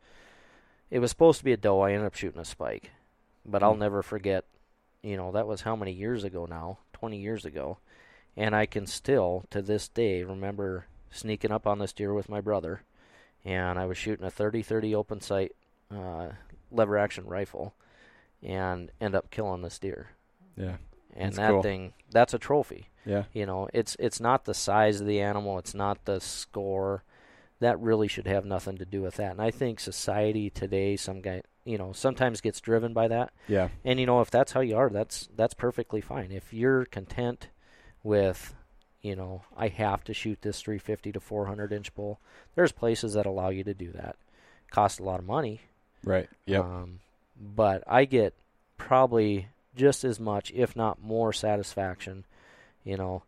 [0.91, 1.81] It was supposed to be a doe.
[1.81, 2.91] I ended up shooting a spike,
[3.45, 3.79] but I'll Hmm.
[3.79, 4.45] never forget.
[5.01, 6.79] You know, that was how many years ago now?
[6.93, 7.77] 20 years ago,
[8.37, 12.41] and I can still to this day remember sneaking up on this deer with my
[12.41, 12.83] brother,
[13.43, 15.53] and I was shooting a 30-30 open sight
[15.93, 16.29] uh,
[16.71, 17.73] lever action rifle,
[18.43, 20.09] and end up killing this deer
[20.55, 20.75] yeah.
[21.15, 21.63] and that cool.
[21.63, 23.23] thing that's a trophy Yeah.
[23.33, 27.03] you know it's it's not the size of the animal it's not the score
[27.59, 31.19] that really should have nothing to do with that and i think society today some
[31.21, 33.67] guy you know sometimes gets driven by that Yeah.
[33.83, 37.49] and you know if that's how you are that's that's perfectly fine if you're content
[38.03, 38.53] with
[39.01, 42.19] you know i have to shoot this 350 to 400 inch bull
[42.55, 44.15] there's places that allow you to do that
[44.71, 45.61] cost a lot of money
[46.03, 46.29] Right.
[46.45, 46.59] Yeah.
[46.59, 46.99] um,
[47.39, 48.33] but I get
[48.77, 52.25] probably just as much, if not more, satisfaction.
[52.83, 53.23] You know,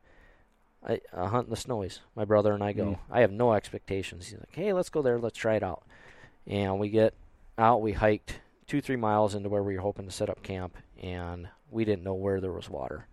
[0.87, 1.99] I, I hunt in the snowies.
[2.15, 2.85] My brother and I go.
[2.85, 2.99] Mm.
[3.09, 4.27] I have no expectations.
[4.29, 5.19] He's like, "Hey, let's go there.
[5.19, 5.83] Let's try it out."
[6.47, 7.13] And we get
[7.57, 7.81] out.
[7.81, 11.49] We hiked two, three miles into where we were hoping to set up camp, and
[11.69, 13.05] we didn't know where there was water.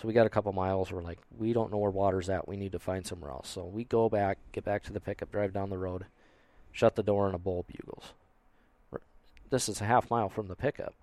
[0.00, 0.90] So we got a couple miles.
[0.90, 2.48] We're like, we don't know where water's at.
[2.48, 3.48] We need to find somewhere else.
[3.48, 6.06] So we go back, get back to the pickup, drive down the road,
[6.72, 8.12] shut the door, and a bull bugles
[9.54, 10.94] this is a half mile from the pickup.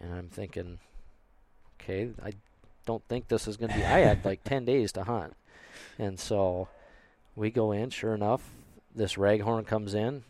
[0.00, 0.78] And I'm thinking,
[1.74, 2.32] okay, I
[2.86, 3.84] don't think this is going to be.
[3.84, 5.34] I had like 10 days to hunt.
[5.98, 6.68] And so
[7.34, 8.42] we go in, sure enough,
[8.94, 10.22] this raghorn comes in.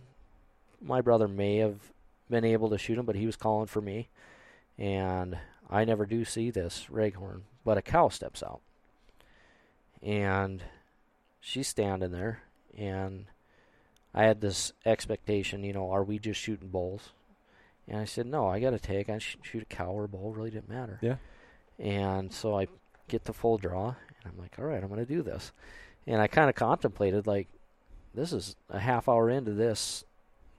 [0.81, 1.93] My brother may have
[2.31, 4.09] been able to shoot him, but he was calling for me,
[4.79, 5.37] and
[5.69, 8.63] I never do see this raghorn, but a cow steps out,
[10.03, 10.63] and
[11.39, 12.41] she's standing there,
[12.75, 13.27] and
[14.15, 17.11] I had this expectation, you know, are we just shooting bulls?
[17.87, 19.11] And I said, no, I got to take.
[19.11, 20.33] I shoot a cow or a bull.
[20.33, 20.99] Really didn't matter.
[21.03, 21.17] Yeah.
[21.79, 22.69] And so I
[23.07, 25.53] get the full draw, and I'm like, all right, I'm going to do this.
[26.07, 27.49] And I kind of contemplated, like,
[28.15, 30.05] this is a half hour into this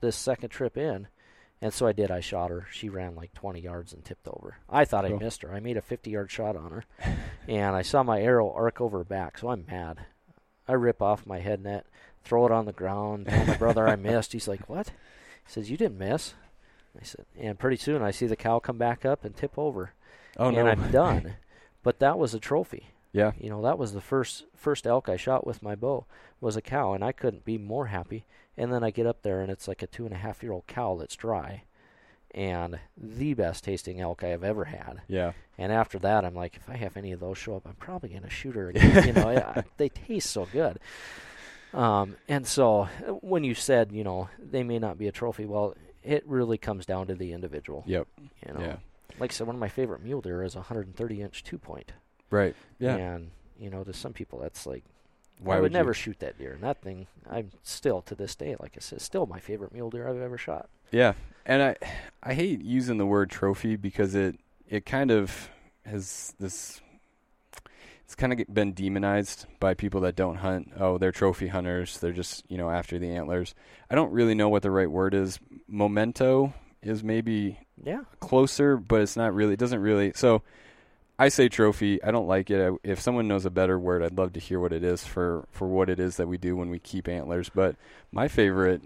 [0.00, 1.08] this second trip in.
[1.62, 2.10] And so I did.
[2.10, 2.66] I shot her.
[2.72, 4.56] She ran like 20 yards and tipped over.
[4.68, 5.16] I thought Cool.
[5.16, 5.52] I missed her.
[5.52, 6.84] I made a 50 yard shot on her.
[7.48, 9.98] and I saw my arrow arc over her back, so I'm mad.
[10.66, 11.84] I rip off my head net,
[12.24, 14.32] throw it on the ground, tell my brother I missed.
[14.32, 14.88] He's like, What?
[14.88, 16.34] He says, You didn't miss.
[16.98, 19.92] I said, and pretty soon I see the cow come back up and tip over.
[20.38, 20.66] Oh and no.
[20.66, 21.34] And I'm done.
[21.82, 22.90] But that was a trophy.
[23.10, 23.32] yeah.
[23.40, 26.04] You know, that was the first first elk I shot with my bow
[26.42, 28.24] was a cow, and I couldn't be more happy.
[28.56, 30.52] And then I get up there, and it's like a two and a half year
[30.52, 31.62] old cow that's dry,
[32.34, 35.02] and the best tasting elk I have ever had.
[35.08, 35.32] Yeah.
[35.56, 38.10] And after that, I'm like, if I have any of those show up, I'm probably
[38.10, 39.06] gonna shoot her again.
[39.06, 40.78] you know, I, they taste so good.
[41.72, 45.46] Um, and so uh, when you said, you know, they may not be a trophy,
[45.46, 47.84] well, it really comes down to the individual.
[47.86, 48.08] Yep.
[48.46, 48.76] You know, Yeah.
[49.20, 51.92] like I said, one of my favorite mule deer is a 130 inch two point.
[52.30, 52.56] Right.
[52.78, 52.96] Yeah.
[52.96, 54.82] And you know, to some people, that's like
[55.42, 56.52] Why I would, would you- never shoot that deer.
[56.52, 59.90] And that thing, I'm still to this day, like I said, still my favorite mule
[59.90, 60.68] deer I've ever shot.
[60.92, 61.14] Yeah,
[61.46, 61.76] and I
[62.22, 64.38] I hate using the word trophy because it
[64.68, 65.48] it kind of
[65.86, 66.80] has this.
[68.04, 70.72] It's kind of been demonized by people that don't hunt.
[70.76, 71.98] Oh, they're trophy hunters.
[71.98, 73.54] They're just you know after the antlers.
[73.88, 75.38] I don't really know what the right word is.
[75.68, 78.00] Memento is maybe Yeah.
[78.18, 79.52] closer, but it's not really.
[79.54, 80.12] It doesn't really.
[80.16, 80.42] So
[81.20, 82.02] I say trophy.
[82.02, 82.66] I don't like it.
[82.66, 85.46] I, if someone knows a better word, I'd love to hear what it is for
[85.52, 87.50] for what it is that we do when we keep antlers.
[87.50, 87.76] But
[88.10, 88.80] my favorite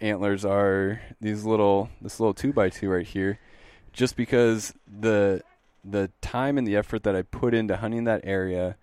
[0.00, 3.38] antlers are these little this little two by two right here,
[3.92, 5.42] just because the
[5.84, 8.78] the time and the effort that I put into hunting that area,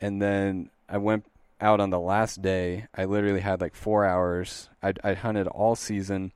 [0.00, 1.24] and then I went
[1.60, 2.86] out on the last day.
[2.94, 4.68] I literally had like four hours.
[4.80, 6.30] I'd, I'd hunted all season.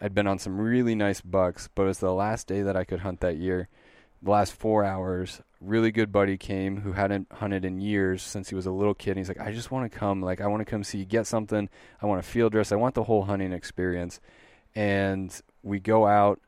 [0.00, 2.84] I'd been on some really nice bucks, but it was the last day that I
[2.84, 3.68] could hunt that year.
[4.24, 8.54] The last four hours, really good buddy came who hadn't hunted in years since he
[8.54, 9.10] was a little kid.
[9.10, 10.22] And he's like, I just want to come.
[10.22, 11.68] Like, I want to come see you get something.
[12.00, 12.72] I want to field dress.
[12.72, 14.20] I want the whole hunting experience.
[14.74, 16.40] And we go out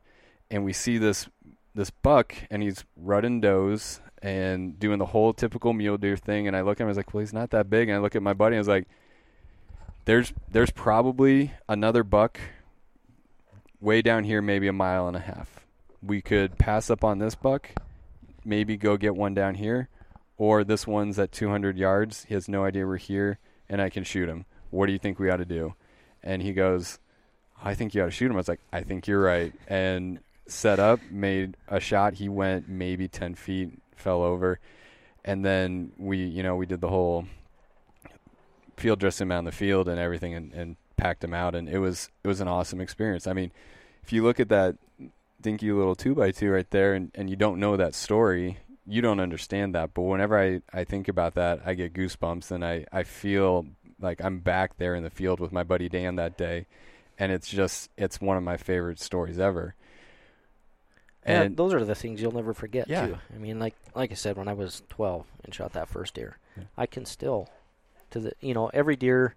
[0.49, 1.29] and we see this
[1.75, 6.47] this buck, and he's rutting does and doing the whole typical mule deer thing.
[6.47, 7.87] And I look at him, I was like, well, he's not that big.
[7.87, 8.87] And I look at my buddy, and I was like,
[10.05, 12.39] there's there's probably another buck
[13.79, 15.66] way down here, maybe a mile and a half.
[16.01, 17.71] We could pass up on this buck,
[18.45, 19.89] maybe go get one down here,
[20.37, 22.25] or this one's at 200 yards.
[22.25, 24.45] He has no idea we're here, and I can shoot him.
[24.69, 25.73] What do you think we ought to do?
[26.21, 26.99] And he goes,
[27.63, 28.33] I think you ought to shoot him.
[28.33, 29.53] I was like, I think you're right.
[29.67, 32.15] And set up, made a shot.
[32.15, 34.59] He went maybe 10 feet, fell over.
[35.25, 37.25] And then we, you know, we did the whole
[38.77, 41.55] field dress him out in the field and everything and, and packed him out.
[41.55, 43.27] And it was, it was an awesome experience.
[43.27, 43.51] I mean,
[44.03, 44.75] if you look at that
[45.41, 49.01] dinky little two by two right there and, and you don't know that story, you
[49.01, 49.93] don't understand that.
[49.93, 53.65] But whenever I, I think about that, I get goosebumps and I, I feel
[53.99, 56.67] like I'm back there in the field with my buddy Dan that day.
[57.19, 59.73] And it's just, it's one of my favorite stories ever.
[61.25, 63.07] Yeah, And those are the things you'll never forget Yeah.
[63.07, 63.17] too.
[63.35, 66.37] I mean, like like I said, when I was 12 and shot that first deer,
[66.55, 66.63] Yeah.
[66.77, 67.49] I can still,
[68.11, 69.35] to the you know every deer,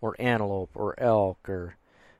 [0.00, 1.76] or antelope or elk or,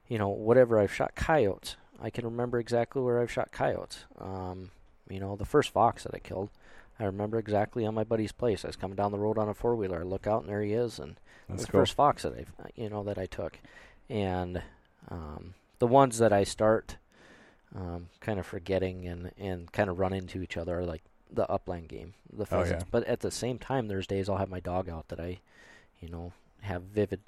[0.08, 1.76] you know whatever I've shot coyotes.
[2.04, 4.04] I can remember exactly where I've shot coyotes.
[4.18, 4.70] Um,
[5.08, 6.50] you know the first fox that I killed,
[6.98, 8.64] I remember exactly on my buddy's place.
[8.64, 10.00] I was coming down the road on a four wheeler.
[10.00, 11.16] I look out and there he is, and
[11.48, 11.80] that's the cool.
[11.80, 13.58] first fox that I you know that I took,
[14.08, 14.62] and
[15.08, 16.96] um, the ones that I start
[17.74, 21.50] um, kind of forgetting and and kind of run into each other are like the
[21.50, 22.82] upland game, the Oh, yeah.
[22.90, 25.40] But at the same time, there's days I'll have my dog out that I,
[26.00, 27.20] you know, have vivid,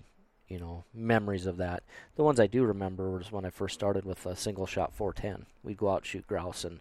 [0.48, 1.82] you know, memories of that.
[2.16, 5.46] The ones I do remember was when I first started with a single shot 410.
[5.62, 6.80] We'd go out shoot grouse and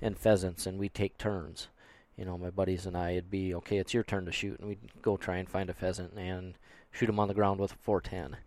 [0.00, 1.68] and pheasants, and we'd take turns.
[2.16, 3.78] You know, my buddies and I, it'd be okay.
[3.78, 6.54] It's your turn to shoot, and we'd go try and find a pheasant and
[6.90, 8.38] shoot him on the ground with a 410.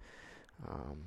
[0.68, 0.98] Um,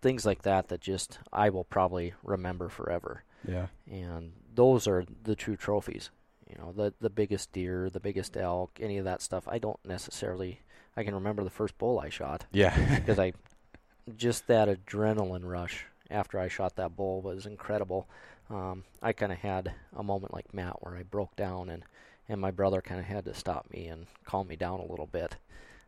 [0.00, 3.24] things like that that just I will probably remember forever.
[3.46, 3.66] Yeah.
[3.90, 6.10] And those are the true trophies.
[6.48, 9.46] You know, the the biggest deer, the biggest elk, any of that stuff.
[9.46, 10.60] I don't necessarily.
[11.00, 12.76] I can remember the first bull I shot Yeah.
[13.00, 13.32] because I
[14.16, 18.06] just that adrenaline rush after I shot that bull was incredible.
[18.50, 21.82] Um, I kind of had a moment like Matt where I broke down and
[22.28, 25.06] and my brother kind of had to stop me and calm me down a little
[25.06, 25.36] bit.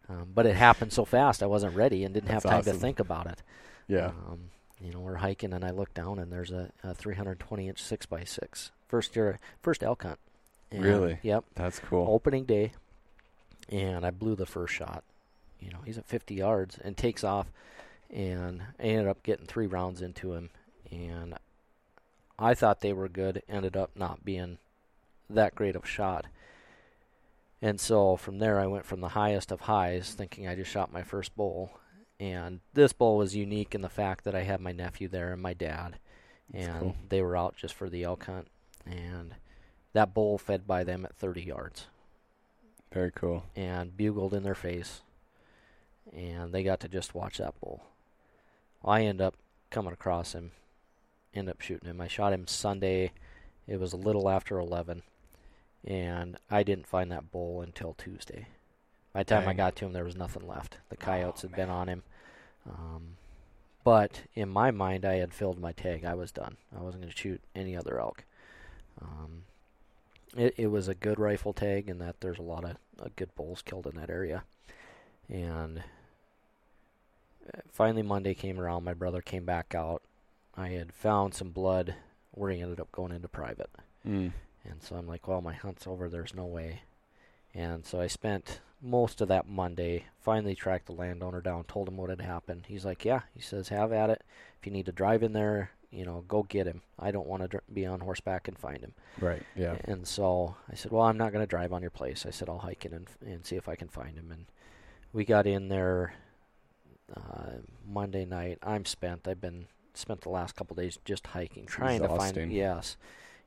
[0.09, 2.73] Um, but it happened so fast I wasn't ready and didn't That's have time awesome.
[2.75, 3.43] to think about it.
[3.87, 4.07] yeah.
[4.09, 4.51] Um,
[4.81, 8.05] you know, we're hiking, and I look down, and there's a, a 320 inch six
[8.07, 8.73] by six.
[8.89, 10.19] First year, first elk hunt.
[10.73, 11.19] And, Really?
[11.23, 11.45] Yep.
[11.55, 12.05] That's cool.
[12.09, 12.73] Opening day,
[13.73, 15.03] and I blew the first shot.
[15.59, 17.47] You know, he's at 50 yards and takes off,
[18.11, 20.51] and I ended up getting three rounds into him,
[20.91, 21.35] and
[22.39, 23.43] I thought they were good.
[23.49, 24.59] Ended up not being
[25.31, 26.27] that great of a shot.
[27.63, 30.93] And so from there, I went from the highest of highs, thinking I just shot
[30.93, 31.71] my first bull.
[32.21, 35.41] And this bull was unique in the fact that I had my nephew there and
[35.41, 35.97] my dad,
[36.53, 36.97] That's and cool.
[37.09, 38.49] they were out just for the elk hunt.
[38.85, 39.37] And
[39.93, 41.87] that bull fed by them at 30 yards
[42.93, 43.45] Very cool.
[43.57, 45.01] and bugled in their face,
[46.13, 47.83] and they got to just watch that bull.
[48.85, 49.35] I end up
[49.71, 50.51] coming across him,
[51.35, 52.01] end up shooting him.
[52.01, 53.13] I shot him Sunday.
[53.67, 55.03] It was a little after 11,
[55.87, 58.47] and I didn't find that bull until Tuesday.
[59.13, 60.79] By the time I got to him, there was nothing left.
[60.89, 62.03] The Oh, coyotes had been on him.
[62.69, 63.17] Um,
[63.85, 66.05] but in my mind, I had filled my tag.
[66.05, 66.57] I was done.
[66.77, 68.25] I wasn't going to shoot any other elk.
[69.01, 69.45] Um,
[70.37, 73.35] it, it was a good rifle tag and that there's a lot of uh, good
[73.35, 74.45] bulls killed in that area.
[75.29, 75.79] And
[77.47, 78.85] uh, finally, Monday came around.
[78.85, 80.03] My brother came back out.
[80.57, 81.95] I had found some blood
[82.33, 83.71] where he ended up going into private.
[84.07, 84.33] Mm.
[84.65, 86.09] And so I'm like, well, my hunt's over.
[86.09, 86.83] There's no way.
[87.55, 91.97] And so I spent most of that Monday, finally tracked the landowner down, told him
[91.97, 92.65] what had happened.
[92.67, 93.23] He's like, yeah.
[93.35, 94.23] He says, have at it.
[94.59, 96.81] If you need to drive in there, you know, go get him.
[96.99, 98.95] I don't want to dr- be on horseback and find him.
[99.21, 99.43] Right.
[99.55, 99.77] Yeah.
[99.85, 102.25] And so I said, well, I'm not going to drive on your place.
[102.27, 104.33] I said, I'll hike in and, and see if I can find him.
[104.33, 104.47] And
[105.13, 106.15] we got in there
[107.15, 108.59] uh, Monday night.
[108.63, 109.29] I'm spent.
[109.29, 112.45] I've been spent the last couple days just hiking, trying to exhausting.
[112.45, 112.53] find.
[112.53, 112.97] Yes,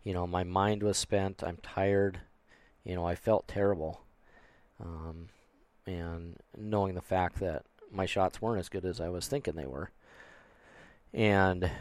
[0.03, 1.43] you know, my mind was spent.
[1.43, 2.19] I'm tired.
[2.83, 4.01] You know, I felt terrible.
[4.79, 5.29] Um,
[5.87, 9.65] and knowing the fact that my shots weren't as good as I was thinking they
[9.65, 9.89] were.
[11.13, 11.71] And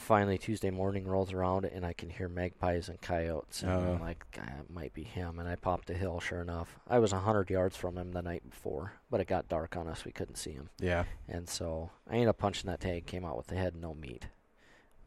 [0.00, 3.92] finally Tuesday morning rolls around and I can hear magpies and coyotes and Oh.
[3.94, 6.78] I'm like, "God, it might be him and I popped a hill sure enough.
[6.88, 9.86] I was a hundred yards from him the night before, but it got dark on
[9.88, 10.70] us, we couldn't see him.
[10.78, 11.04] Yeah.
[11.28, 14.26] And so I ended up punching that tag, came out with the head no meat.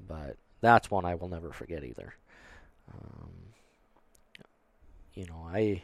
[0.05, 2.13] But that's one I will never forget either.
[2.93, 3.31] Um,
[5.13, 5.81] you know, I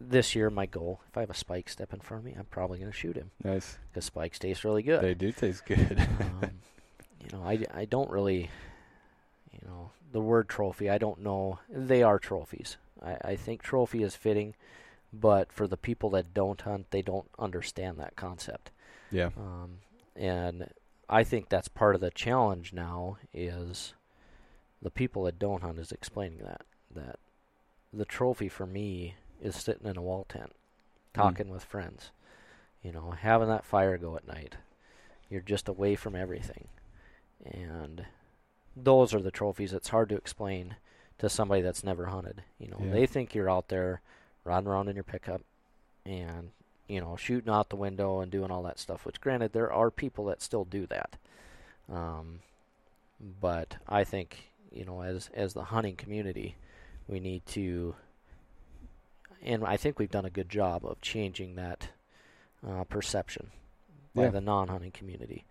[0.00, 2.44] this year my goal, if I have a spike step in front of me, I'm
[2.46, 3.76] probably going to shoot him Nice.
[3.92, 5.02] because spikes taste really good.
[5.02, 5.98] They do taste good.
[6.20, 6.50] um,
[7.20, 8.50] you know, I, I don't really,
[9.52, 11.58] you know, the word trophy, I don't know.
[11.68, 12.76] They are trophies.
[13.02, 14.54] I, I think trophy is fitting,
[15.12, 18.70] but for the people that don't hunt, they don't understand that concept.
[19.10, 19.30] yeah.
[19.36, 19.78] Um,
[20.16, 20.70] and
[21.08, 23.94] I think that's part of the challenge now is
[24.82, 26.62] the people that don't hunt is explaining that
[26.94, 27.18] that
[27.92, 30.52] the trophy for me is sitting in a wall tent,
[31.14, 32.10] talking with friends,
[32.82, 34.56] you know, having that fire go at night.
[35.28, 36.68] You're just away from everything,
[37.44, 38.04] and
[38.76, 39.72] those are the trophies.
[39.72, 40.76] It's hard to explain
[41.18, 42.42] to somebody that's never hunted.
[42.58, 42.92] You know, Yeah.
[42.92, 44.00] they think you're out there
[44.44, 45.42] riding around in your pickup
[46.06, 46.50] and
[46.88, 49.06] you know, shooting out the window and doing all that stuff.
[49.06, 51.16] Which, granted, there are people that still do that.
[51.88, 52.40] Um,
[53.40, 56.56] but I think you know, as as the hunting community,
[57.06, 57.94] we need to,
[59.42, 61.88] and I think we've done a good job of changing that
[62.66, 63.50] uh, perception
[64.14, 64.30] by Yeah.
[64.30, 65.44] the non-hunting community.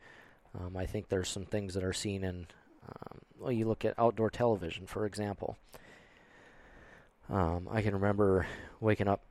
[0.58, 2.47] Um, I think there's some things that are seen in,
[2.88, 5.58] um, well, you look at outdoor television, for example.
[7.30, 8.47] Um, I can remember
[8.80, 9.22] waking up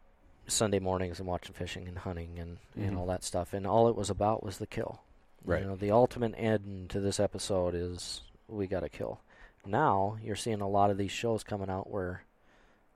[0.47, 2.99] Sunday mornings and watching fishing and hunting and, and Mhm.
[2.99, 5.01] all that stuff, and all it was about was the kill.
[5.45, 5.63] Right.
[5.63, 9.21] You know, the ultimate end to this episode is we got to kill.
[9.67, 12.23] Now you're seeing a lot of these shows coming out where,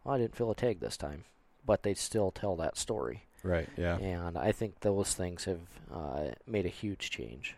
[0.05, 1.25] well, I didn't feel a tag this time,
[1.66, 3.25] but they still tell that story.
[3.43, 3.68] Right.
[3.77, 3.99] Yeah.
[3.99, 5.61] And I think those things have
[5.93, 7.57] uh, made a huge change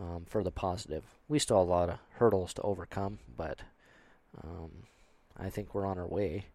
[0.00, 1.04] um, for the positive.
[1.28, 3.60] We still have a lot of hurdles to overcome, but
[4.42, 4.70] um,
[5.36, 6.46] I think we're on our way.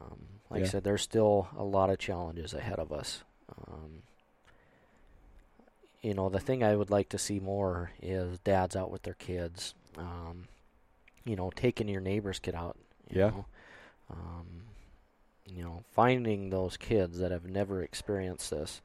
[0.00, 0.66] Um, like Yeah.
[0.66, 3.22] I said, there's still a lot of challenges ahead of us.
[3.68, 4.02] Um,
[6.02, 9.14] you know, the thing I would like to see more is dads out with their
[9.14, 9.74] kids.
[9.98, 10.48] Um,
[11.24, 12.76] you know, taking your neighbor's kid out.
[13.10, 13.28] You Yeah.
[13.30, 13.44] Know?
[14.10, 14.46] Um,
[15.46, 18.80] you know, finding those kids that have never experienced this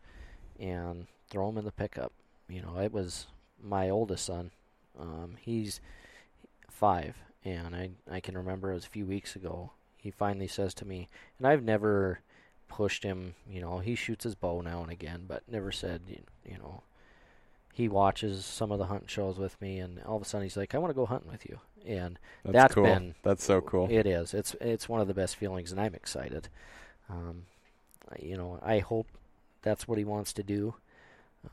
[0.60, 2.12] and throw them in the pickup.
[2.49, 3.28] You know, it was
[3.66, 4.51] my oldest son.
[4.99, 5.82] Um, he's
[6.70, 9.72] five, and I I can remember it was a few weeks ago.
[9.97, 12.20] He finally says to me, and I've never
[12.68, 13.34] pushed him.
[13.49, 16.84] You know, he shoots his bow now and again, but never said you, you know.
[17.74, 20.55] He watches some of the hunting shows with me, and all of a sudden he's
[20.55, 22.84] like, "I want to go hunting with you." And That's, that's cool.
[22.86, 23.88] been- That's so cool.
[23.91, 24.34] it is.
[24.34, 26.47] It's it's one of the best feelings, and I'm excited.
[27.09, 27.43] Um,
[28.20, 29.07] you know, I hope
[29.61, 30.76] that's what he wants to do.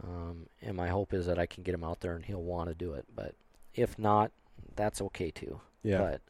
[0.02, 2.68] Um, and my hope is that I can get him out there and he'll want
[2.68, 3.06] to do it.
[3.14, 3.34] But
[3.74, 4.30] if not,
[4.76, 5.60] that's okay too.
[5.82, 5.98] Yeah.
[5.98, 6.20] But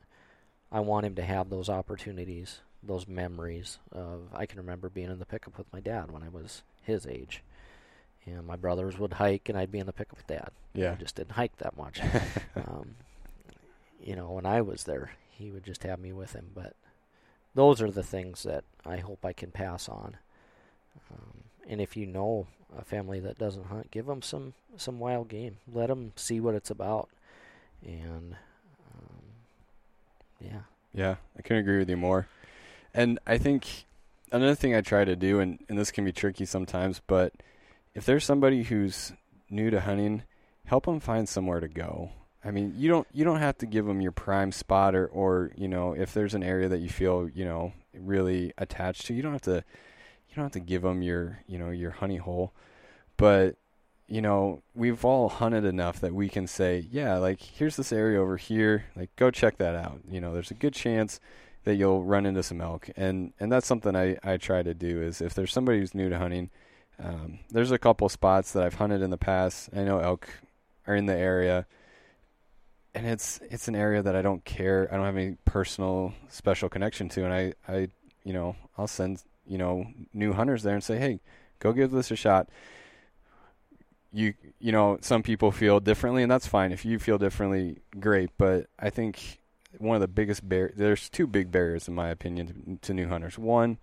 [0.71, 5.19] I want him to have those opportunities, those memories of I can remember being in
[5.19, 7.43] the pickup with my dad when I was his age.
[8.25, 10.51] And my brothers would hike and I'd be in the pickup with dad.
[10.75, 10.93] yeah.
[10.93, 12.01] I just didn't hike that much.
[12.57, 12.97] um,
[14.01, 16.51] you know, when I was there, he would just have me with him.
[16.55, 16.75] But
[17.55, 20.17] those are the things that I hope I can pass on.
[21.11, 22.47] Um, and if you know
[22.79, 25.59] a family that doesn't hunt, give them some some wild game.
[25.73, 27.09] Let them see what it's about.
[27.85, 28.37] And
[28.95, 29.23] um,
[30.41, 30.61] yeah,
[30.95, 32.27] Yeah, I couldn't agree with you more.
[32.95, 33.85] And I think
[34.31, 37.33] another thing I try to do, and, and this can be tricky sometimes, but
[37.95, 39.13] if there's somebody who's
[39.51, 40.23] new to hunting,
[40.67, 42.11] help them find somewhere to go.
[42.45, 45.53] I mean, you don't you don't have to give them your prime spot, or or
[45.57, 49.23] you know, if there's an area that you feel you know really attached to, you
[49.23, 49.63] don't have to
[50.33, 52.53] you don't have to give them your you know your honey hole,
[53.17, 53.57] but
[54.09, 58.21] you know, we've all hunted enough that we can say, yeah, like here's this area
[58.21, 60.01] over here, like go check that out.
[60.07, 61.19] You know, there's a good chance
[61.65, 65.01] that you'll run into some elk, and and that's something I I try to do
[65.01, 66.51] is if there's somebody who's new to hunting,
[67.03, 69.71] um, there's a couple spots that I've hunted in the past.
[69.75, 70.29] I know elk
[70.87, 71.67] are in the area,
[72.95, 74.89] and it's it's an area that I don't care.
[74.93, 77.89] I don't have any personal special connection to, and I I
[78.25, 81.21] you know I'll send you know new hunters there and say, hey,
[81.59, 82.49] go give this a shot.
[84.13, 86.73] You you know some people feel differently and that's fine.
[86.73, 88.31] If you feel differently great.
[88.37, 89.41] But i think
[89.79, 93.09] one of the biggest bar- there's two big barriers in my opinion to, to new
[93.09, 93.39] hunters.
[93.39, 93.79] One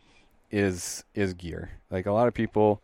[0.52, 1.72] is is gear.
[1.90, 2.84] Like a lot of people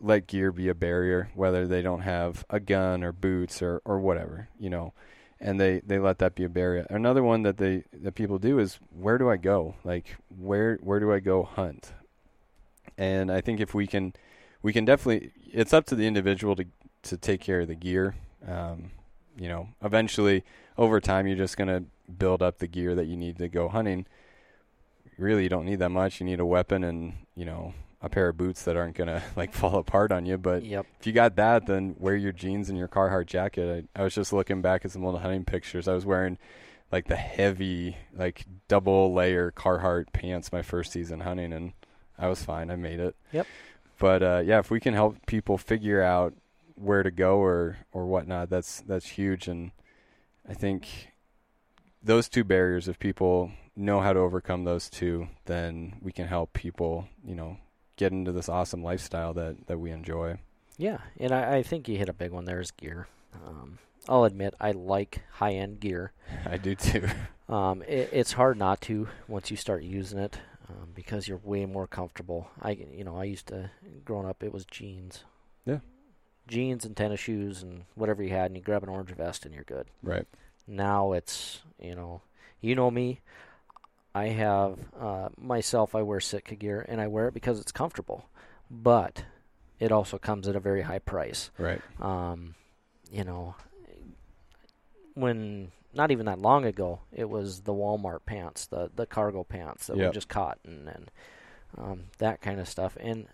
[0.00, 3.98] let gear be a barrier whether they don't have a gun or boots or or
[3.98, 4.92] whatever you know
[5.40, 6.86] and they they let that be a barrier.
[6.88, 9.74] Another one that they that people do is where do i go?
[9.84, 11.92] Like where where do i go hunt
[12.98, 14.12] and i think if we can
[14.62, 16.66] we can definitely it's up to the individual to
[17.06, 18.14] to take care of the gear.
[18.46, 18.90] Um,
[19.36, 20.44] you know, eventually
[20.76, 21.84] over time you're just gonna
[22.18, 24.06] build up the gear that you need to go hunting.
[25.18, 26.20] Really, you don't need that much.
[26.20, 29.52] You need a weapon and you know a pair of boots that aren't gonna like
[29.52, 30.36] fall apart on you.
[30.36, 33.86] But yep, if you got that, then wear your jeans and your Carhartt jacket.
[33.94, 35.88] I, I was just looking back at some old hunting pictures.
[35.88, 36.38] I was wearing
[36.92, 41.72] like the heavy, like double layer Carhartt pants my first season hunting, and
[42.18, 42.70] I was fine.
[42.70, 43.16] I made it.
[43.32, 43.46] Yep.
[43.98, 46.34] But uh, yeah, if we can help people figure out
[46.74, 49.48] where to go or or whatnot, that's that's huge.
[49.48, 49.70] And
[50.48, 51.12] I think
[52.02, 56.52] those two barriers, if people know how to overcome those two, then we can help
[56.52, 57.58] people, you know,
[57.96, 60.38] get into this awesome lifestyle that that we enjoy.
[60.76, 60.98] yeah.
[61.18, 62.44] And I, I think you hit a big one.
[62.44, 63.08] There is gear.
[63.46, 66.12] Um, I'll admit I like high end gear.
[66.46, 67.08] I do too.
[67.48, 70.38] Um, it, it's hard not to once you start using it
[70.68, 72.48] um, because you're way more comfortable.
[72.60, 73.70] I, you know, I used to
[74.04, 74.42] growing up.
[74.42, 75.24] It was jeans.
[75.64, 75.78] Yeah.
[76.48, 79.54] Jeans and tennis shoes and whatever you had, and you grab an orange vest and
[79.54, 79.86] you're good.
[80.02, 80.26] right.
[80.68, 82.22] Now it's you know,
[82.60, 83.20] you know me.
[84.14, 85.94] I have uh, myself.
[85.94, 88.28] I wear Sitka gear, and I wear it because it's comfortable,
[88.70, 89.24] but
[89.78, 91.50] it also comes at a very high price.
[91.58, 91.80] Right.
[92.00, 92.54] Um,
[93.12, 93.54] you know,
[95.14, 99.86] when not even that long ago, it was the Walmart pants, the the cargo pants
[99.88, 100.06] that Yep.
[100.06, 101.10] were just cotton and
[101.76, 102.96] um, that kind of stuff.
[103.00, 103.26] And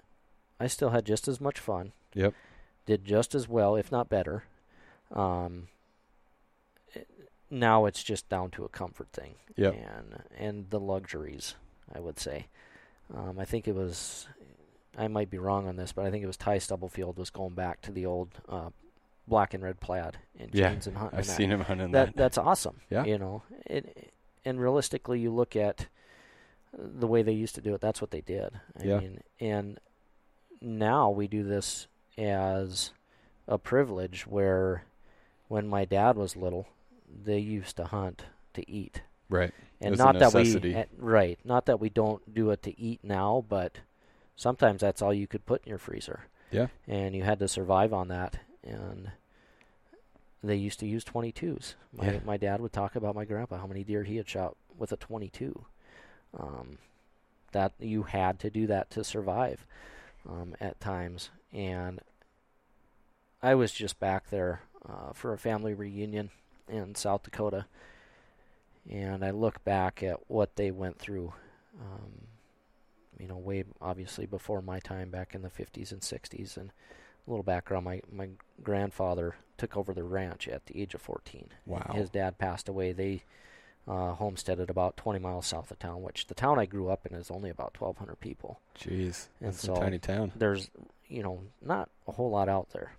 [0.61, 1.93] I still had just as much fun.
[2.15, 2.35] Yep.
[2.87, 4.45] Did just as well, if not better.
[5.13, 5.69] Um,
[6.95, 7.09] it-
[7.51, 9.35] now it's just down to a comfort thing.
[9.57, 9.75] Yep.
[9.75, 11.55] And and the luxuries,
[11.95, 12.47] I would say.
[13.15, 14.27] Um, I think it was.
[14.97, 17.55] I might be wrong on this, but I think it was Ty Stubblefield was going
[17.55, 18.71] back to the old uh,
[19.33, 20.19] black and red plaid
[20.53, 21.19] Yeah, jeans and hunting.
[21.19, 22.17] I've and seen him hunting that, that.
[22.17, 22.77] that's awesome.
[22.91, 23.05] Yeah.
[23.05, 24.13] You know, it,
[24.45, 25.87] and realistically, you look at
[26.77, 27.81] the way they used to do it.
[27.81, 28.51] That's what they did.
[28.79, 28.99] I Yeah.
[29.01, 29.79] mean, and
[30.61, 31.87] now we do this
[32.19, 32.93] as
[33.49, 34.27] a privilege.
[34.27, 34.85] Where
[35.49, 36.67] when my dad was little,
[37.25, 39.01] they used to hunt to eat,
[39.31, 39.53] right.
[39.81, 43.79] and not that we right, not that we don't do it to eat now, but
[44.37, 46.67] sometimes that's all you could put in your freezer Yeah.
[46.87, 48.39] and you had to survive on that.
[48.63, 49.11] And
[50.43, 51.75] they used to use 22s.
[51.93, 52.21] My Yeah.
[52.25, 54.97] my dad would talk about my grandpa how many deer he had shot with a
[54.97, 55.65] 22.
[56.37, 56.79] Um,
[57.53, 59.67] that you had to do that to survive
[60.27, 62.01] um, at times, and
[63.43, 66.31] I was just back there uh, for a family reunion
[66.69, 67.67] in South Dakota,
[68.91, 71.35] and I look back at what they went through.
[71.79, 72.29] Um,
[73.19, 76.57] you know, way obviously before my time back in the 50s and 60s.
[76.57, 76.73] And
[77.27, 78.29] a little background my, my
[78.63, 81.49] grandfather took over the ranch at the age of 14.
[81.67, 81.93] Wow.
[81.95, 82.93] His dad passed away.
[82.93, 83.23] They
[83.87, 87.15] uh, homesteaded about 20 miles south of town, which the town I grew up in
[87.17, 88.61] is only about 1,200 people.
[88.79, 89.29] Jeez.
[89.41, 90.33] And so- a tiny town.
[90.35, 90.71] There's,
[91.09, 92.93] you know, not a whole lot out there.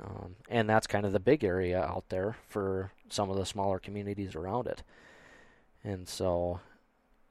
[0.00, 3.78] um, and that's kind of the big area out there for some of the smaller
[3.78, 4.82] communities around it.
[5.82, 6.60] And so,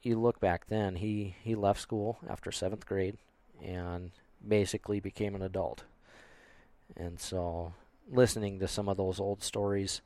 [0.04, 3.18] you look back then, he he left school after seventh grade,
[3.64, 4.12] and
[4.46, 5.84] basically became an adult.
[6.96, 7.74] And so,
[8.10, 10.02] listening to some of those old stories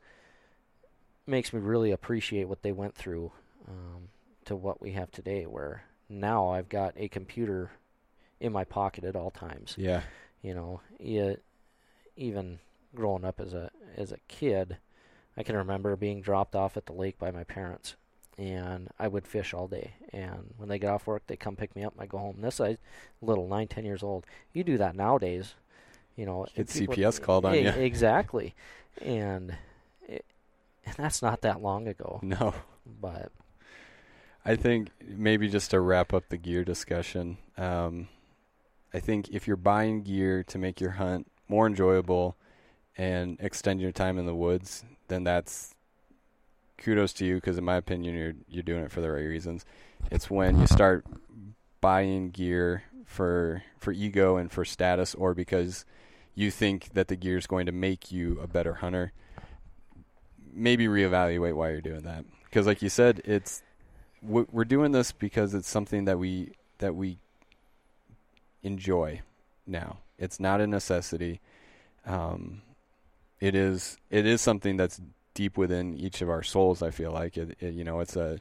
[1.27, 3.31] makes me really appreciate what they went through
[3.67, 4.09] um,
[4.45, 7.71] to what we have today, where now I've got a computer
[8.39, 9.75] in my pocket at all times.
[9.77, 10.01] Yeah.
[10.41, 11.43] You know, it,
[12.15, 12.59] even
[12.95, 14.77] growing up as a as a kid,
[15.37, 17.95] I can remember being dropped off at the lake by my parents,
[18.37, 19.93] and I would fish all day.
[20.11, 22.41] And when they get off work, they come pick me up, and I go home.
[22.41, 22.77] This I
[23.21, 24.25] little nine, ten years old.
[24.53, 25.53] You do that nowadays,
[26.15, 26.45] you know.
[26.55, 27.69] Get people- CPS called on e- you.
[27.69, 28.53] Exactly,
[29.01, 29.55] and
[30.07, 30.25] it,
[30.85, 32.19] and that's not that long ago.
[32.23, 32.53] No.
[32.99, 33.31] But
[34.43, 38.07] I think maybe just to wrap up the gear discussion, um,
[38.91, 42.35] I think if you're buying gear to make your hunt more enjoyable
[42.97, 45.75] and extend your time in the woods, then that's
[46.77, 49.63] kudos to you because in my opinion you're you're doing it for the right reasons.
[50.09, 51.05] It's when you start
[51.79, 55.85] buying gear for for ego and for status or because
[56.41, 59.13] you think that the gear is going to make you a better hunter.
[60.53, 63.63] Maybe reevaluate why you're doing that because like you said it's
[64.21, 67.17] we- we're doing this because it's something that we that we
[68.63, 69.21] enjoy
[69.65, 69.99] now.
[70.17, 71.39] It's not a necessity.
[72.05, 72.61] Um,
[73.39, 75.01] it is it is something that's
[75.33, 76.81] deep within each of our souls.
[76.81, 78.39] I feel like it, it you know it's a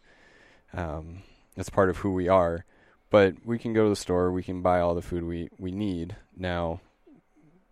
[0.73, 1.23] um,
[1.57, 2.65] it's part of who we are.
[3.09, 4.31] But we can go to the store.
[4.31, 6.81] We can buy all the food we we need now.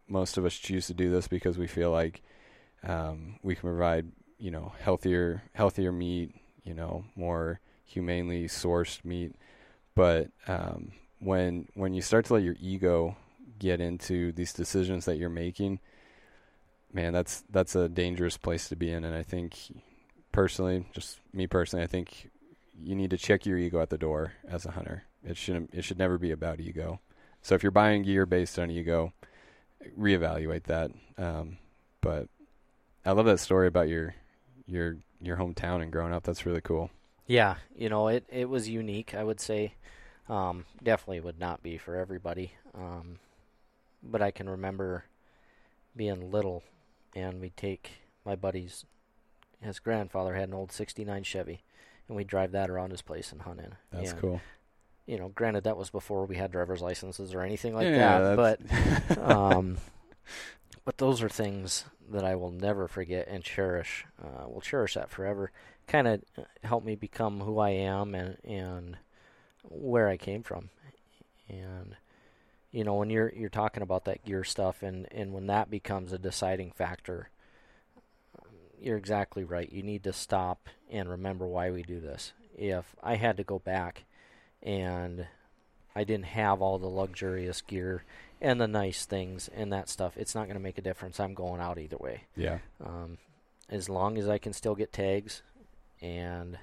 [0.09, 2.23] Most of us choose to do this because we feel like
[2.83, 4.07] um, we can provide
[4.39, 9.35] you know healthier healthier meat, you know more humanely sourced meat.
[9.95, 13.17] But um, when when you start to let your ego
[13.59, 15.81] get into these decisions that you're making,
[16.93, 19.05] man, that's that's a dangerous place to be in.
[19.05, 19.57] And I think
[20.33, 22.31] personally, just me personally, I think
[22.81, 25.05] you need to check your ego at the door as a hunter.
[25.25, 27.01] It shouldn't it should never be about ego.
[27.43, 29.13] So if you're buying gear based on ego,
[29.99, 30.91] reevaluate that.
[31.17, 31.59] Um,
[32.01, 32.29] but
[33.05, 34.15] I love that story about your
[34.67, 36.25] your your hometown and growing up.
[36.25, 36.91] That's really cool.
[37.27, 39.15] Yeah, you know, it it was unique.
[39.15, 39.75] I would say,
[40.29, 42.53] um, definitely would not be for everybody.
[42.75, 43.19] Um,
[44.03, 45.05] but I can remember
[45.97, 46.63] being little,
[47.15, 47.91] and we'd take
[48.25, 48.85] my buddy's.
[49.61, 51.63] His grandfather had an old '69 Chevy,
[52.07, 53.75] and we'd drive that around his place and hunt in.
[53.91, 54.41] That's And, cool.
[55.09, 58.37] You know, granted that was before we had driver's licenses or anything like Yeah, that,
[58.37, 59.79] but um,
[60.85, 64.05] but those are things that I will never forget and cherish.
[64.23, 65.51] Uh, will cherish that forever.
[65.87, 66.23] Kind of
[66.63, 68.99] helped me become who I am and and
[69.63, 70.69] where I came from.
[71.49, 71.97] And
[72.71, 76.13] you know, when you're you're talking about that gear stuff, and and when that becomes
[76.13, 77.31] a deciding factor,
[78.81, 79.73] you're exactly right.
[79.73, 82.33] You need to stop and remember why we do this.
[82.57, 84.05] If I had to go back
[84.63, 85.27] and
[85.95, 88.05] I didn't have all the luxurious gear
[88.41, 91.19] and the nice things and that stuff, it's not going to make a difference.
[91.19, 92.23] I'm going out either way.
[92.37, 92.59] yeah.
[92.85, 93.19] Um,
[93.71, 95.43] as long as I can still get tags
[96.01, 96.59] and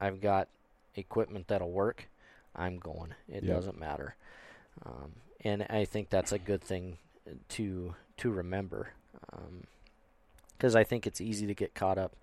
[0.00, 0.48] I've got
[0.96, 2.08] equipment that'll work,
[2.56, 3.14] I'm going.
[3.28, 3.54] It Yep.
[3.54, 4.16] doesn't matter.
[4.84, 5.12] Um,
[5.44, 6.98] and I think that's a good thing
[7.50, 8.90] to to remember
[10.56, 12.14] because I think it's easy to get caught up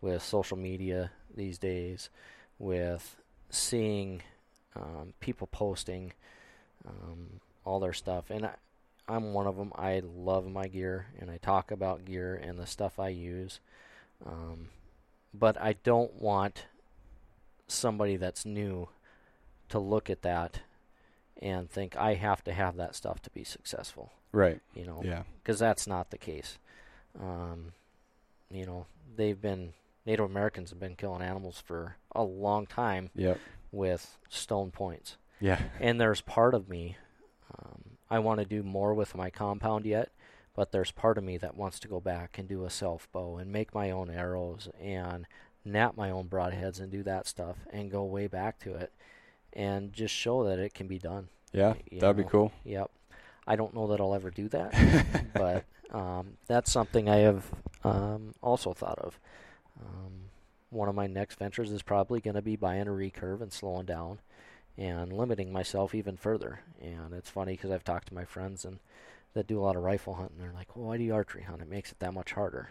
[0.00, 2.10] with social media these days,
[2.58, 3.16] with
[3.50, 4.22] seeing
[4.76, 6.12] um, people posting
[6.86, 8.54] um, all their stuff, and I,
[9.08, 9.72] I'm one of them.
[9.76, 13.60] I love my gear, and I talk about gear and the stuff I use,
[14.24, 14.68] um,
[15.34, 16.66] but I don't want
[17.68, 18.88] somebody that's new
[19.68, 20.60] to look at that
[21.42, 24.12] and think I have to have that stuff to be successful.
[24.32, 24.60] Right.
[24.74, 25.24] You know, Yeah.
[25.42, 26.58] because that's not the case.
[27.20, 27.72] Um,
[28.50, 28.86] you know,
[29.16, 29.72] they've been
[30.04, 33.38] Native Americans have been killing animals for a long time Yep.
[33.76, 35.60] With stone points, Yeah.
[35.80, 36.96] and there's part of me
[37.58, 40.10] um, I want to do more with my compound yet,
[40.54, 43.36] but there's part of me that wants to go back and do a self bow
[43.36, 45.26] and make my own arrows and
[45.66, 48.92] knap my own broadheads and do that stuff and go way back to it
[49.52, 51.28] and just show that it can be done.
[51.52, 51.74] Yeah.
[51.90, 52.52] you That'd be cool.
[52.64, 52.90] Yep.
[53.46, 55.64] I don't know that I'll ever do that, but
[55.96, 57.44] um, that's something I have
[57.84, 59.18] um, also thought of.
[59.80, 60.25] Um,
[60.70, 63.86] one of my next ventures is probably going to be buying a recurve and slowing
[63.86, 64.18] down
[64.76, 66.60] and limiting myself even further.
[66.82, 68.78] And it's funny because I've talked to my friends and
[69.34, 70.38] that do a lot of rifle hunting.
[70.38, 71.62] They're like, "Well, why do you archery hunt?
[71.62, 72.70] It makes it that much harder."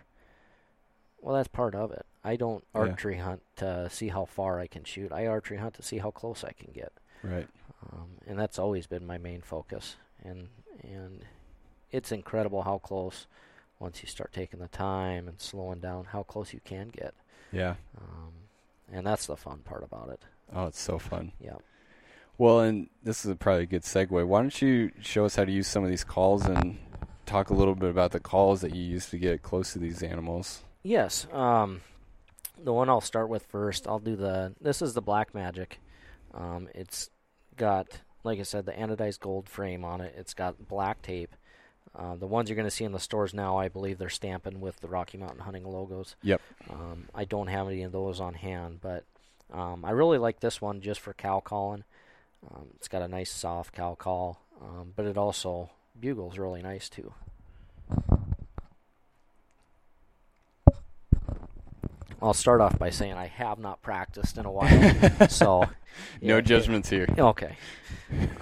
[1.22, 2.06] Well, that's part of it.
[2.24, 2.82] I don't Yeah.
[2.82, 5.12] archery hunt to see how far I can shoot.
[5.12, 6.92] I archery hunt to see how close I can get
[7.24, 7.48] Right.
[7.92, 9.96] um, and that's always been my main focus.
[10.24, 10.50] And
[10.84, 11.26] and
[11.92, 13.26] it's incredible how close
[13.80, 17.14] once you start taking the time and slowing down, how close you can get.
[17.52, 17.76] Yeah.
[17.98, 18.32] Um,
[18.92, 20.22] and that's the fun part about it.
[20.54, 21.32] Oh, it's so fun.
[21.40, 21.56] Yeah.
[22.38, 24.28] Well, and this is probably a good segue.
[24.28, 26.78] Why don't you show us how to use some of these calls and
[27.26, 30.04] talk a little bit about the calls that you use to get close to these
[30.04, 30.64] animals?
[30.84, 31.28] Yes.
[31.32, 31.82] Um,
[32.62, 34.54] the one I'll start with first, I'll do the.
[34.60, 35.80] This is the Black Magic.
[36.34, 37.10] Um, it's
[37.56, 37.88] got,
[38.24, 40.14] like I said, the anodized gold frame on it.
[40.18, 41.36] It's got black tape.
[41.98, 44.60] Uh, the ones you're going to see in the stores now, I believe they're stamping
[44.60, 46.16] with the Rocky Mountain Hunting logos.
[46.24, 46.42] Yep.
[46.70, 49.06] Um, I don't have any of those on hand, but
[49.54, 51.84] um, I really like this one just for cow calling.
[52.54, 55.70] Um, it's got a nice soft cow call, um, but it also
[56.00, 57.14] bugles really nice too.
[62.22, 65.62] I'll start off by saying I have not practiced in a while, so
[66.22, 67.08] no yeah, judgments here.
[67.18, 67.56] okay.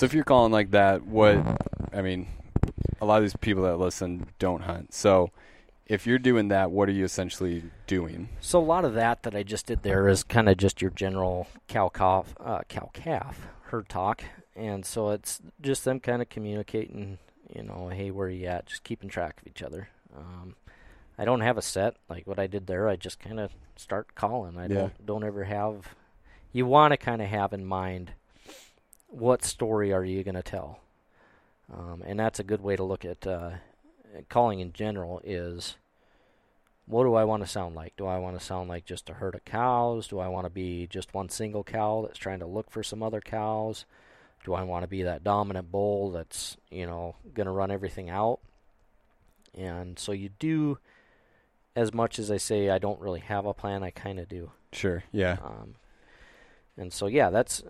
[0.00, 1.36] So if you're calling like that, what
[1.92, 2.26] I mean,
[3.02, 4.94] a lot of these people that listen don't hunt.
[4.94, 5.30] So
[5.84, 8.30] if you're doing that, what are you essentially doing?
[8.40, 10.90] So a lot of that that I just did there is kind of just your
[10.90, 14.24] general cow calf, uh, cow calf herd talk,
[14.56, 17.18] and so it's just them kind of communicating.
[17.54, 18.64] You know, hey, where are you at?
[18.64, 19.90] Just keeping track of each other.
[20.16, 20.56] Um,
[21.18, 22.88] I don't have a set like what I did there.
[22.88, 24.56] I just kind of start calling.
[24.56, 24.74] I Yeah.
[24.76, 25.88] don't don't ever have.
[26.52, 28.12] You want to kind of have in mind
[29.10, 30.80] what story are you going to tell,
[31.72, 33.50] um, and that's a good way to look at uh,
[34.28, 35.20] calling in general.
[35.24, 35.76] Is
[36.86, 37.96] what do I want to sound like?
[37.96, 40.08] Do I want to sound like just a herd of cows?
[40.08, 43.02] Do I want to be just one single cow that's trying to look for some
[43.02, 43.84] other cows?
[44.44, 48.10] Do I want to be that dominant bull that's, you know, going to run everything
[48.10, 48.40] out?
[49.54, 50.78] And so you do,
[51.76, 54.50] as much as I say I don't really have a plan, I kind of do.
[54.72, 55.04] Sure.
[55.12, 55.36] Yeah.
[55.44, 55.74] Um,
[56.76, 57.62] and so, yeah, that's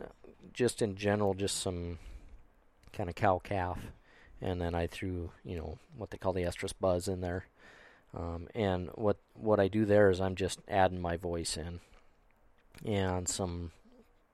[0.52, 1.98] just in general, just some
[2.92, 3.78] kind of cow calf.
[4.42, 7.46] And then I threw, you know, what they call the estrus buzz in there.
[8.16, 11.80] Um, and what what I do there is I'm just adding my voice in,
[12.84, 13.70] and some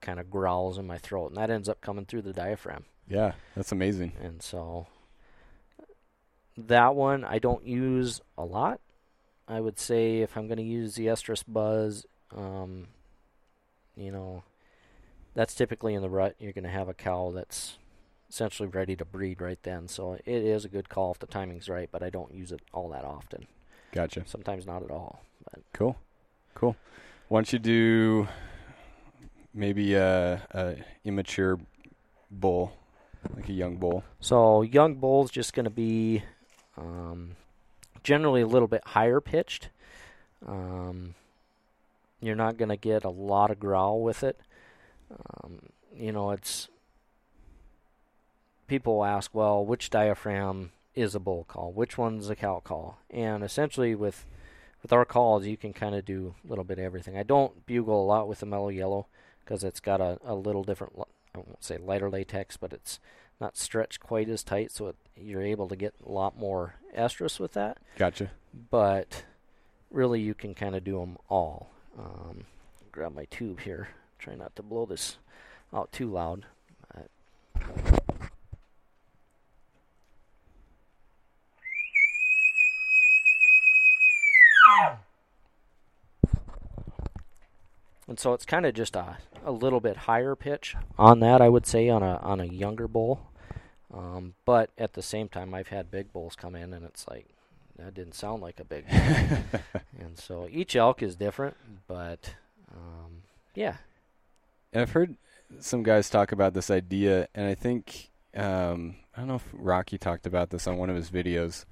[0.01, 2.84] kind of growls in my throat, and that ends up coming through the diaphragm.
[3.09, 3.32] Yeah.
[3.55, 4.12] That's amazing.
[4.22, 4.86] And so
[6.56, 8.80] that one I don't use a lot.
[9.48, 12.88] I would say if I'm going to use the estrus buzz, um,
[13.97, 14.43] you know,
[15.36, 16.34] that's typically in the rut.
[16.40, 17.76] You're going to have a cow that's
[18.28, 19.86] essentially ready to breed right then.
[19.86, 22.62] So it is a good call if the timing's right, but I don't use it
[22.72, 23.46] all that often.
[23.92, 24.24] Gotcha.
[24.26, 25.20] Sometimes not at all.
[25.44, 25.96] But Cool.
[26.54, 26.74] Cool.
[27.28, 28.28] Why don't you do
[29.52, 31.60] maybe a, a immature
[32.30, 32.72] bull,
[33.36, 34.04] like a young bull?
[34.20, 36.22] So young bull's just going to be
[36.78, 37.32] um,
[38.02, 39.68] generally a little bit higher pitched.
[40.46, 41.14] Um,
[42.22, 44.40] you're not going to get a lot of growl with it.
[45.10, 45.60] Um,
[45.94, 46.68] you know, it's
[48.66, 51.72] people ask, well, which diaphragm is a bull call?
[51.72, 52.98] Which one's a cow call?
[53.10, 54.26] And essentially, with
[54.82, 57.16] with our calls, you can kind of do a little bit of everything.
[57.16, 59.06] I don't bugle a lot with the mellow yellow
[59.44, 60.92] because it's got a, a little different.
[61.34, 63.00] I won't say lighter latex, but it's
[63.40, 67.38] not stretched quite as tight, so it, you're able to get a lot more estrus
[67.38, 67.78] with that.
[67.98, 68.30] Gotcha.
[68.70, 69.24] But
[69.90, 71.70] really, you can kind of do them all.
[71.98, 72.44] Um,
[72.90, 73.88] grab my tube here.
[74.18, 75.16] Try not to blow this
[75.72, 76.47] out too loud.
[76.94, 77.10] But
[88.09, 91.48] And so it's kind of just a, a little bit higher pitch on that, I
[91.48, 93.28] would say, on a on a younger bull.
[93.93, 97.26] Um, but at the same time, I've had big bulls come in, and it's like
[97.76, 98.86] that didn't sound like a big.
[98.88, 99.60] bull.
[99.98, 101.56] and so each elk is different,
[101.88, 102.34] but
[102.72, 103.22] um,
[103.55, 103.76] yeah,
[104.72, 105.16] And I've heard
[105.60, 109.98] some guys talk about this idea, and I think um, I don't know if Rocky
[109.98, 111.64] talked about this on one of his videos.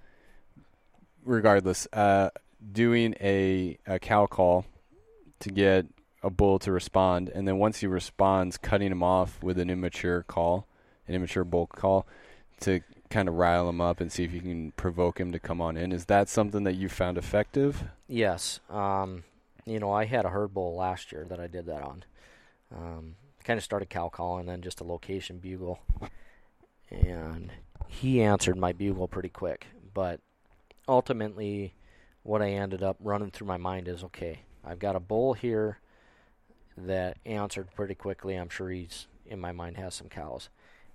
[1.24, 2.30] Regardless, uh,
[2.72, 4.66] doing a, a cow call
[5.40, 5.86] to get
[6.22, 10.22] a bull to respond, and then once he responds, cutting him off with an immature
[10.22, 10.66] call,
[11.06, 12.06] an immature bull call,
[12.60, 12.80] to
[13.10, 15.76] kind of rile him up and see if you can provoke him to come on
[15.76, 15.92] in.
[15.92, 17.84] Is that something that you found effective?
[18.08, 18.60] yes.
[18.70, 19.24] Um,
[19.66, 22.04] you know, I had a herd bull last year that I did that on.
[22.76, 25.78] Um, kind of started cow call and then just a location bugle,
[26.90, 27.52] and
[27.86, 29.66] he answered my bugle pretty quick.
[29.92, 30.20] But
[30.88, 31.74] ultimately,
[32.22, 35.78] what I ended up running through my mind is okay, I've got a bull here
[36.76, 38.34] that answered pretty quickly.
[38.34, 40.48] I'm sure he's in my mind has some cows,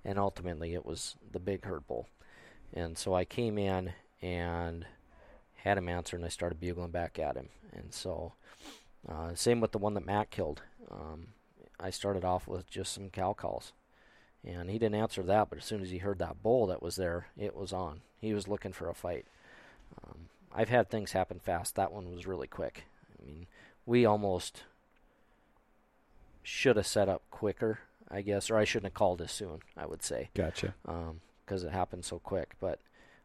[0.04, 2.08] and ultimately it was the big herd bull.
[2.72, 3.92] And so I came in
[4.22, 4.86] and
[5.56, 7.48] had him answer, and I started bugling back at him.
[7.72, 8.34] And so,
[9.08, 10.62] uh, same with the one that Matt killed.
[10.90, 11.28] Um,
[11.80, 13.72] I started off with just some cow calls,
[14.44, 15.48] and he didn't answer that.
[15.48, 18.00] But as soon as he heard that bull that was there, it was on.
[18.20, 19.26] He was looking for a fight.
[20.04, 21.76] Um, I've had things happen fast.
[21.76, 22.84] That one was really quick.
[23.18, 23.46] I mean,
[23.86, 24.64] we almost
[26.42, 27.80] should have set up quicker,
[28.10, 29.60] I guess, or I shouldn't have called as soon.
[29.76, 30.30] I would say.
[30.34, 30.74] Gotcha.
[30.82, 32.54] Because um, it happened so quick.
[32.60, 32.80] But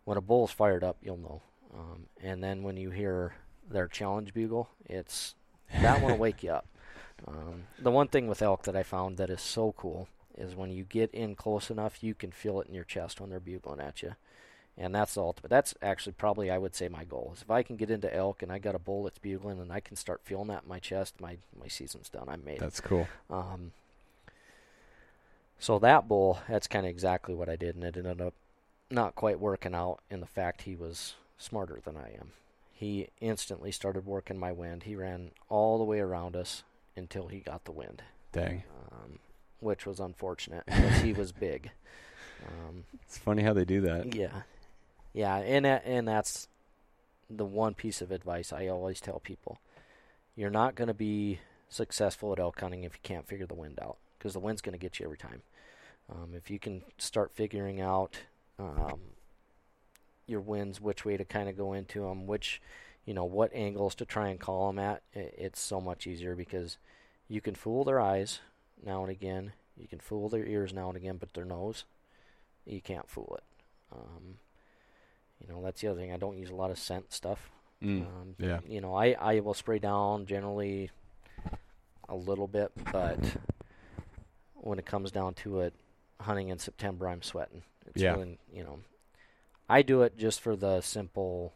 [0.06, 1.42] when a bull's fired up, you'll know.
[1.74, 3.34] Um, and then when you hear
[3.70, 5.36] their challenge bugle, it's
[5.82, 6.68] that one will wake you up.
[7.28, 10.72] Um, the one thing with elk that I found that is so cool is when
[10.72, 13.80] you get in close enough, you can feel it in your chest when they're bugling
[13.80, 14.16] at you.
[14.78, 15.50] And that's the ultimate.
[15.50, 18.44] That's actually probably I would say my goal is if I can get into elk
[18.44, 20.80] and I got a bull that's bugling and I can start feeling that in my
[20.80, 22.28] chest, my my season's done.
[22.28, 22.60] I'm made.
[22.60, 23.08] That's cool.
[23.30, 23.72] Um,
[25.60, 28.34] so that bull, that's kind of exactly what I did, and it ended up
[28.92, 32.32] not quite working out in the fact he was smarter than I am.
[32.74, 34.84] He instantly started working my wind.
[34.84, 36.64] He ran all the way around us
[36.96, 38.04] until he got the wind.
[38.32, 38.64] Dang.
[38.92, 39.20] Um,
[39.60, 41.72] which was unfortunate because he was big.
[42.48, 44.14] Um, it's funny how they do that.
[44.16, 44.42] Yeah,
[45.14, 46.48] yeah, and and that's
[47.30, 49.58] the one piece of advice I always tell people:
[50.36, 51.40] you're not going to be
[51.70, 54.78] successful at elk hunting if you can't figure the wind out, because the wind's going
[54.78, 55.42] to get you every time.
[56.10, 58.20] Um, if you can start figuring out
[58.60, 59.00] um,
[60.28, 62.62] your winds, which way to kind of go into them, which
[63.06, 66.78] you know what angles to try and call them at, it's so much easier because
[67.28, 68.40] you can fool their eyes
[68.84, 71.86] now and again, you can fool their ears now and again, but their nose,
[72.66, 73.44] you can't fool it.
[73.92, 74.38] Um,
[75.40, 76.14] you know that's the other thing.
[76.14, 77.50] I don't use a lot of scent stuff.
[77.84, 78.60] Mm, um, yeah.
[78.68, 80.92] You know, I I will spray down generally
[82.08, 83.20] a little bit, but
[84.54, 85.74] when it comes down to it,
[86.22, 87.64] hunting in September, I'm sweating.
[87.88, 88.14] It's yeah.
[88.14, 88.80] Really, you know,
[89.70, 91.54] I do it just for the simple,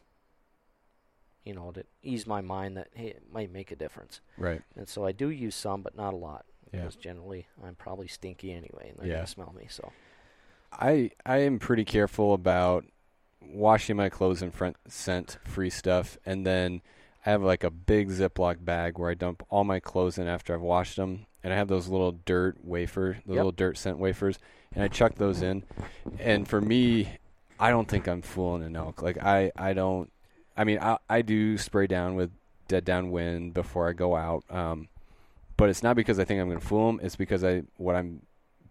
[1.50, 4.22] you know, to ease my mind that hey, it might make a difference.
[4.38, 4.62] Right.
[4.76, 6.46] And so I do use some, but not a lot.
[6.72, 6.82] Yeah.
[6.82, 9.16] Because generally, I'm probably stinky anyway, and they're yeah.
[9.16, 9.66] gonna smell me.
[9.68, 9.92] So.
[10.72, 12.86] I I am pretty careful about
[13.42, 16.84] washing my clothes in front scent free stuff, and then
[17.26, 20.54] I have like a big Ziploc bag where I dump all my clothes in after
[20.54, 23.36] I've washed them, and I have those little dirt wafer, the Yep.
[23.38, 24.38] little dirt scent wafers,
[24.76, 25.64] and I chuck those in.
[26.20, 27.18] And for me,
[27.60, 29.02] I don't think I'm fooling an elk.
[29.02, 30.12] Like I I don't.
[30.60, 32.30] I mean I I do spray down with
[32.70, 34.46] dead down wind before I go out.
[34.50, 34.88] Um,
[35.58, 37.02] but it's not because I think I'm going to fool them.
[37.04, 38.22] It's because I what I'm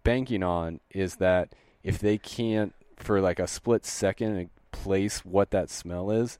[0.03, 1.53] banking on is that
[1.83, 6.39] if they can't for like a split second place what that smell is,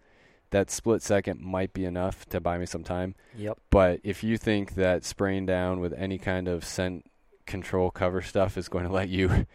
[0.49, 3.13] that split second might be enough to buy me some time.
[3.37, 3.59] Yep.
[3.69, 7.05] But if you think that spraying down with any kind of scent
[7.45, 9.45] control cover stuff is going to let you,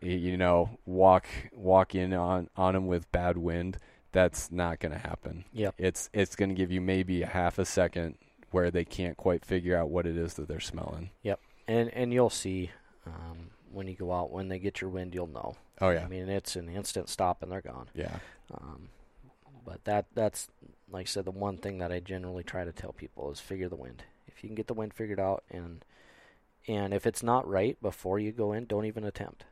[0.00, 3.78] you know, walk walk in on on them with bad wind,
[4.14, 5.44] that's not going to happen.
[5.52, 5.74] Yep.
[5.76, 8.14] It's it's going to give you maybe a half a second
[8.52, 11.10] where they can't quite figure out what it is that they're smelling.
[11.22, 11.40] Yep.
[11.68, 12.70] And and you'll see
[13.04, 15.56] um, when you go out when they get your wind, you'll know.
[15.80, 16.04] Oh yeah.
[16.04, 17.88] I mean, it's an instant stop and they're gone.
[17.94, 18.16] Yeah.
[18.54, 18.88] Um,
[19.66, 20.48] but that that's
[20.90, 23.68] like I said, the one thing that I generally try to tell people is figure
[23.68, 24.04] the wind.
[24.28, 25.84] If you can get the wind figured out, and
[26.68, 29.44] and if it's not right before you go in, don't even attempt.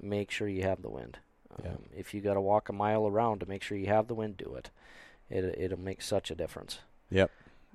[0.00, 1.18] Make sure you have the wind.
[1.62, 1.70] Yeah.
[1.70, 4.14] Um, if you got to walk a mile around to make sure you have the
[4.14, 4.70] wind, do it.
[5.30, 6.78] It it'll make such a difference.
[7.10, 7.30] Yep.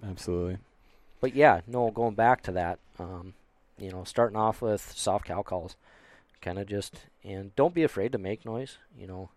[0.06, 0.58] Absolutely.
[1.22, 3.34] But yeah, no, going back to that, um,
[3.78, 5.76] you know, starting off with soft cow calls,
[6.42, 8.78] kind of just and don't be afraid to make noise.
[8.98, 9.30] You know,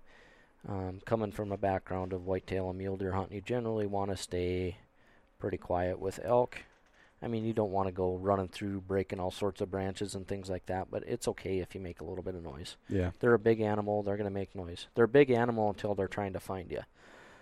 [0.69, 4.17] um, coming from a background of whitetail and mule deer hunting, you generally want to
[4.17, 4.79] stay
[5.39, 6.59] pretty quiet with elk.
[7.27, 10.29] I mean, you don't want to go running through, breaking all sorts of branches and
[10.29, 12.77] things like that, but it's okay if you make a little bit of noise.
[12.89, 13.11] Yeah.
[13.19, 14.87] They're a big animal, they're going to make noise.
[14.95, 16.83] They're a big animal until they're trying to find you.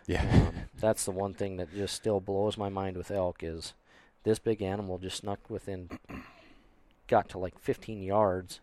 [0.07, 0.23] Yeah.
[0.33, 3.75] Um, that's the one thing that just still blows my mind with elk is
[4.23, 5.91] this big animal just snuck within,
[7.07, 8.61] got to like 15 yards,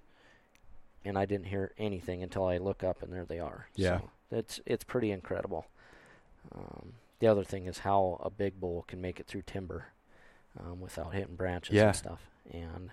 [1.06, 3.68] and I didn't hear anything until I look up and there they are.
[3.76, 4.00] Yeah.
[4.00, 5.68] So it's it's pretty incredible.
[6.56, 9.90] Um, the other thing is how a big bull can make it through timber
[10.60, 11.88] um, without hitting branches Yeah.
[11.88, 12.22] and stuff.
[12.52, 12.90] And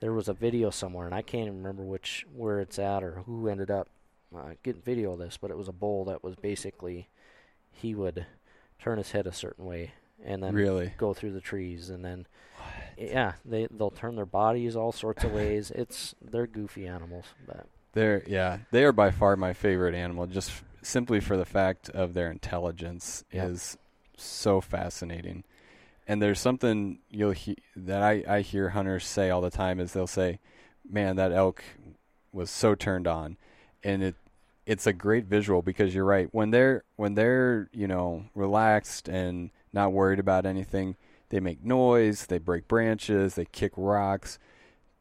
[0.00, 3.22] there was a video somewhere, and I can't even remember which where it's at or
[3.26, 3.88] who ended up
[4.36, 7.08] uh, getting video of this, but it was a bull that was basically
[7.70, 8.26] he would
[8.78, 9.92] turn his head a certain way
[10.24, 10.92] and then really.
[10.98, 12.26] go through the trees and then
[12.98, 17.66] yeah they they'll turn their bodies all sorts of ways it's they're goofy animals but
[17.92, 21.88] They're yeah, they are by far my favorite animal, just f- simply for the fact
[21.90, 23.50] of their intelligence Yep.
[23.50, 23.76] is
[24.16, 25.44] so fascinating.
[26.06, 29.92] And there's something you'll he- that I, I hear hunters say all the time is
[29.92, 30.40] they'll say,
[30.88, 31.62] "Man, that elk
[32.32, 33.36] was so turned on,"
[33.84, 34.16] and it
[34.66, 36.28] it's a great visual because you're right.
[36.32, 40.96] When they're when they're you know relaxed and not worried about anything,
[41.30, 44.38] they make noise, they break branches, they kick rocks.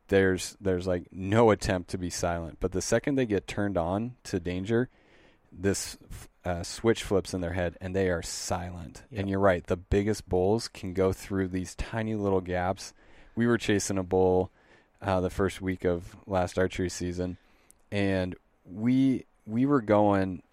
[0.07, 2.57] There's there's like no attempt to be silent.
[2.59, 4.89] But the second they get turned on to danger,
[5.51, 5.97] this
[6.43, 9.03] uh, switch flips in their head and they are silent.
[9.11, 9.19] Yep.
[9.19, 9.65] And you're right.
[9.65, 12.93] The biggest bulls can go through these tiny little gaps.
[13.35, 14.51] We were chasing a bull
[15.01, 17.37] uh, the first week of last archery season,
[17.91, 18.35] and
[18.65, 20.43] we we were going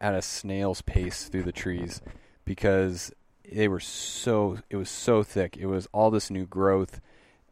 [0.00, 2.00] at a snail's pace through the trees
[2.44, 3.12] because
[3.50, 5.56] they were so it was so thick.
[5.56, 7.00] It was all this new growth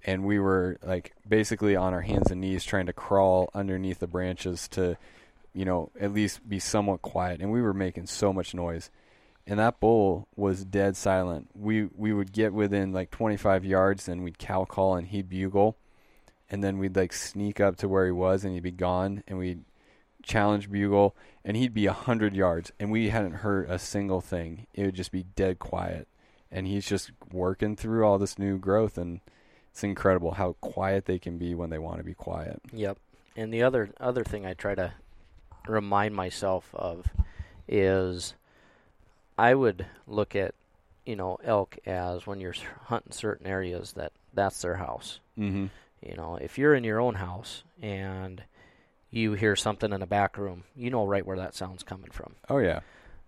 [0.05, 4.07] and we were like basically on our hands and knees trying to crawl underneath the
[4.07, 4.97] branches to
[5.55, 7.41] you know at least be somewhat quiet.
[7.41, 8.91] And we were making so much noise.
[9.47, 11.49] And that bull was dead silent.
[11.55, 15.77] We we would get within like 25 yards and we'd cow call and he'd bugle.
[16.49, 19.39] And then we'd like sneak up to where he was and he'd be gone and
[19.39, 19.65] we'd
[20.23, 21.17] challenge bugle.
[21.45, 24.67] And he'd be a hundred yards and we hadn't heard a single thing.
[24.75, 26.07] It would just be dead quiet.
[26.51, 29.21] And he's just working through all this new growth and
[29.71, 32.61] it's incredible how quiet they can be when they want to be quiet.
[32.73, 32.99] Yep.
[33.37, 34.93] And the other other thing I try to
[35.67, 37.07] remind myself of
[37.69, 38.35] is
[39.39, 40.55] I would look at
[41.07, 42.55] you know elk as when you're
[42.85, 45.21] hunting certain areas that that's their house.
[45.39, 45.67] mm-hmm
[46.07, 48.43] You know, if you're in your own house and
[49.11, 52.35] you hear something in a back room, you know right where that sound's coming from.
[52.49, 52.81] oh yeah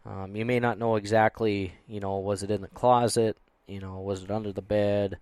[0.07, 3.37] Um, you may not know exactly, you know, was it in the closet?
[3.67, 5.19] You know, was it under the bed?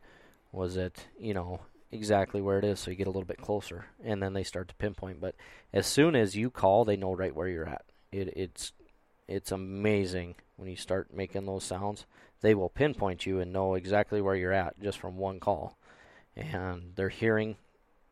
[0.53, 1.61] Was it, you know,
[1.92, 2.80] exactly where it is?
[2.80, 5.20] So you get a little bit closer, and then they start to pinpoint.
[5.20, 5.34] But
[5.72, 7.84] as soon as you call, they know right where you're at.
[8.12, 8.72] It, it's
[9.28, 12.06] it's amazing when you start making those sounds.
[12.40, 15.76] They will pinpoint you and know exactly where you're at just from one call,
[16.36, 17.56] and their hearing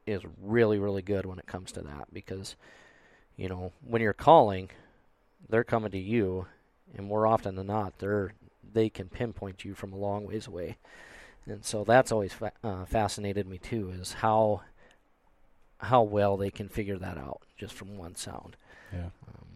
[0.06, 2.56] is really really good when it comes to that because,
[3.36, 4.70] you know, when you're calling,
[5.48, 6.46] they're coming to you
[6.96, 8.32] and more often than not, they're
[8.70, 10.76] they can pinpoint you from a long ways away,
[11.49, 14.61] and so that's always fa- uh, fascinated me too is how
[15.79, 18.57] how well they can figure that out just from one sound.
[18.93, 19.47] yeah Um,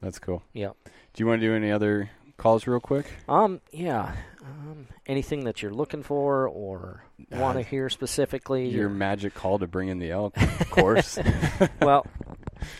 [0.00, 0.76] that's cool Yep.
[0.84, 4.14] do you want to do any other calls real quick um, yeah.
[4.42, 8.68] Um, anything that you're looking for or want to Uh, hear specifically?
[8.68, 11.18] your magic call to bring in the elk of course
[11.80, 12.06] well,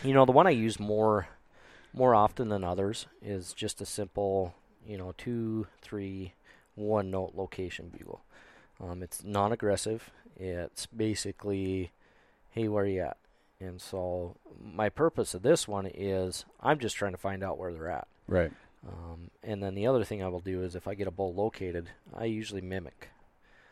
[0.03, 1.27] you know, the one I use more
[1.93, 4.55] more often than others is just a simple,
[4.87, 6.33] you know, two, three,
[6.75, 8.21] one note location bugle.
[8.81, 10.09] Um, it's non-aggressive.
[10.37, 11.91] It's basically,
[12.51, 13.17] hey, where are you at?
[13.59, 17.71] And so my purpose of this one is I'm just trying to find out where
[17.71, 18.07] they're at.
[18.27, 18.51] right
[18.87, 21.33] Um, and then the other thing I will do is if I get a bull
[21.33, 23.09] located, I usually mimic.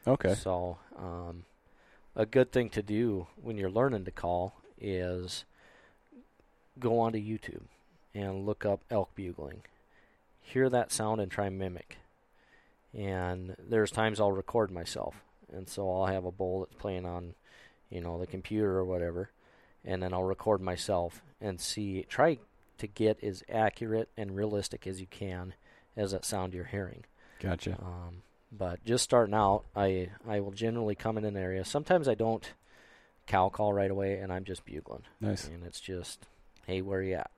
[0.05, 1.45] okay So, um,
[2.15, 5.45] a good thing to do when you're learning to call is
[6.79, 7.63] go onto YouTube
[8.13, 9.61] and look up elk bugling.
[10.41, 11.97] Hear that sound and try and mimic.
[12.93, 15.15] And there's times I'll record myself,
[15.53, 17.35] and so I'll have a bull that's playing on,
[17.89, 19.29] you know, the computer or whatever,
[19.85, 22.39] and then I'll record myself and see try
[22.79, 25.53] to get as accurate and realistic as you can
[25.95, 27.03] as that sound you're hearing.
[27.39, 31.63] gotcha Um, but just starting out, I I will generally come in an area.
[31.65, 32.51] Sometimes I don't
[33.27, 36.25] cow call right away, and I'm just bugling, nice and it's just,
[36.65, 37.29] hey, where you at?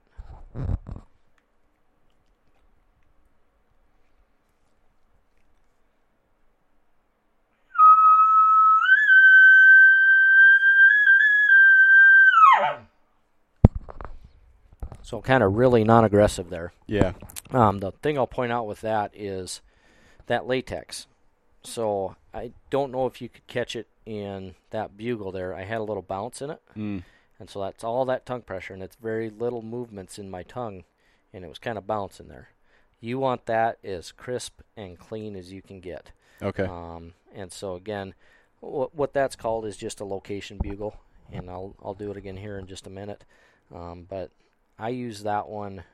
[15.12, 16.72] So kind of really non-aggressive there.
[16.86, 17.12] yeah
[17.50, 19.60] Um, the thing I'll point out with that is
[20.26, 21.06] that latex.
[21.62, 25.54] So I don't know if you could catch it in that bugle there.
[25.54, 27.02] I had a little bounce in it, mm.
[27.38, 30.84] and so that's all that tongue pressure, and it's very little movements in my tongue,
[31.30, 32.48] and it was kind of bouncing there.
[32.98, 36.12] You want that as crisp and clean as you can get.
[36.40, 38.14] okay Um, and so again,
[38.60, 40.96] what what that's called is just a location bugle,
[41.30, 43.24] and I'll I'll do it again here in just a minute.
[43.74, 44.30] Um, but
[44.82, 45.84] I use that one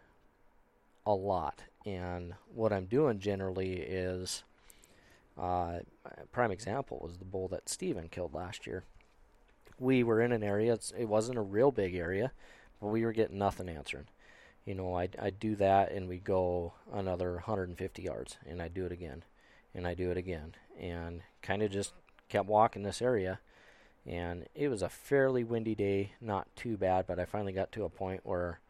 [1.04, 4.44] a lot, and what I'm doing generally is,
[5.38, 5.80] uh,
[6.32, 8.84] prime example was the bull that Steven killed last year.
[9.78, 12.32] We were in an area; it wasn't a real big area,
[12.80, 14.06] but we were getting nothing answering.
[14.64, 18.86] You know, I'd, I'd do that, and we'd go another 150 yards, and I'd do
[18.86, 19.22] it again
[19.74, 21.92] and I do it again, and kind of just
[22.28, 23.40] kept walking this area.
[24.06, 27.84] And it was a fairly windy day, not too bad, but I finally got to
[27.84, 28.60] a point where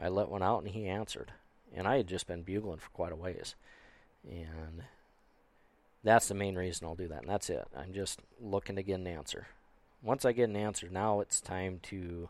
[0.00, 1.32] I let one out and he answered.
[1.74, 3.54] And I had just been bugling for quite a ways.
[4.28, 4.82] And
[6.04, 7.66] That's the main reason I'll do that, and that's it.
[7.76, 9.48] I'm just looking to get an answer.
[10.02, 12.28] Once I get an answer, now it's time to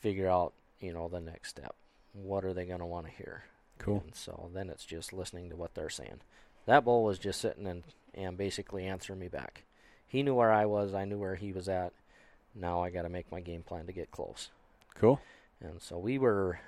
[0.00, 1.74] figure out, you know, the next step.
[2.12, 3.44] What are they going to want to hear?
[3.78, 4.02] Cool.
[4.04, 6.20] And so then it's just listening to what they're saying.
[6.66, 7.82] That bull was just sitting and,
[8.14, 9.64] and basically answering me back.
[10.06, 11.92] He knew where I was, I knew where he was at.
[12.54, 14.50] Now I got to make my game plan to get close.
[14.94, 15.20] Cool.
[15.62, 16.60] And so we were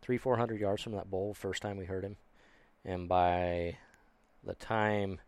[0.00, 2.16] three, four hundred yards from that bull first time we heard him.
[2.84, 3.76] And by
[4.44, 5.20] the time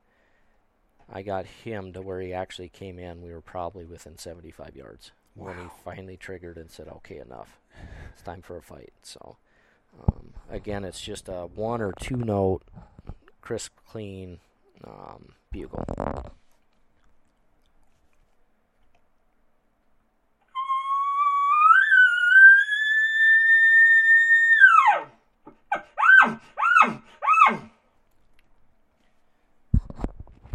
[1.12, 5.10] I got him to where he actually came in, we were probably within 75 yards
[5.34, 7.58] when he finally triggered and said, "Okay, enough.
[8.12, 9.36] It's time for a fight." So,
[10.06, 12.62] um, again, it's just a one or two note,
[13.40, 14.38] crisp, clean
[14.84, 15.84] um, bugle.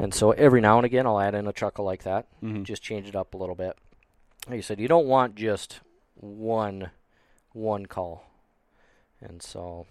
[0.05, 2.83] And so every now and again, I'll add in a chuckle like that hmm just
[2.83, 3.75] change it up a little bit.
[4.47, 5.79] Like you said, you don't want just
[6.13, 6.91] one
[7.53, 8.23] one call,
[9.19, 9.87] and so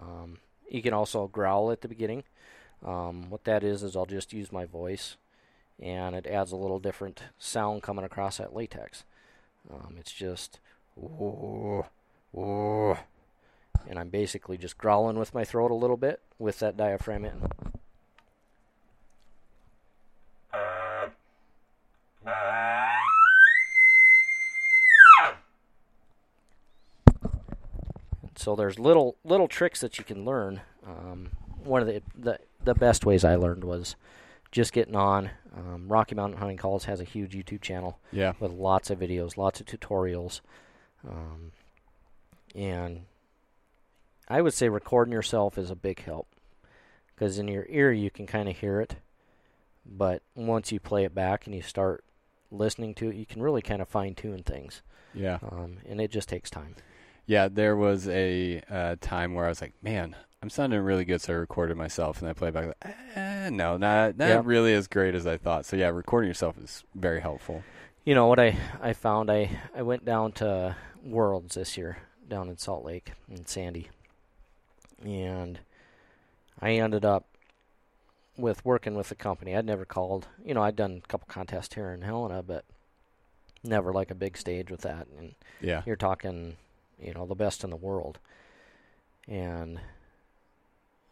[0.00, 0.38] um,
[0.70, 2.24] you can also growl at the beginning.
[2.82, 5.18] Um, what that is is I'll just use my voice,
[5.78, 9.04] and it adds a little different sound coming across that latex.
[9.70, 10.58] Um, it's just
[10.94, 11.84] "Whoa,
[12.32, 12.96] whoa,"
[13.86, 17.42] and I'm basically just growling with my throat a little bit with that diaphragm in.
[28.40, 30.62] So there's little little tricks that you can learn.
[30.86, 31.28] Um,
[31.62, 33.96] one of the, the the best ways I learned was
[34.50, 35.28] just getting on.
[35.54, 38.32] Um, Rocky Mountain Hunting Calls has a huge YouTube channel Yeah.
[38.40, 40.40] with lots of videos, lots of tutorials,
[41.06, 41.52] um,
[42.54, 43.02] and
[44.26, 46.26] I would say recording yourself is a big help
[47.14, 48.96] because in your ear you can kind of hear it,
[49.84, 52.04] but once you play it back and you start
[52.50, 54.80] listening to it, you can really kind of fine tune things,
[55.12, 55.40] Yeah.
[55.42, 56.74] um, and it just takes time.
[57.26, 61.20] Yeah, there was a uh, time where I was like, man, I'm sounding really good,
[61.20, 62.66] so I recorded myself and I played back.
[62.66, 64.42] Like, eh, no, not not Yeah.
[64.44, 65.66] really as great as I thought.
[65.66, 67.62] So yeah, recording yourself is very helpful.
[68.04, 71.98] You know what I I found I I went down to Worlds this year
[72.28, 73.88] down in Salt Lake and Sandy,
[75.04, 75.60] and
[76.60, 77.26] I ended up
[78.36, 79.54] with working with the company.
[79.54, 80.28] I'd never called.
[80.44, 82.64] You know, I'd done a couple contests here in Helena, but
[83.62, 85.06] never like a big stage with that.
[85.18, 85.82] And Yeah.
[85.84, 86.56] you're talking,
[87.00, 88.18] you know, the best in the world.
[89.28, 89.80] And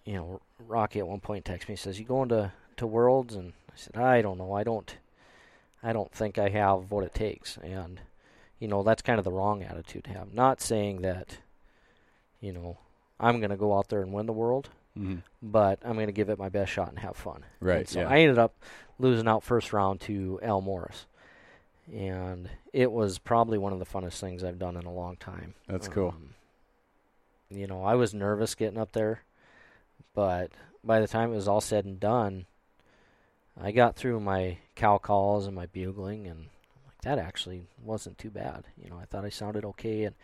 [0.04, 3.52] you know, Rocky at one point texted me says, "You going to to Worlds?" And
[3.70, 4.52] I said, "I don't know.
[4.52, 4.96] I don't
[5.82, 8.00] I don't think I have what it takes." And
[8.58, 10.32] you know, that's kind of the wrong attitude to have.
[10.32, 11.38] Not saying that
[12.40, 12.78] you know,
[13.18, 16.12] I'm going to go out there and win the world, hmm but I'm going to
[16.12, 17.44] give it my best shot and have fun.
[17.60, 17.80] Right.
[17.80, 18.08] And so yeah.
[18.08, 18.54] I ended up
[18.98, 21.06] losing out first round to Al Morris.
[21.92, 25.54] And it was probably one of the funnest things I've done in a long time.
[25.66, 26.08] That's cool.
[26.08, 26.34] Um,
[27.50, 29.22] you know, I was nervous getting up there,
[30.14, 30.50] but
[30.84, 32.44] by the time it was all said and done,
[33.60, 36.46] I got through my cow calls and my bugling, and
[36.86, 38.64] like that actually wasn't too bad.
[38.82, 40.14] You know, I thought I sounded okay, and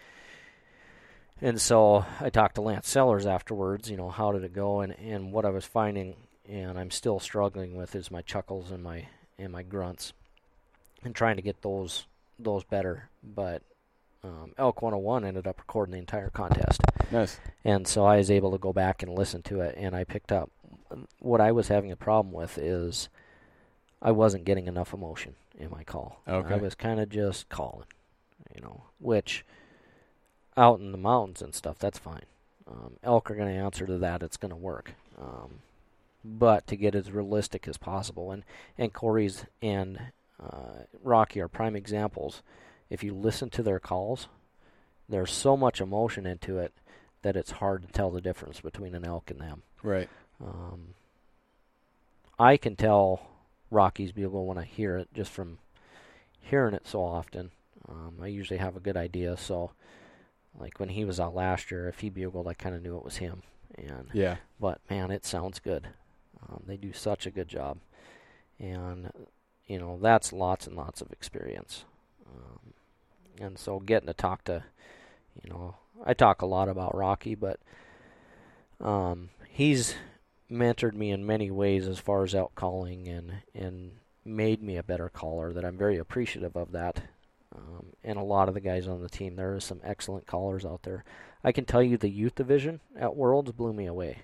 [1.40, 3.90] and so I talked to Lance Sellers afterwards.
[3.90, 4.80] You know, how did it go?
[4.80, 6.14] And and what I was finding,
[6.48, 9.08] and I'm still struggling with, is my chuckles and my
[9.38, 10.12] and my grunts,
[11.04, 12.06] and trying to get those
[12.38, 13.08] those better.
[13.22, 13.62] But
[14.22, 16.80] um, Elk 101 ended up recording the entire contest,
[17.12, 17.38] nice.
[17.64, 20.32] and so I was able to go back and listen to it, and I picked
[20.32, 20.50] up
[21.18, 23.08] what I was having a problem with is
[24.02, 26.20] I wasn't getting enough emotion in my call.
[26.28, 26.54] Okay.
[26.54, 27.86] I was kind of just calling,
[28.54, 29.44] you know, which
[30.56, 32.26] out in the mountains and stuff, that's fine.
[32.66, 34.22] Um, elk are going to answer to that.
[34.22, 34.94] It's going to work.
[35.18, 35.60] Um,
[36.24, 38.44] but to get as realistic as possible, and
[38.78, 40.00] and Corey's and
[40.42, 42.42] uh, Rocky are prime examples.
[42.90, 44.28] If you listen to their calls,
[45.08, 46.72] there's so much emotion into it
[47.22, 49.62] that it's hard to tell the difference between an elk and them.
[49.82, 50.08] Right.
[50.44, 50.94] Um,
[52.38, 53.26] I can tell
[53.70, 55.58] Rocky's bugle when I hear it just from
[56.40, 57.50] hearing it so often.
[57.88, 59.36] Um, I usually have a good idea.
[59.36, 59.70] So,
[60.58, 63.04] like when he was out last year, if he bugled, I kind of knew it
[63.04, 63.42] was him.
[63.76, 64.36] And Yeah.
[64.60, 65.88] but man, it sounds good.
[66.48, 67.78] Um, they do such a good job,
[68.60, 69.10] and
[69.66, 71.84] you know that's lots and lots of experience.
[72.26, 72.72] Um,
[73.40, 74.64] and so getting to talk to,
[75.42, 77.58] you know, I talk a lot about Rocky, but
[78.80, 79.94] um, he's
[80.50, 83.92] mentored me in many ways as far as out calling and and
[84.24, 85.52] made me a better caller.
[85.52, 87.02] That I'm very appreciative of that.
[87.56, 90.64] Um, and a lot of the guys on the team, there are some excellent callers
[90.64, 91.04] out there.
[91.44, 94.18] I can tell you the youth division at Worlds blew me away.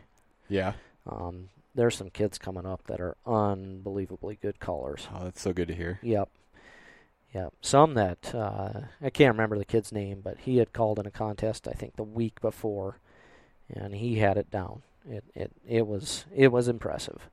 [0.48, 0.72] Yeah.
[1.08, 5.08] Um, there's some kids coming up that are unbelievably good callers.
[5.14, 5.98] Oh, that's so good to hear.
[6.02, 6.28] Yep.
[7.34, 7.52] Yep.
[7.60, 11.10] Some that uh, I can't remember the kid's name, but he had called in a
[11.10, 12.98] contest I think the week before,
[13.68, 14.82] and he had it down.
[15.08, 17.30] It it it was it was impressive.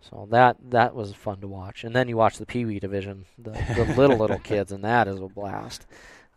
[0.00, 1.84] So that that was fun to watch.
[1.84, 5.08] And then you watch the Pee Wee division, the, the little little kids, and that
[5.08, 5.86] is a blast.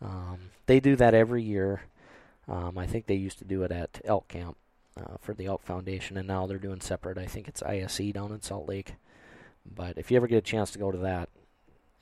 [0.02, 1.84] Um, they do that every year.
[2.48, 4.58] Um, I think they used to do it at Elk Camp
[4.98, 7.18] uh, for the Elk Foundation, and now they're doing separate.
[7.18, 8.96] I think it's ISE down in Salt Lake.
[9.66, 11.30] But if you ever get a chance to go to that,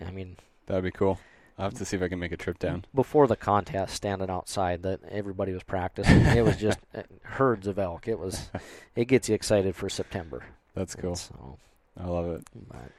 [0.05, 1.19] I mean, That'd be cool.
[1.57, 2.85] I'll have to see if I can make a trip down.
[2.95, 6.21] before the contest, standing outside, that everybody was practicing.
[6.21, 8.07] it was just uh, herds of elk.
[8.07, 8.49] It was,
[8.95, 10.45] it gets you excited for September.
[10.73, 11.15] That's cool.
[11.15, 11.57] So,
[11.99, 12.43] I love it.
[12.69, 12.91] but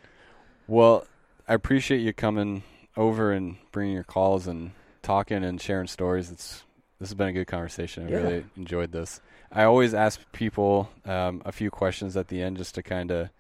[0.67, 1.07] Well,
[1.49, 2.63] I appreciate you coming
[2.99, 6.31] over and bringing your calls and talking and sharing stories.
[6.31, 6.63] It's
[7.01, 8.07] this has been a good conversation.
[8.07, 8.17] I Yeah.
[8.19, 9.21] really enjoyed this.
[9.51, 13.31] I always ask people um, a few questions at the end just to kind of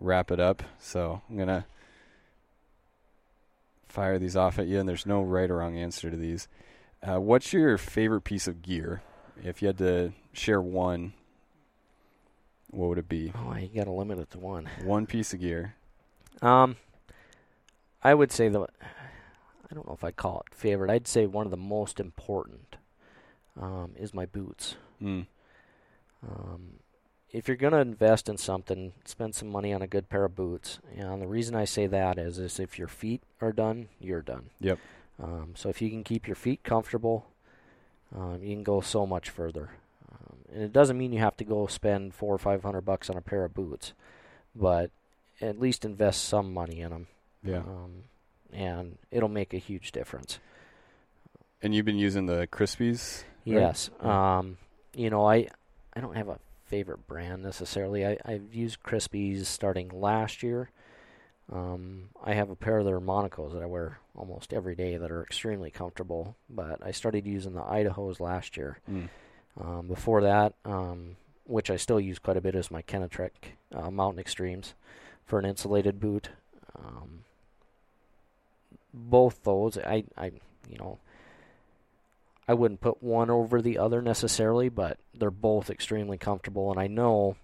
[0.00, 0.62] wrap it up.
[0.78, 1.64] So I'm gonna
[3.88, 6.48] fire these off at you, and there's no right or wrong answer to these.
[7.02, 9.02] Uh, what's your favorite piece of gear?
[9.42, 11.12] If you had to share one,
[12.70, 13.32] what would it be?
[13.34, 14.68] oh, you got to limit it to one.
[14.84, 15.74] One piece of gear.
[16.42, 16.76] Um,
[18.02, 20.90] I would say the, I don't know if I'd call it favorite.
[20.90, 22.65] I'd say one of the most important,
[23.60, 24.76] um, is my boots.
[25.02, 25.26] Mm.
[26.26, 26.80] Um,
[27.30, 30.34] if you're going to invest in something, spend some money on a good pair of
[30.34, 30.78] boots.
[30.96, 34.50] And the reason I say that is, is if your feet are done, you're done.
[34.60, 34.78] Yep.
[35.22, 37.26] Um, so if you can keep your feet comfortable,
[38.14, 39.70] um, you can go so much further.
[40.12, 43.10] Um, and it doesn't mean you have to go spend four or five hundred bucks
[43.10, 43.92] on a pair of boots,
[44.54, 44.90] but
[45.40, 47.06] at least invest some money in them.
[47.42, 47.58] Yeah.
[47.58, 48.04] Um,
[48.52, 50.38] and it'll make a huge difference.
[51.62, 53.24] And you've been using the Crispis?
[53.54, 53.90] Yes.
[54.00, 54.58] Um,
[54.94, 55.48] you know, I
[55.94, 58.04] I don't have a favorite brand necessarily.
[58.06, 60.70] I, I've used Crispis starting last year.
[61.52, 65.12] Um, I have a pair of their Monacos that I wear almost every day that
[65.12, 66.36] are extremely comfortable.
[66.50, 68.78] But I started using the Idahos last year.
[68.90, 69.08] Mm.
[69.58, 73.30] Um, before that, um, which I still use quite a bit, is my Kenetrek
[73.74, 74.74] uh, Mountain Extremes
[75.24, 76.30] for an insulated boot.
[76.76, 77.20] Um,
[78.92, 80.32] both those, I, I,
[80.68, 80.98] you know,
[82.48, 86.86] I wouldn't put one over the other necessarily, but they're both extremely comfortable, and I
[86.86, 87.36] know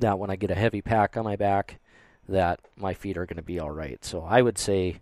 [0.00, 1.78] that when I get a heavy pack on my back,
[2.28, 4.04] that my feet are going to be all right.
[4.04, 5.00] So I would say,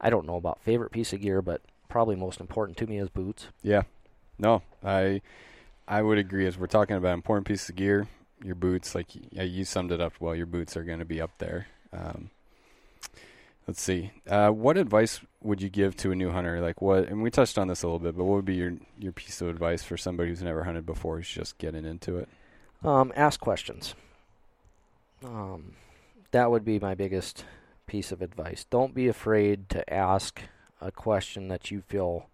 [0.00, 3.08] I don't know about favorite piece of gear, but probably most important to me is
[3.08, 3.48] boots.
[3.62, 3.82] Yeah.
[4.38, 5.20] No, I
[5.86, 6.46] I would agree.
[6.46, 8.08] As we're talking about important pieces of gear,
[8.42, 10.34] your boots, like you summed it up well.
[10.34, 11.66] Your boots are going to be up there.
[11.92, 12.30] Um,
[13.66, 14.10] let's see.
[14.28, 16.60] Uh, what advice would you give to a new hunter?
[16.60, 17.08] Like what?
[17.08, 19.40] And we touched on this a little bit, but what would be your your piece
[19.40, 22.28] of advice for somebody who's never hunted before, who's just getting into it?
[22.82, 23.94] Um, ask questions.
[25.24, 25.74] Um,
[26.30, 27.44] that would be my biggest
[27.86, 28.64] piece of advice.
[28.70, 30.40] Don't be afraid to ask
[30.80, 32.28] a question that you feel.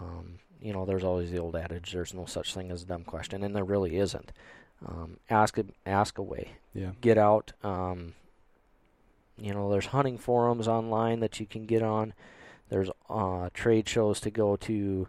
[0.00, 3.04] Um, you know, there's always the old adage: "There's no such thing as a dumb
[3.04, 4.32] question," and there really isn't.
[4.86, 6.52] Um, ask ask away.
[6.74, 6.92] Yeah.
[7.00, 7.52] Get out.
[9.40, 12.12] You know, there's hunting forums online that you can get on.
[12.68, 15.08] There's uh, trade shows to go to.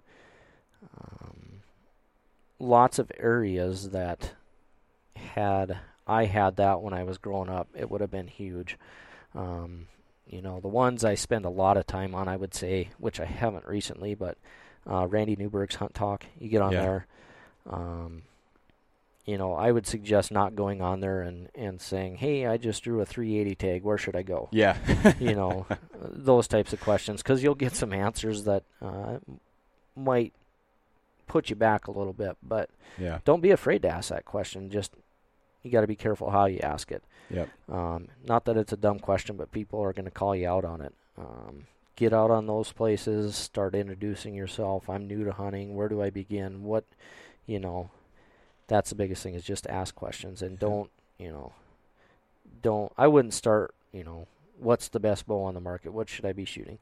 [1.01, 1.61] Um,
[2.60, 4.34] lots of areas that
[5.15, 5.77] had
[6.07, 8.77] I had that when I was growing up, it would have been huge.
[9.35, 9.88] Um,
[10.27, 13.19] you know, the ones I spend a lot of time on, I would say, which
[13.19, 14.38] I haven't recently, but
[14.89, 16.81] uh, Randy Newberg's Hunt Talk, you get on Yeah.
[16.81, 17.07] there.
[17.69, 18.23] Um,
[19.30, 22.84] you know, I would suggest not going on there and, and saying, hey, I just
[22.84, 24.49] drew a 380 tag, where should I go?
[24.51, 24.76] Yeah.
[25.19, 25.68] you know,
[26.01, 29.19] those types of questions, because you'll get some answers that uh,
[29.95, 30.34] might
[31.27, 33.19] put you back a little bit, but yeah.
[33.23, 34.72] don't be afraid to ask that question.
[34.72, 34.93] Just
[35.61, 37.03] you got to be careful how you ask it.
[37.30, 37.49] Yep.
[37.72, 40.65] Um, not that it's a dumb question, but people are going to call you out
[40.65, 40.95] on it.
[41.19, 43.35] Um, get out on those places.
[43.35, 44.89] Start introducing yourself.
[44.89, 45.76] I'm new to hunting.
[45.76, 46.64] Where do I begin?
[46.64, 46.85] What,
[47.45, 47.91] you know,
[48.70, 51.52] that's the biggest thing is just ask questions and don't, you know,
[52.62, 52.94] don't.
[52.98, 53.74] I wouldn't start.
[53.91, 54.28] You know,
[54.58, 55.91] what's the best bow on the market?
[55.91, 56.80] What should I be shooting?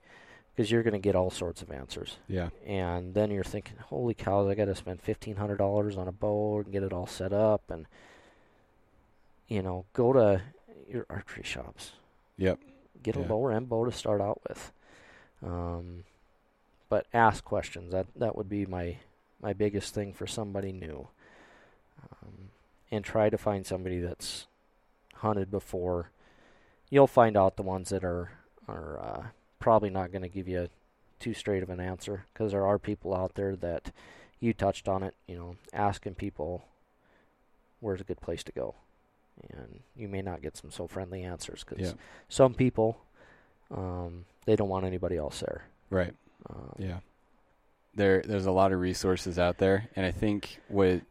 [0.56, 2.50] Because you're going to get all sorts of answers Yeah.
[2.66, 4.48] and then you're thinking, "Holy cows!
[4.50, 7.32] I got to spend fifteen hundred dollars on a bow and get it all set
[7.34, 7.86] up." And
[9.48, 10.42] you know, go to
[10.90, 11.94] your archery shops.
[12.38, 12.60] Yep.
[13.04, 14.72] Get a lower end bow to start out with.
[15.44, 16.04] Um,
[16.90, 17.92] but ask questions.
[17.92, 18.98] That that would be my
[19.42, 21.08] my biggest thing for somebody new.
[22.02, 22.50] Um,
[22.92, 24.48] and try to find somebody that's
[25.16, 26.12] hunted before.
[26.90, 28.32] You'll find out the ones that are
[28.68, 29.24] are uh,
[29.60, 30.70] probably not going to give you
[31.20, 33.92] too straight of an answer because there are people out there that
[34.40, 35.16] you touched on it.
[35.28, 36.66] You know, asking people
[37.80, 38.76] where's a good place to go,
[39.52, 41.94] and you may not get some so friendly answers because Yeah.
[42.30, 42.98] some people
[43.70, 45.66] um, they don't want anybody else there.
[45.90, 46.14] Right.
[46.50, 47.00] Um, Yeah.
[47.96, 51.02] There there's a lot of resources out there and I think what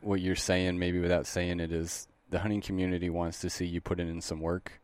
[0.00, 3.80] what you're saying maybe without saying it is the hunting community wants to see you
[3.80, 4.80] put in some work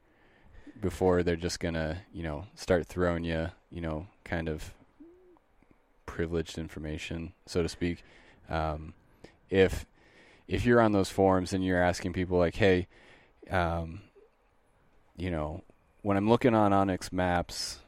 [0.80, 4.74] before they're just to, you know, start throwing you, you know, kind of
[6.06, 8.02] privileged information, so to speak.
[8.48, 8.94] Um,
[9.50, 9.86] if
[10.46, 12.86] if you're on those forums and you're asking people like, "Hey,
[13.50, 14.02] um,
[15.16, 15.62] you know,
[16.02, 17.78] when I'm looking on onX Maps,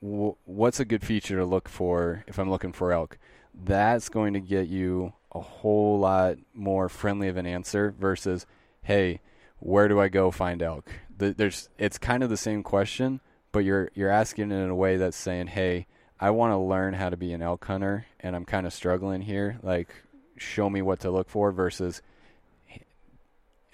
[0.00, 3.18] what's a good feature to look for if I'm looking for elk?"
[3.54, 8.46] That's going to get you a whole lot more friendly of an answer versus,
[8.82, 9.20] "Hey,
[9.58, 13.20] where do I go find elk?" The, there's it's kind of the same question,
[13.52, 15.86] but you're you're asking it in a way that's saying, "Hey,
[16.20, 19.22] I want to learn how to be an elk hunter, and I'm kind of struggling
[19.22, 19.58] here.
[19.62, 19.94] Like,
[20.36, 22.02] show me what to look for." Versus,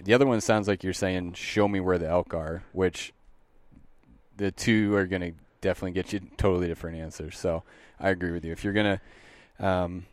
[0.03, 3.13] the other one sounds like you're saying, "Show me where the elk are," which
[4.37, 7.37] the two are going to definitely get you totally different answers.
[7.37, 7.63] So
[7.99, 8.51] I agree with you.
[8.51, 8.99] If you're gonna
[9.59, 10.07] um,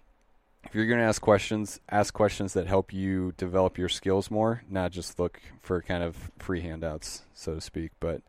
[0.69, 4.63] if you're going to ask questions, ask questions that help you develop your skills more,
[4.69, 7.93] not just look for kind of free handouts, so to speak.
[8.01, 8.21] But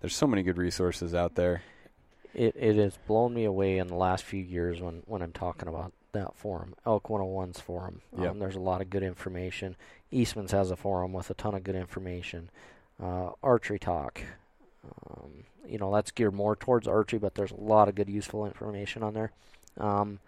[0.00, 1.62] there's so many good resources out there.
[2.34, 5.68] It it has blown me away in the last few years when when I'm talking
[5.68, 8.00] about that forum, Elk 101's forum.
[8.16, 8.36] Um, Yep.
[8.38, 9.76] There's a lot of good information.
[10.10, 12.50] Eastman's has a forum with a ton of good information.
[13.02, 14.22] Uh, archery talk.
[14.84, 18.46] Um, you know that's geared more towards archery, but there's a lot of good useful
[18.46, 19.32] information on there.
[19.78, 20.20] Um,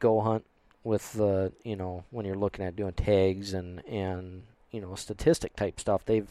[0.00, 0.42] GoHunt
[0.84, 5.54] with the you know when you're looking at doing tags and and you know statistic
[5.56, 6.04] type stuff.
[6.04, 6.28] They've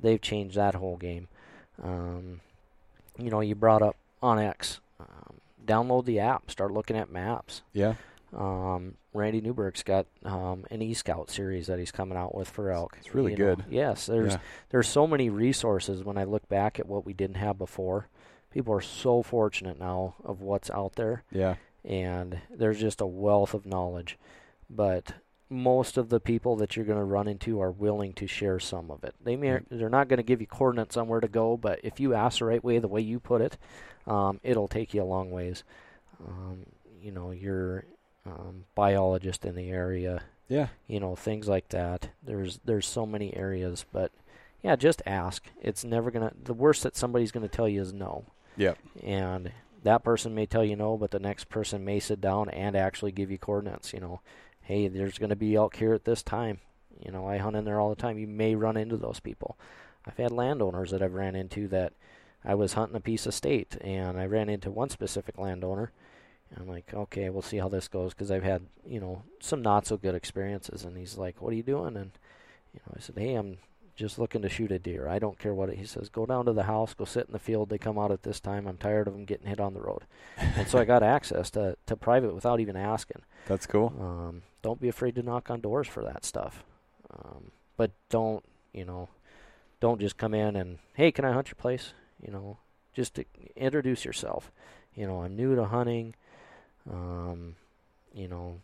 [0.00, 1.28] they've changed that whole game.
[1.82, 2.40] Um,
[3.18, 4.78] you know, you brought up onX.
[5.00, 5.34] Um,
[5.64, 6.50] download the app.
[6.50, 7.62] Start looking at maps.
[7.72, 7.94] Yeah,
[8.36, 12.96] Um, Randy Newberg's got um, an e-scout series that he's coming out with for elk.
[12.98, 13.56] It's really you know.
[13.56, 13.64] good.
[13.70, 14.38] Yes, there's yeah,
[14.70, 18.08] there's so many resources when I look back at what we didn't have before.
[18.50, 21.54] People are so fortunate now of what's out there, yeah,
[21.84, 24.18] and there's just a wealth of knowledge.
[24.68, 25.14] But
[25.50, 28.90] most of the people that you're going to run into are willing to share some
[28.90, 29.14] of it.
[29.22, 32.00] They may they're not going to give you coordinates on where to go, but if
[32.00, 33.58] you ask the right way, the way you put it,
[34.06, 35.62] um, it'll take you a long ways.
[36.26, 36.64] Um,
[37.02, 37.84] you know, you're
[38.24, 40.68] um, biologist in the area, yeah.
[40.86, 42.08] you know, things like that.
[42.22, 44.10] There's there's so many areas, but
[44.62, 45.44] yeah, just ask.
[45.60, 46.32] It's never gonna.
[46.42, 48.24] The worst that somebody's gonna tell you is no,
[48.56, 48.78] Yep.
[49.02, 49.52] and
[49.82, 53.12] that person may tell you no, but the next person may sit down and actually
[53.12, 53.92] give you coordinates.
[53.92, 54.20] You know,
[54.62, 56.60] hey, there's gonna be elk here at this time.
[57.04, 58.18] You know, I hunt in there all the time.
[58.18, 59.58] You may run into those people.
[60.06, 61.92] I've had landowners that I've ran into that
[62.44, 65.92] I was hunting a piece of state, and I ran into one specific landowner.
[66.50, 69.62] And I'm like, okay, we'll see how this goes because I've had, you know, some
[69.62, 70.84] not so good experiences.
[70.84, 71.96] And he's like, what are you doing?
[71.96, 72.10] And,
[72.74, 73.58] you know, I said, hey, I'm
[73.94, 75.08] just looking to shoot a deer.
[75.08, 76.08] I don't care what it, he says.
[76.08, 77.68] Go down to the house, go sit in the field.
[77.68, 78.66] They come out at this time.
[78.66, 80.02] I'm tired of them getting hit on the road.
[80.36, 83.22] and so I got access to, to private without even asking.
[83.46, 83.92] That's cool.
[84.00, 86.64] Um, don't be afraid to knock on doors for that stuff.
[87.12, 89.08] Um, but don't, you know,
[89.80, 91.92] don't just come in and, hey, can I hunt your place?
[92.24, 92.58] You know,
[92.94, 93.24] just to
[93.56, 94.50] introduce yourself.
[94.94, 96.14] You know, I'm new to hunting.
[96.90, 97.56] Um,
[98.14, 98.60] you know,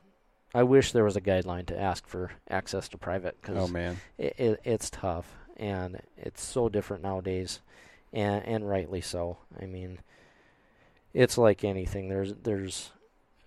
[0.54, 3.98] I wish there was a guideline to ask for access to private because Oh man.
[4.16, 7.60] it, it, it's tough and it's so different nowadays,
[8.12, 9.38] and and rightly so.
[9.60, 9.98] I mean,
[11.12, 12.08] it's like anything.
[12.08, 12.90] There's there's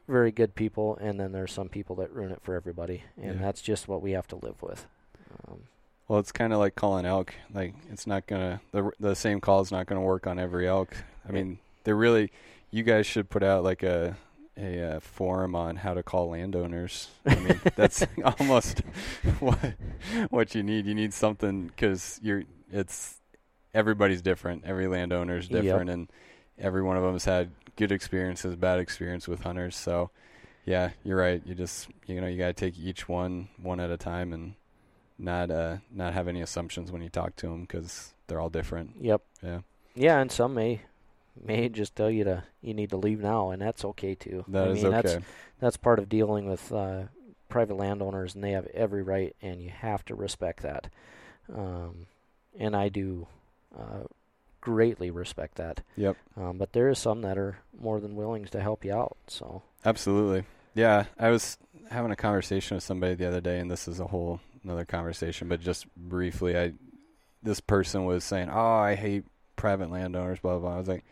[0.08, 3.42] very good people, and then there's some people that ruin it for everybody, and Yeah.
[3.42, 4.86] that's just what we have to live with.
[5.48, 5.62] Um,
[6.08, 7.34] Well, it's kind of like calling elk.
[7.54, 10.96] Like it's not gonna the the same call is not gonna work on every elk.
[11.28, 12.32] I mean, they're really.
[12.72, 14.18] You guys should put out like a
[14.58, 17.10] a uh, forum on how to call landowners.
[17.26, 18.06] I mean, that's
[18.40, 18.80] almost
[19.40, 19.74] what
[20.30, 20.86] what you need.
[20.86, 22.44] You need something because you're.
[22.72, 23.20] It's
[23.74, 24.64] everybody's different.
[24.66, 25.64] Every landowner's Yep.
[25.64, 26.10] different, and
[26.60, 29.76] every one of them has had good experiences, bad experience with hunters.
[29.76, 30.10] So,
[30.66, 31.42] yeah, you're right.
[31.46, 34.56] You just you know you got to take each one one at a time and
[35.20, 38.92] not uh not have any assumptions when you talk to them because they're all different.
[39.00, 39.22] yep.
[39.44, 39.62] Yeah,
[39.96, 40.82] Yeah, and some may
[41.42, 44.46] may just tell you to you need to leave now, and that's okay too.
[44.50, 45.02] that I is mean, okay.
[45.02, 45.26] That's
[45.60, 47.04] that's part of dealing with uh,
[47.50, 50.88] private landowners, and they have every right, and you have to respect that.
[51.54, 52.08] Um,
[52.58, 53.28] and I do
[53.78, 54.04] uh,
[54.60, 55.82] greatly respect that.
[55.96, 59.18] Yep, Um, but there is some that are more than willing to help you out.
[59.28, 60.44] So absolutely.
[60.74, 61.58] Yeah, I was
[61.90, 65.48] having a conversation with somebody the other day, and this is a whole another conversation,
[65.48, 66.74] but just briefly, I
[67.44, 69.26] this person was saying, "Oh, I hate
[69.56, 70.60] private landowners." Blah blah.
[70.70, 70.76] blah.
[70.76, 71.04] I was like,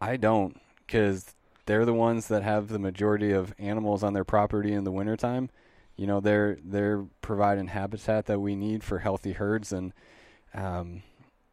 [0.00, 1.34] I don't, because
[1.66, 5.50] they're the ones that have the majority of animals on their property in the wintertime.
[5.96, 9.92] you know they're they're providing habitat that we need for healthy herds, and
[10.54, 11.02] um,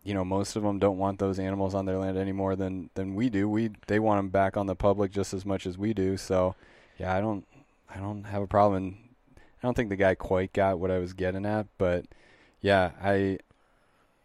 [0.04, 2.90] you know most of them don't want those animals on their land any more than
[2.96, 3.50] than we do.
[3.50, 6.18] We they want them back on the public just as much as we do.
[6.18, 6.56] So
[6.98, 7.46] yeah, I don't
[7.94, 8.84] I don't have a problem.
[8.84, 8.98] And
[9.36, 12.06] I don't think the guy quite got what I was getting at, but
[12.62, 13.40] yeah, I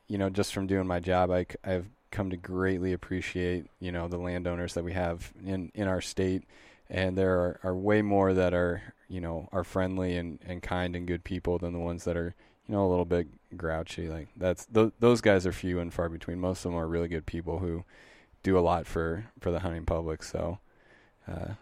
[0.09, 4.07] you know just from doing my job, I I've come to greatly appreciate you know
[4.07, 6.45] the landowners that we have in in our state.
[6.89, 10.95] And there are, are way more that are you know are friendly and, and kind
[10.95, 12.35] and good people than the ones that are
[12.69, 13.27] you know a little bit
[13.57, 14.09] grouchy.
[14.09, 16.39] Like that's th- those guys are few and far between.
[16.39, 17.85] Most of them are really good people who
[18.43, 20.23] do a lot for for the hunting public.
[20.23, 20.59] So
[21.27, 21.55] uh,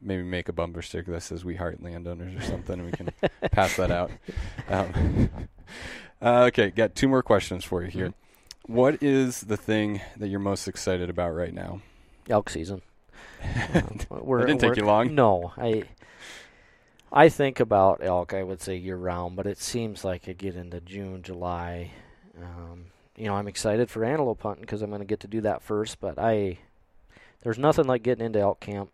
[0.00, 3.10] maybe make a bumper sticker that says we heart landowners or something and we can
[3.52, 4.10] pass that out.
[4.68, 5.30] Um,
[6.22, 8.08] uh, okay got two more questions for you here.
[8.08, 8.25] Mm-hmm.
[8.66, 11.80] What is the thing that you're most excited about right now
[12.28, 12.82] elk season
[13.74, 15.14] um, it didn't take you long.
[15.14, 15.84] No, I
[17.12, 18.34] I think about elk.
[18.34, 21.92] I would say year round, but it seems like I get into June, July.
[22.36, 22.86] Um,
[23.16, 25.62] you know, I'm excited for antelope hunting because I'm going to get to do that
[25.62, 26.00] first.
[26.00, 26.58] But I
[27.42, 28.90] there's nothing like getting into elk camp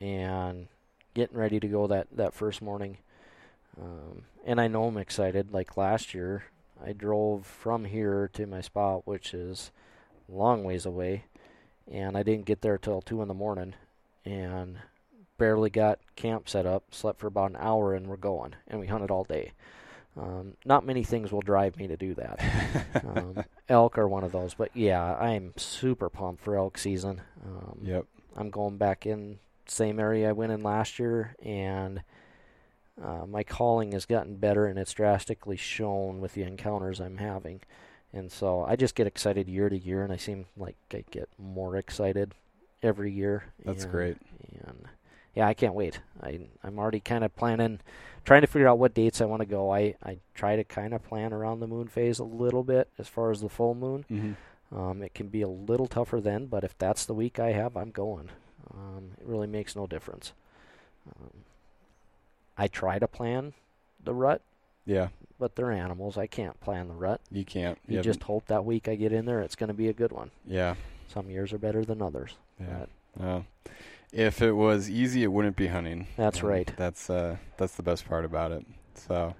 [0.00, 0.68] and
[1.14, 2.98] getting ready to go that that first morning.
[3.80, 5.52] Um, and I know I'm excited.
[5.52, 6.44] Like last year,
[6.84, 9.70] I drove from here to my spot, which is
[10.28, 11.24] a long ways away,
[11.90, 13.74] and I didn't get there till two in the morning,
[14.24, 14.78] and
[15.38, 16.84] barely got camp set up.
[16.90, 19.52] Slept for about an hour, and we're going, and we hunted all day.
[20.16, 22.40] Um, not many things will drive me to do that.
[23.04, 27.22] um, elk are one of those, but yeah, I'm super pumped for elk season.
[27.44, 28.06] Um, yep.
[28.36, 32.02] I'm going back in same area I went in last year, and
[33.02, 37.60] uh, my calling has gotten better, and it's drastically shown with the encounters I'm having.
[38.12, 41.28] And so I just get excited year to year, and I seem like I get
[41.38, 42.34] more excited
[42.82, 43.44] every year.
[43.64, 44.16] That's and, great.
[44.64, 44.84] And
[45.34, 46.00] yeah, I can't wait.
[46.22, 47.80] I I'm already kind of planning,
[48.24, 49.72] trying to figure out what dates I want to go.
[49.72, 53.08] I I try to kind of plan around the moon phase a little bit as
[53.08, 54.04] far as the full moon.
[54.10, 54.76] Mm-hmm.
[54.76, 57.76] Um, it can be a little tougher then, but if that's the week I have,
[57.76, 58.30] I'm going.
[58.72, 60.32] Um, it really makes no difference.
[61.08, 61.30] Um,
[62.60, 63.54] I try to plan
[64.04, 64.42] the rut.
[64.84, 65.08] Yeah
[65.40, 66.16] but they're animals.
[66.16, 67.20] I can't plan the rut.
[67.32, 67.78] You can't.
[67.88, 69.92] You, you just hope that week I get in there, it's going to be a
[69.92, 70.30] good one.
[70.46, 70.74] Yeah.
[71.08, 72.36] Some years are better than others.
[72.60, 72.84] Yeah.
[73.18, 73.40] Uh,
[74.12, 76.06] if it was easy, it wouldn't be hunting.
[76.16, 76.72] That's and right.
[76.76, 78.64] That's uh, that's the best part about it.
[78.94, 79.34] So,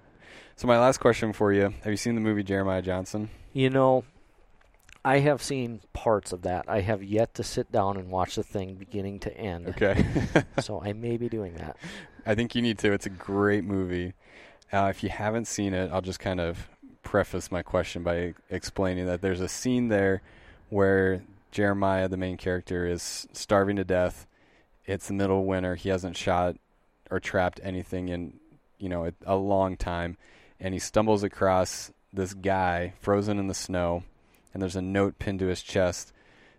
[0.57, 3.31] so my last question for you: Have you seen the movie Jeremiah Johnson?
[3.53, 4.05] You know,
[5.05, 6.67] I have seen parts of that.
[6.69, 9.69] I have yet to sit down and watch the thing beginning to end.
[9.69, 10.05] Okay.
[10.61, 11.77] so I may be doing that.
[12.27, 12.93] I think you need to.
[12.93, 14.13] It's a great movie.
[14.73, 16.69] Uh, if you haven't seen it, I'll just kind of
[17.03, 20.23] preface my question by explaining that there's a scene there
[20.69, 24.27] where Jeremiah, the main character, is starving to death.
[24.87, 25.75] It's the middle of winter.
[25.75, 26.57] He hasn't shot
[27.11, 28.35] or trapped anything in,
[28.79, 30.17] you know, a, long time,
[30.61, 34.05] and he stumbles across this guy frozen in the snow,
[34.53, 36.13] and there's a note pinned to his chest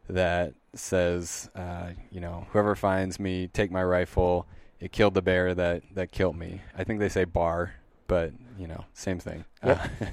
[0.10, 4.48] that says, uh, you know, whoever finds me, take my rifle.
[4.80, 6.62] It killed the bear that that killed me.
[6.78, 7.74] I think they say bar
[8.12, 9.46] but you know, same thing.
[9.64, 9.80] Yep.
[10.02, 10.06] Uh,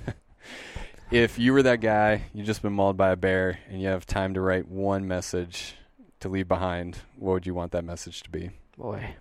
[1.11, 4.07] if you were that guy, you've just been mauled by a bear, and you have
[4.07, 5.75] time to write one message
[6.21, 8.51] to leave behind, what would you want that message to be?
[8.77, 9.17] Boy,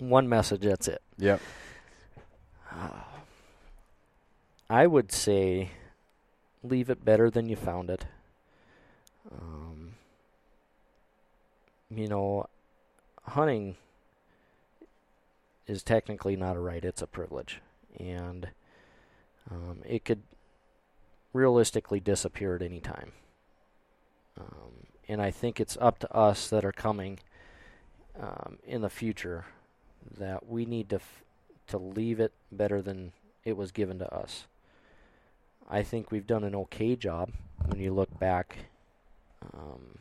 [0.00, 0.62] one message.
[0.62, 1.00] That's it.
[1.18, 1.40] Yep.
[2.72, 2.88] Uh,
[4.68, 5.70] I would say,
[6.62, 8.06] leave it better than you found it.
[9.30, 9.94] Um,
[11.90, 12.46] you know,
[13.24, 13.76] hunting
[15.66, 17.60] is technically not a right, it's a privilege.
[17.98, 18.48] And
[19.50, 20.22] um, it could
[21.32, 23.12] realistically disappear at any time.
[24.38, 27.18] Um, and I think it's up to us that are coming
[28.20, 29.46] um, in the future
[30.18, 31.22] that we need to f-
[31.68, 33.12] to leave it better than
[33.44, 34.46] it was given to us.
[35.70, 37.30] I think we've done an okay job
[37.66, 38.56] when you look back
[39.54, 39.98] um,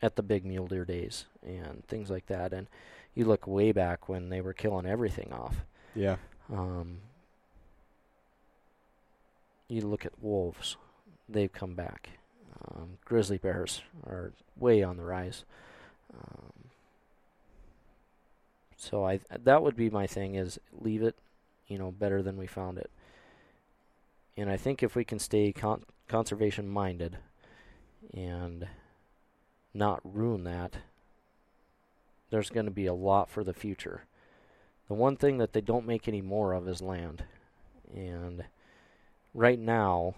[0.00, 2.52] at the big mule deer days and things like that.
[2.52, 2.68] And
[3.14, 5.56] you look way back when they were killing everything off.
[5.94, 6.16] Yeah.
[6.52, 6.98] Um,
[9.68, 10.76] you look at wolves;
[11.28, 12.10] they've come back.
[12.70, 15.44] Um, grizzly bears are way on the rise.
[16.14, 16.52] Um,
[18.76, 21.16] so I that would be my thing: is leave it,
[21.68, 22.90] you know, better than we found it.
[24.36, 27.18] And I think if we can stay con- conservation minded
[28.14, 28.66] and
[29.74, 30.76] not ruin that
[32.30, 34.04] there's going to be a lot for the future.
[34.88, 37.24] The one thing that they don't make any more of is land.
[37.94, 38.44] And
[39.34, 40.14] right now,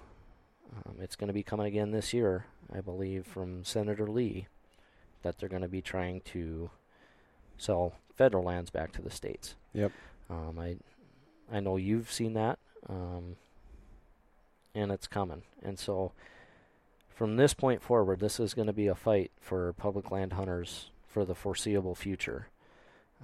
[0.86, 4.46] um, it's going to be coming again this year, I believe, from Senator Lee,
[5.22, 6.70] that they're going to be trying to
[7.58, 9.56] sell federal lands back to the states.
[9.72, 9.92] Yep.
[10.30, 10.76] Um, I
[11.52, 12.58] I know you've seen that,
[12.88, 13.36] um,
[14.74, 15.42] and it's coming.
[15.62, 16.12] And so,
[17.08, 20.90] from this point forward, this is going to be a fight for public land hunters
[21.06, 22.48] for the foreseeable future,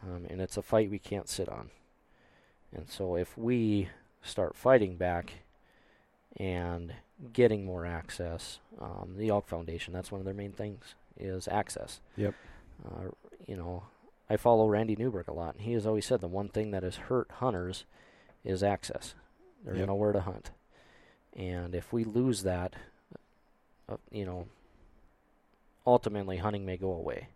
[0.03, 1.71] um, and it's a fight we can't sit on.
[2.73, 3.89] And so, if we
[4.23, 5.33] start fighting back
[6.37, 6.95] and
[7.33, 12.01] getting more access, um, the Elk Foundation, that's one of their main things, is access.
[12.17, 12.35] Yep.
[12.87, 13.09] Uh,
[13.47, 13.83] you know,
[14.29, 16.83] I follow Randy Newberg a lot, and he has always said the one thing that
[16.85, 17.85] has hurt hunters
[18.45, 19.15] is access.
[19.65, 19.89] There's Yep.
[19.89, 20.53] nowhere to hunt,
[21.37, 22.75] and if we lose that,
[23.89, 24.47] uh, you know,
[25.87, 27.29] ultimately hunting may go away.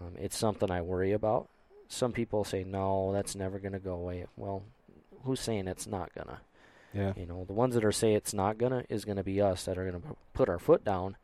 [0.00, 1.48] Um, it's something I worry about.
[1.88, 4.26] Some people say no, that's never going to go away.
[4.36, 4.62] Well,
[5.24, 6.40] who's saying it's not gonna?
[6.92, 7.12] Yeah.
[7.16, 9.78] You know, the ones that are say it's not gonna is gonna be us that
[9.78, 11.16] are gonna p- put our foot down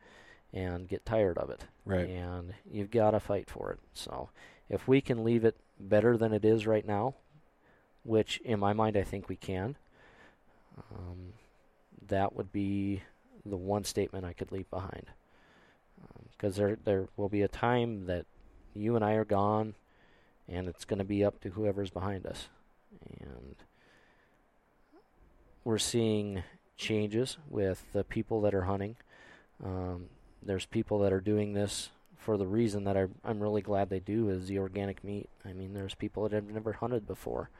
[0.52, 1.64] and get tired of it.
[1.84, 2.08] Right.
[2.08, 3.78] And you've got to fight for it.
[3.92, 4.30] So,
[4.70, 7.14] if we can leave it better than it is right now,
[8.02, 9.76] which in my mind I think we can,
[10.90, 11.34] um,
[12.08, 13.02] that would be
[13.44, 15.06] the one statement I could leave behind.
[16.32, 18.26] Because there there will be a time that
[18.74, 19.74] you and I are gone,
[20.48, 22.48] and it's going to be up to whoever's behind us.
[23.20, 23.56] And
[25.64, 26.44] we're seeing
[26.76, 28.96] changes with the people that are hunting.
[29.64, 30.06] Um,
[30.42, 34.00] there's people that are doing this for the reason that I, I'm really glad they
[34.00, 35.28] do is the organic meat.
[35.44, 37.50] I mean, there's people that have never hunted before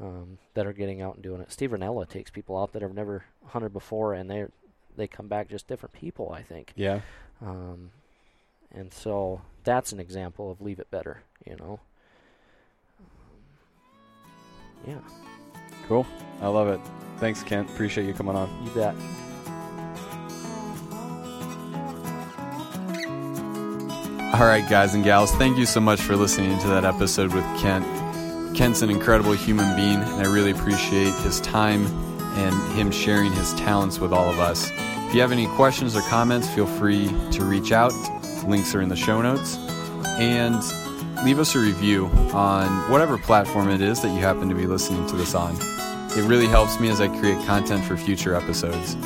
[0.00, 1.52] um, that are getting out and doing it.
[1.52, 4.46] Steve Rinella takes people out that have never hunted before, and they
[4.96, 6.30] they come back just different people.
[6.32, 6.72] I think.
[6.76, 7.00] Yeah.
[7.44, 7.90] Um,
[8.72, 11.80] and so that's an example of leave it better, you know.
[13.00, 13.06] Um,
[14.88, 14.98] yeah,
[15.88, 16.06] Cool.
[16.40, 16.80] I love it.
[17.18, 17.68] Thanks, Kent.
[17.70, 18.48] Appreciate you coming on.
[18.64, 18.94] you bet.
[24.34, 27.44] All right, guys and gals, thank you so much for listening to that episode with
[27.60, 27.84] Kent.
[28.54, 31.86] Kent's an incredible human being, and I really appreciate his time
[32.36, 34.70] and him sharing his talents with all of us.
[35.08, 37.92] If you have any questions or comments, feel free to reach out.
[38.46, 39.56] Links are in the show notes.
[40.18, 40.62] And
[41.24, 45.06] leave us a review on whatever platform it is that you happen to be listening
[45.08, 45.56] to this on.
[46.16, 48.96] It really helps me as I create content for future episodes.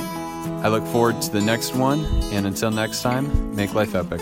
[0.62, 4.20] I look forward to the next one, and until next time, make life epic.